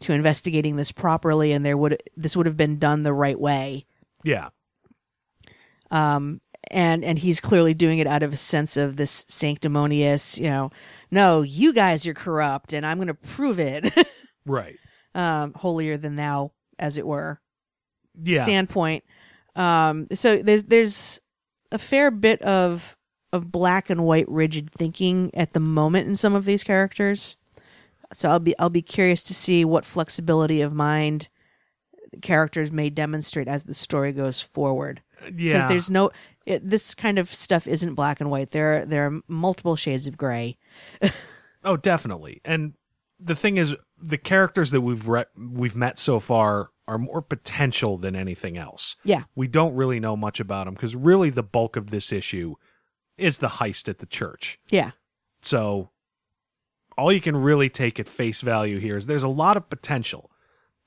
[0.00, 3.86] to investigating this properly, and there would this would have been done the right way.
[4.24, 4.48] Yeah.
[5.90, 6.40] Um,
[6.70, 10.70] and and he's clearly doing it out of a sense of this sanctimonious, you know,
[11.10, 13.92] no, you guys are corrupt, and I'm going to prove it.
[14.46, 14.78] Right.
[15.14, 17.40] um, holier than thou, as it were.
[18.20, 18.42] Yeah.
[18.42, 19.04] Standpoint.
[19.54, 21.20] Um, so there's there's
[21.70, 22.96] a fair bit of
[23.32, 27.36] of black and white rigid thinking at the moment in some of these characters.
[28.12, 31.28] So I'll be I'll be curious to see what flexibility of mind
[32.22, 35.02] characters may demonstrate as the story goes forward.
[35.24, 35.54] Yeah.
[35.54, 36.10] because there's no
[36.46, 38.50] it, this kind of stuff isn't black and white.
[38.50, 40.56] There there are multiple shades of gray.
[41.62, 42.40] Oh, definitely.
[42.44, 42.72] And
[43.18, 47.98] the thing is, the characters that we've re- we've met so far are more potential
[47.98, 48.96] than anything else.
[49.04, 49.24] Yeah.
[49.34, 52.54] We don't really know much about them because really the bulk of this issue
[53.18, 54.58] is the heist at the church.
[54.70, 54.92] Yeah.
[55.42, 55.90] So
[56.96, 60.30] all you can really take at face value here is there's a lot of potential.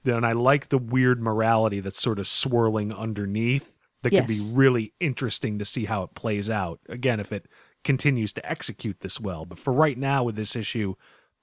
[0.05, 3.72] And I like the weird morality that's sort of swirling underneath
[4.03, 6.79] that could be really interesting to see how it plays out.
[6.87, 7.47] Again, if it
[7.83, 9.45] continues to execute this well.
[9.45, 10.95] But for right now with this issue,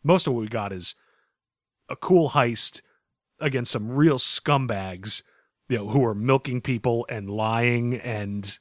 [0.02, 0.94] most of what we got is
[1.88, 2.80] a cool heist
[3.40, 5.22] against some real scumbags,
[5.68, 8.58] you know, who are milking people and lying and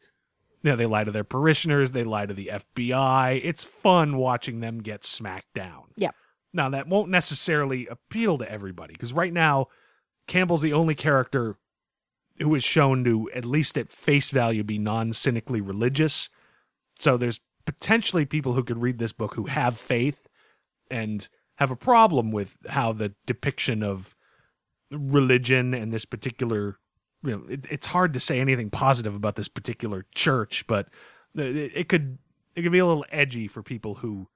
[0.62, 3.40] you know, they lie to their parishioners, they lie to the FBI.
[3.44, 5.84] It's fun watching them get smacked down.
[5.96, 6.12] Yeah.
[6.54, 9.68] Now that won't necessarily appeal to everybody because right now
[10.28, 11.56] Campbell's the only character
[12.42, 16.30] who is shown to at least at face value be non-cynically religious.
[16.98, 20.28] So there's potentially people who could read this book who have faith
[20.90, 24.16] and have a problem with how the depiction of
[24.92, 26.80] religion and this particular
[27.24, 30.88] you know it, it's hard to say anything positive about this particular church but
[31.36, 32.18] it, it could
[32.56, 34.28] it could be a little edgy for people who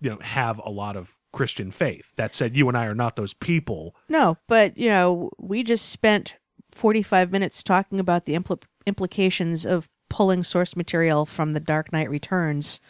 [0.00, 3.16] you know have a lot of christian faith that said you and i are not
[3.16, 6.36] those people No, but you know, we just spent
[6.74, 12.10] 45 minutes talking about the impl- implications of pulling source material from the Dark Knight
[12.10, 12.80] Returns.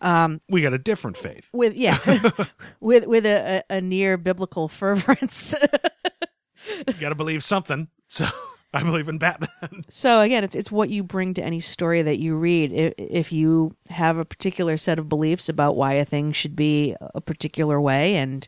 [0.00, 1.98] Um, we got a different faith with yeah,
[2.80, 5.54] with with a, a, a near biblical fervorance.
[6.86, 8.26] you got to believe something so
[8.74, 9.48] i believe in batman
[9.88, 12.94] so again, it's it's what you bring to any story that you read.
[12.98, 17.20] If you have a particular set of beliefs about why a thing should be a
[17.20, 18.46] particular way, and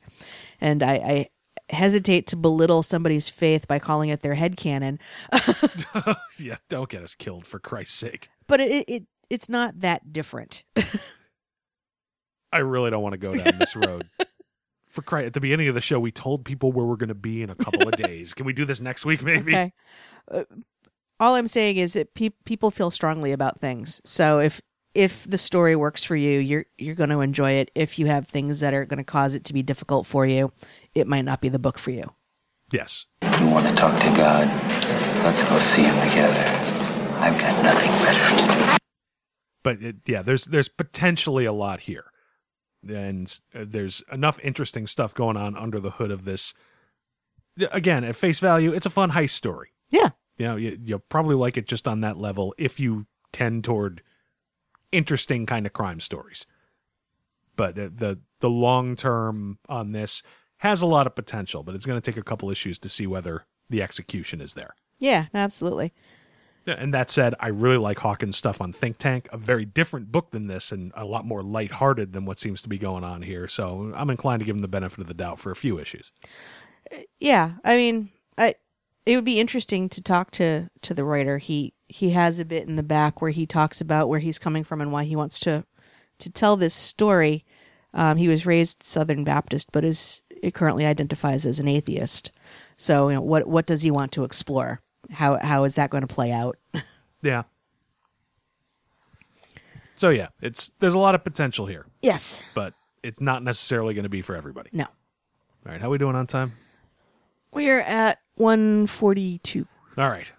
[0.61, 1.29] and I, I
[1.69, 4.99] hesitate to belittle somebody's faith by calling it their head canon,
[6.39, 10.63] yeah don't get us killed for christ's sake but it, it it's not that different.
[12.53, 14.09] i really don't want to go down this road
[14.89, 17.15] for christ at the beginning of the show we told people where we're going to
[17.15, 19.73] be in a couple of days can we do this next week maybe Okay.
[20.31, 20.45] Uh,
[21.19, 24.03] all I'm saying is that pe- people feel strongly about things.
[24.05, 24.61] So if
[24.97, 27.71] if the story works for you, you're you're going to enjoy it.
[27.75, 30.51] If you have things that are going to cause it to be difficult for you,
[30.95, 32.11] it might not be the book for you.
[32.73, 34.49] yes You want to talk to God?
[35.23, 36.41] Let's go see him together.
[37.19, 38.79] I've got nothing better to do.
[39.63, 42.07] but it, yeah, there's there's potentially a lot here,
[42.89, 46.55] and uh, there's enough interesting stuff going on under the hood of this.
[47.71, 49.71] Again, at face value, it's a fun heist story.
[49.91, 53.65] Yeah, You know, you, you'll probably like it just on that level if you tend
[53.65, 54.03] toward
[54.97, 56.47] interesting kind of crime stories.
[57.57, 60.23] But the the, the long term on this
[60.59, 63.07] has a lot of potential, but it's going to take a couple issues to see
[63.07, 64.75] whether the execution is there.
[64.99, 65.93] yeah, absolutely.
[66.67, 70.11] Yeah, and that said, I really like Hawkins' stuff on Think Tank, a very different
[70.11, 73.23] book than this and a lot more lighthearted than what seems to be going on
[73.23, 73.47] here.
[73.47, 76.11] So I'm inclined to give him the benefit of the doubt for a few issues.
[76.91, 78.55] Uh, yeah, I mean, I
[79.05, 81.39] it would be interesting to talk to to the writer.
[81.39, 84.65] He he has a bit in the back where he talks about where he's coming
[84.65, 85.65] from and why he wants to
[86.19, 87.45] to tell this story.
[87.95, 92.31] Um, he was raised Southern Baptist, but is it currently identifies as an atheist.
[92.77, 94.81] So, you know, what what does he want to explore?
[95.11, 96.57] How how is that going to play out?
[97.23, 97.45] Yeah.
[99.97, 101.87] So yeah, it's there's a lot of potential here.
[102.03, 102.43] Yes.
[102.55, 104.69] But it's not necessarily going to be for everybody.
[104.73, 104.85] No.
[104.85, 106.53] All right, how are we doing on time?
[107.53, 109.67] We're at one forty two.
[109.97, 110.31] All right.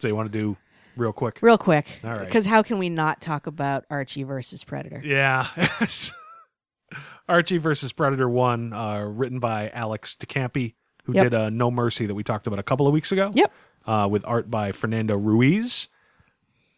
[0.00, 0.56] So you want to do
[0.96, 1.38] real quick?
[1.42, 2.24] Real quick, All right.
[2.26, 5.00] Because how can we not talk about Archie versus Predator?
[5.04, 5.46] Yeah.
[7.28, 10.74] Archie versus Predator 1, uh, written by Alex de Campi,
[11.04, 11.22] who Yep.
[11.24, 13.30] did uh, No Mercy that we talked about a couple of weeks ago.
[13.34, 13.52] Yep.
[13.86, 15.88] Uh, with art by Fernando Ruiz.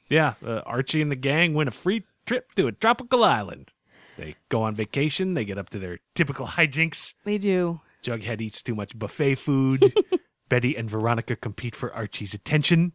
[0.08, 3.70] Yeah, uh, Archie and the gang win a free trip to a tropical island.
[4.18, 7.14] They go on vacation, they get up to their typical hijinks.
[7.24, 7.80] They do.
[8.04, 9.94] Jughead eats too much buffet food.
[10.50, 12.92] Betty and Veronica compete for Archie's attention.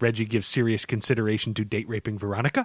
[0.00, 2.64] Reggie gives serious consideration to date raping Veronica.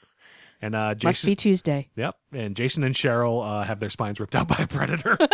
[0.60, 1.88] and uh, Jason, Must be Tuesday.
[1.96, 2.16] Yep.
[2.32, 5.16] And Jason and Cheryl uh, have their spines ripped out by a predator.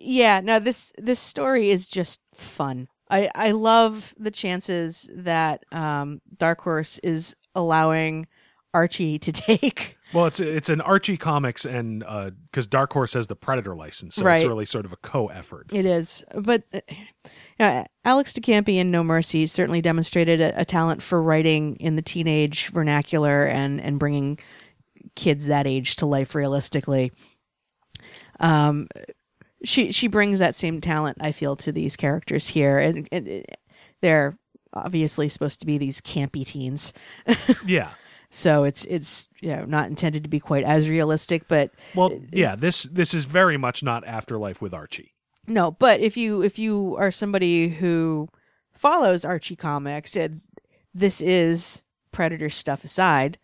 [0.00, 6.20] yeah no this this story is just fun i i love the chances that um
[6.38, 8.26] dark horse is allowing
[8.72, 12.04] archie to take well, it's it's an Archie comics, and
[12.50, 15.66] because Dark Horse has the Predator license, so it's really sort of a co-effort.
[15.72, 16.96] it is but uh, you
[17.58, 22.02] know, alex decampi in no mercy certainly demonstrated a, a talent for writing in the
[22.02, 24.38] teenage vernacular and and bringing
[25.14, 27.12] kids that age to life realistically
[28.40, 28.88] um
[29.62, 33.44] she she brings that same talent I feel to these characters here, and, and
[34.00, 34.38] they're
[34.72, 36.92] obviously supposed to be these campy teens.
[37.66, 37.90] Yeah.
[38.30, 42.54] So it's it's you know not intended to be quite as realistic, but Well, yeah,
[42.54, 45.14] this this is very much not Afterlife with Archie.
[45.48, 45.72] no.
[45.72, 48.28] But if you if you are somebody who
[48.72, 50.16] follows Archie comics,
[50.94, 51.82] this is
[52.12, 53.38] Predator stuff aside.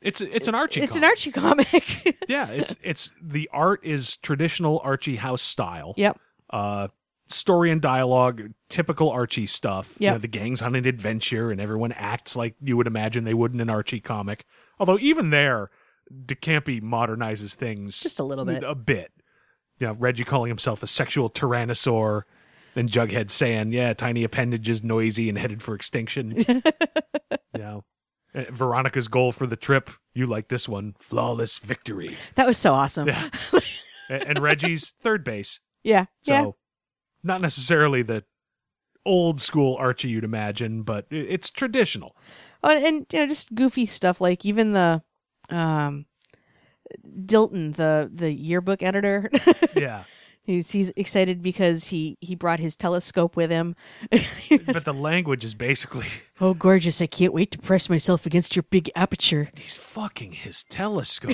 [0.00, 0.82] It's it's an Archie.
[0.82, 1.04] It's an.
[1.04, 2.18] Archie comic.
[2.28, 5.94] yeah, it's it's the art is traditional Archie house style.
[5.96, 6.18] Yep.
[6.50, 6.88] Uh,
[7.28, 9.94] story and dialogue, typical Archie stuff.
[9.98, 13.34] You know, the gang's on an adventure, and everyone acts like you would imagine they
[13.34, 14.44] would in an Archie comic.
[14.78, 15.70] Although even there,
[16.26, 18.62] de Campi modernizes things Just a little bit.
[18.62, 19.12] A bit.
[19.78, 22.22] You know, Reggie calling himself a sexual tyrannosaur.
[22.76, 26.62] and Jughead saying, "Yeah, tiny appendages, noisy and headed for extinction." you
[27.54, 27.84] know,
[28.34, 29.90] Uh, Veronica's goal for the trip.
[30.12, 30.94] You like this one?
[30.98, 32.16] Flawless victory.
[32.34, 33.06] that was so awesome.
[33.08, 33.30] Yeah.
[34.08, 35.60] and, Reggie's third base.
[35.84, 36.50] Yeah, So yeah.
[37.24, 38.24] Not necessarily the
[39.04, 42.16] old school Archie you'd imagine, but it's traditional.
[42.62, 45.02] Oh, and you know, just goofy stuff like even the
[45.50, 46.06] um
[47.04, 49.30] Dilton, the the yearbook editor.
[49.76, 50.04] Yeah.
[50.46, 53.74] He's he's excited because he he brought his telescope with him.
[54.10, 56.06] but the language is basically
[56.40, 57.00] oh, gorgeous!
[57.00, 59.48] I can't wait to press myself against your big aperture.
[59.56, 61.32] he's fucking his telescope.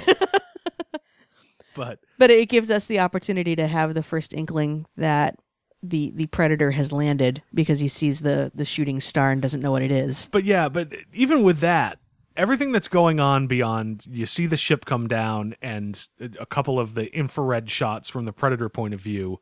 [1.74, 5.34] but But it gives us the opportunity to have the first inkling that
[5.82, 9.70] the the predator has landed because he sees the the shooting star and doesn't know
[9.70, 10.28] what it is.
[10.32, 11.98] but yeah, but even with that,
[12.36, 16.08] everything that's going on beyond you see the ship come down and
[16.38, 19.38] a couple of the infrared shots from the predator point of view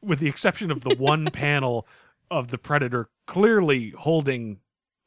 [0.00, 1.86] with the exception of the one panel
[2.30, 4.58] of the predator clearly holding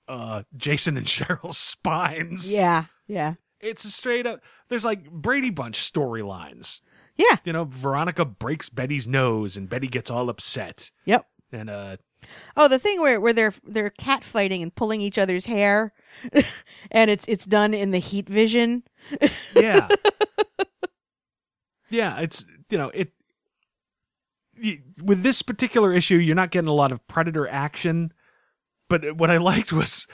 [0.07, 2.51] uh Jason and Cheryl's spines.
[2.53, 6.81] Yeah, yeah, It's a straight up there's like Brady Bunch storylines.
[7.17, 7.37] Yeah.
[7.43, 10.91] You know, Veronica breaks Betty's nose and Betty gets all upset.
[11.05, 11.25] Yep.
[11.51, 11.97] And uh
[12.55, 15.93] Oh, the thing where where they're they're cat fighting and pulling each other's hair,
[16.91, 18.83] and it's it's done in the heat vision.
[19.55, 19.87] yeah.
[21.89, 23.13] yeah, it's you know, it
[25.01, 28.11] with this particular issue you're not getting a lot of predator action,
[28.89, 30.07] but what I liked was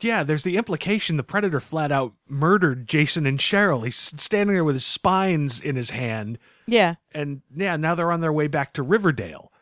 [0.00, 3.84] yeah, there's the implication the predator flat out murdered Jason and Cheryl.
[3.84, 8.20] He's standing there with his spines in his hand Yeah, and yeah, now they're on
[8.20, 9.52] their way back to Riverdale.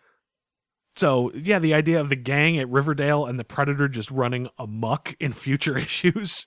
[0.97, 5.15] So yeah, the idea of the gang at Riverdale and the Predator just running amok
[5.21, 6.47] in future issues.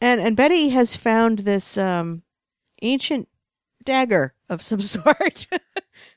[0.00, 2.22] and and Betty has found this um
[2.82, 3.28] ancient
[3.84, 5.46] dagger of some sort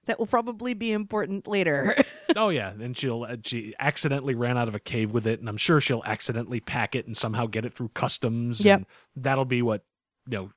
[0.06, 1.96] that will probably be important later.
[2.36, 5.50] oh yeah, and she'll uh, she accidentally ran out of a cave with it, and
[5.50, 8.64] I'm sure she'll accidentally pack it and somehow get it through customs.
[8.64, 8.78] Yep.
[8.78, 9.84] and that'll be what
[10.28, 10.52] you know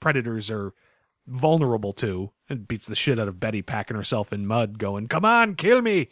[0.00, 0.72] predators are
[1.26, 5.24] vulnerable to, and beats the shit out of Betty packing herself in mud, going, "Come
[5.24, 6.08] on, kill me."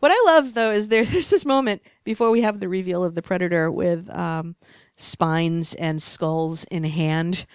[0.00, 3.14] What I love though is there, there's this moment before we have the reveal of
[3.14, 4.56] the predator with um,
[4.96, 7.46] spines and skulls in hand,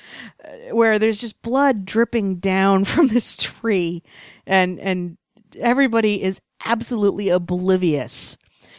[0.44, 4.04] uh, where there's just blood dripping down from this tree,
[4.46, 5.18] and and
[5.60, 8.38] everybody is absolutely oblivious.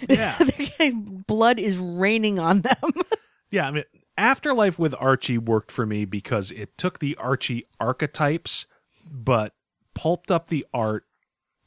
[0.08, 0.38] Yeah.
[1.26, 2.92] blood is raining on them.
[3.50, 3.84] Yeah, I mean,
[4.16, 8.64] Afterlife with Archie worked for me because it took the Archie archetypes,
[9.10, 9.52] but
[9.94, 11.04] pulped up the art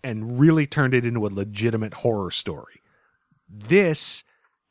[0.03, 2.81] and really turned it into a legitimate horror story.
[3.47, 4.23] This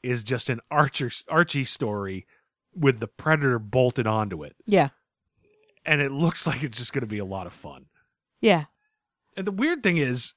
[0.05, 2.26] is just an Archer, Archie story
[2.74, 4.55] with the Predator bolted onto it.
[4.66, 4.89] yeah,
[5.86, 7.86] And it looks like it's just going to be a lot of fun.
[8.40, 8.64] yeah.
[9.36, 10.35] And the weird thing is,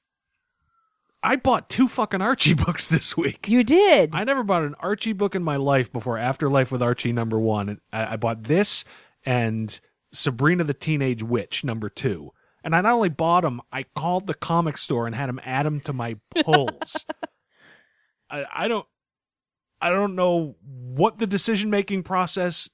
[1.22, 3.48] I bought two fucking Archie books this week.
[3.48, 4.10] You did.
[4.12, 7.80] I never bought an Archie book in my life before Afterlife with Archie number one.
[7.92, 8.84] I, I bought this
[9.24, 9.78] and
[10.12, 12.32] Sabrina the Teenage Witch number two.
[12.64, 15.64] And I not only bought them, I called the comic store and had them add
[15.64, 17.04] them to my pulls.
[18.30, 18.86] I, I don't,
[19.80, 22.68] I don't know what the decision making process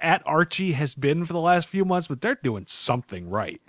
[0.00, 3.60] at Archie has been for the last few months, but they're doing something right.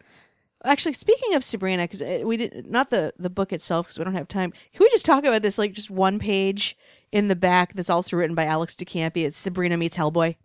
[0.64, 4.06] Actually, speaking of Sabrina, because uh, we did not the the book itself because we
[4.06, 4.52] don't have time.
[4.52, 6.78] Can we just talk about this like just one page
[7.12, 9.26] in the back that's also written by Alex de Campi?
[9.26, 10.36] It's Sabrina meets Hellboy.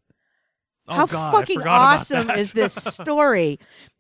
[0.88, 3.58] Oh, How God, fucking awesome is this story?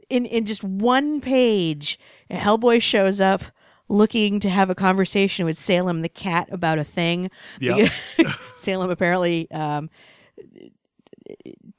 [0.08, 1.98] In in just one page,
[2.30, 3.42] Hellboy shows up
[3.88, 7.30] looking to have a conversation with Salem the cat about a thing.
[7.60, 7.90] Yep.
[8.56, 9.90] Salem apparently um,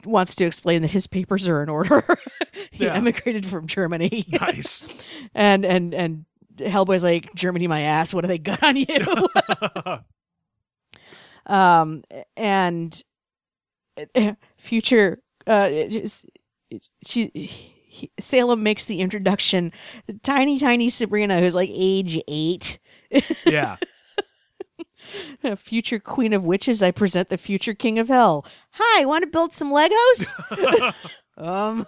[0.06, 2.04] wants to explain that his papers are in order.
[2.72, 2.94] he Yeah.
[2.94, 4.26] emigrated from Germany.
[4.32, 4.84] Nice.
[5.36, 6.26] and and and
[6.58, 8.14] Hellboy's like Germany, my ass.
[8.14, 8.86] What do they got on you?
[11.46, 12.04] um,
[12.36, 13.04] and
[14.16, 15.70] uh, future uh,
[17.06, 19.72] she he, Salem makes the introduction.
[20.24, 22.80] Tiny, tiny Sabrina, who's like age eight.
[23.46, 23.78] Yeah.
[25.56, 28.46] future queen of witches, I present the future king of hell.
[28.72, 30.94] Hi, want to build some Legos?
[31.38, 31.86] um,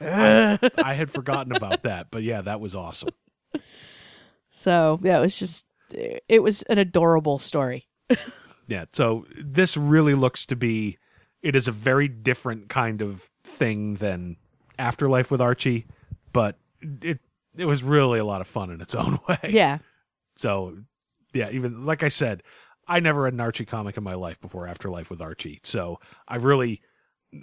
[0.00, 3.08] I, I had forgotten about that, but yeah, that was awesome.
[4.50, 7.88] so yeah, it was just, it was an adorable story.
[8.68, 8.84] Yeah.
[8.92, 10.98] So this really looks to be
[11.42, 14.36] it is a very different kind of thing than
[14.78, 15.86] Afterlife with Archie,
[16.32, 16.58] but
[17.02, 17.20] it
[17.56, 19.38] it was really a lot of fun in its own way.
[19.48, 19.78] Yeah.
[20.36, 20.78] So
[21.32, 22.42] yeah, even like I said,
[22.86, 25.60] I never read an Archie comic in my life before Afterlife with Archie.
[25.62, 26.82] So I really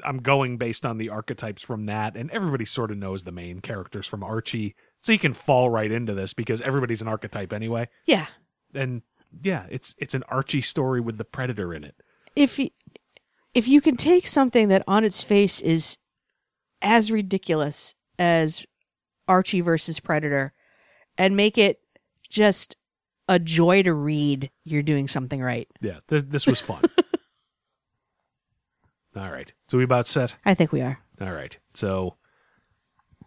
[0.03, 3.59] I'm going based on the archetypes from that, and everybody sort of knows the main
[3.59, 4.75] characters from Archie.
[5.01, 7.89] So you can fall right into this because everybody's an archetype anyway.
[8.05, 8.27] Yeah.
[8.73, 9.01] And
[9.41, 11.95] yeah, it's it's an Archie story with the Predator in it.
[12.35, 12.69] If you,
[13.53, 15.97] if you can take something that on its face is
[16.83, 18.65] as ridiculous as
[19.27, 20.53] Archie versus Predator
[21.17, 21.79] and make it
[22.29, 22.75] just
[23.27, 25.67] a joy to read, you're doing something right.
[25.81, 26.83] Yeah, th- this was fun.
[29.15, 29.51] All right.
[29.67, 30.35] So we about set?
[30.43, 30.99] I think we are.
[31.21, 31.57] All right.
[31.73, 32.15] So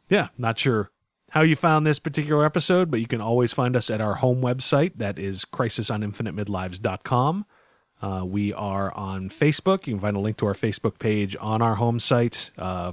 [0.08, 0.90] yeah, not sure
[1.30, 4.40] how you found this particular episode, but you can always find us at our home
[4.40, 4.92] website.
[4.96, 7.46] That is crisisoninfinitemidlives.com.
[8.02, 9.86] Uh, we are on Facebook.
[9.86, 12.50] You can find a link to our Facebook page on our home site.
[12.58, 12.92] Uh,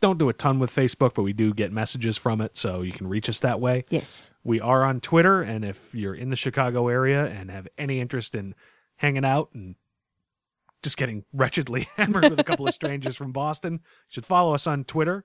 [0.00, 2.92] don't do a ton with Facebook, but we do get messages from it, so you
[2.92, 3.84] can reach us that way.
[3.88, 4.30] Yes.
[4.44, 8.34] We are on Twitter, and if you're in the Chicago area and have any interest
[8.34, 8.54] in
[8.96, 9.76] hanging out and
[10.82, 14.66] just getting wretchedly hammered with a couple of strangers from Boston, you should follow us
[14.66, 15.24] on Twitter.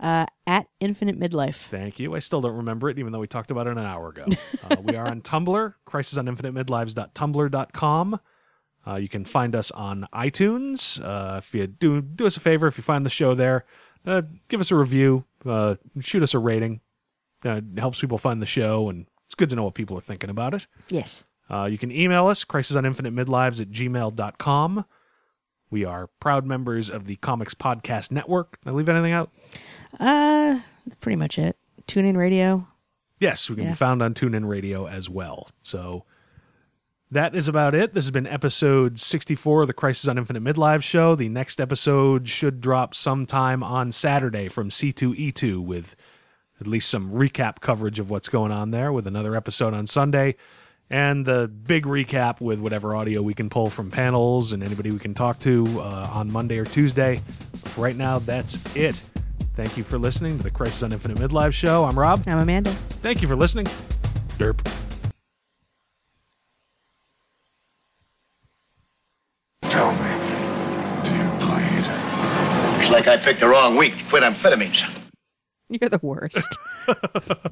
[0.00, 1.54] Uh, at Infinite Midlife.
[1.54, 2.16] Thank you.
[2.16, 4.26] I still don't remember it, even though we talked about it an hour ago.
[4.64, 8.20] uh, we are on Tumblr, crisisoninfinitemidlives.tumblr.com.
[8.86, 11.02] Uh, you can find us on iTunes.
[11.02, 13.64] Uh, if you do do us a favor, if you find the show there,
[14.06, 16.80] uh, give us a review, uh, shoot us a rating.
[17.44, 20.02] Uh, it helps people find the show, and it's good to know what people are
[20.02, 20.66] thinking about it.
[20.88, 21.24] Yes.
[21.50, 24.84] Uh, you can email us, crisisoninfinitemidlives at gmail.com.
[25.70, 28.58] We are proud members of the Comics Podcast Network.
[28.62, 29.30] Did I leave anything out?
[29.98, 31.56] Uh, that's pretty much it.
[31.86, 32.66] Tune in radio.
[33.20, 33.70] Yes, we can Yeah.
[33.70, 35.48] be found on TuneIn Radio as well.
[35.62, 36.04] So
[37.14, 37.94] that is about it.
[37.94, 41.14] This has been episode 64 of the Crisis on Infinite Midlife show.
[41.14, 45.94] The next episode should drop sometime on Saturday from C2E2 with
[46.60, 50.34] at least some recap coverage of what's going on there, with another episode on Sunday,
[50.90, 54.98] and the big recap with whatever audio we can pull from panels and anybody we
[54.98, 57.20] can talk to uh, on Monday or Tuesday.
[57.76, 58.96] Right now, that's it.
[59.54, 61.84] Thank you for listening to the Crisis on Infinite Midlife show.
[61.84, 62.24] I'm Rob.
[62.26, 62.70] I'm Amanda.
[62.70, 63.66] Thank you for listening.
[64.36, 64.83] Derp.
[72.94, 74.88] Like I picked the wrong week to quit amphetamines.
[75.68, 76.58] You're the worst.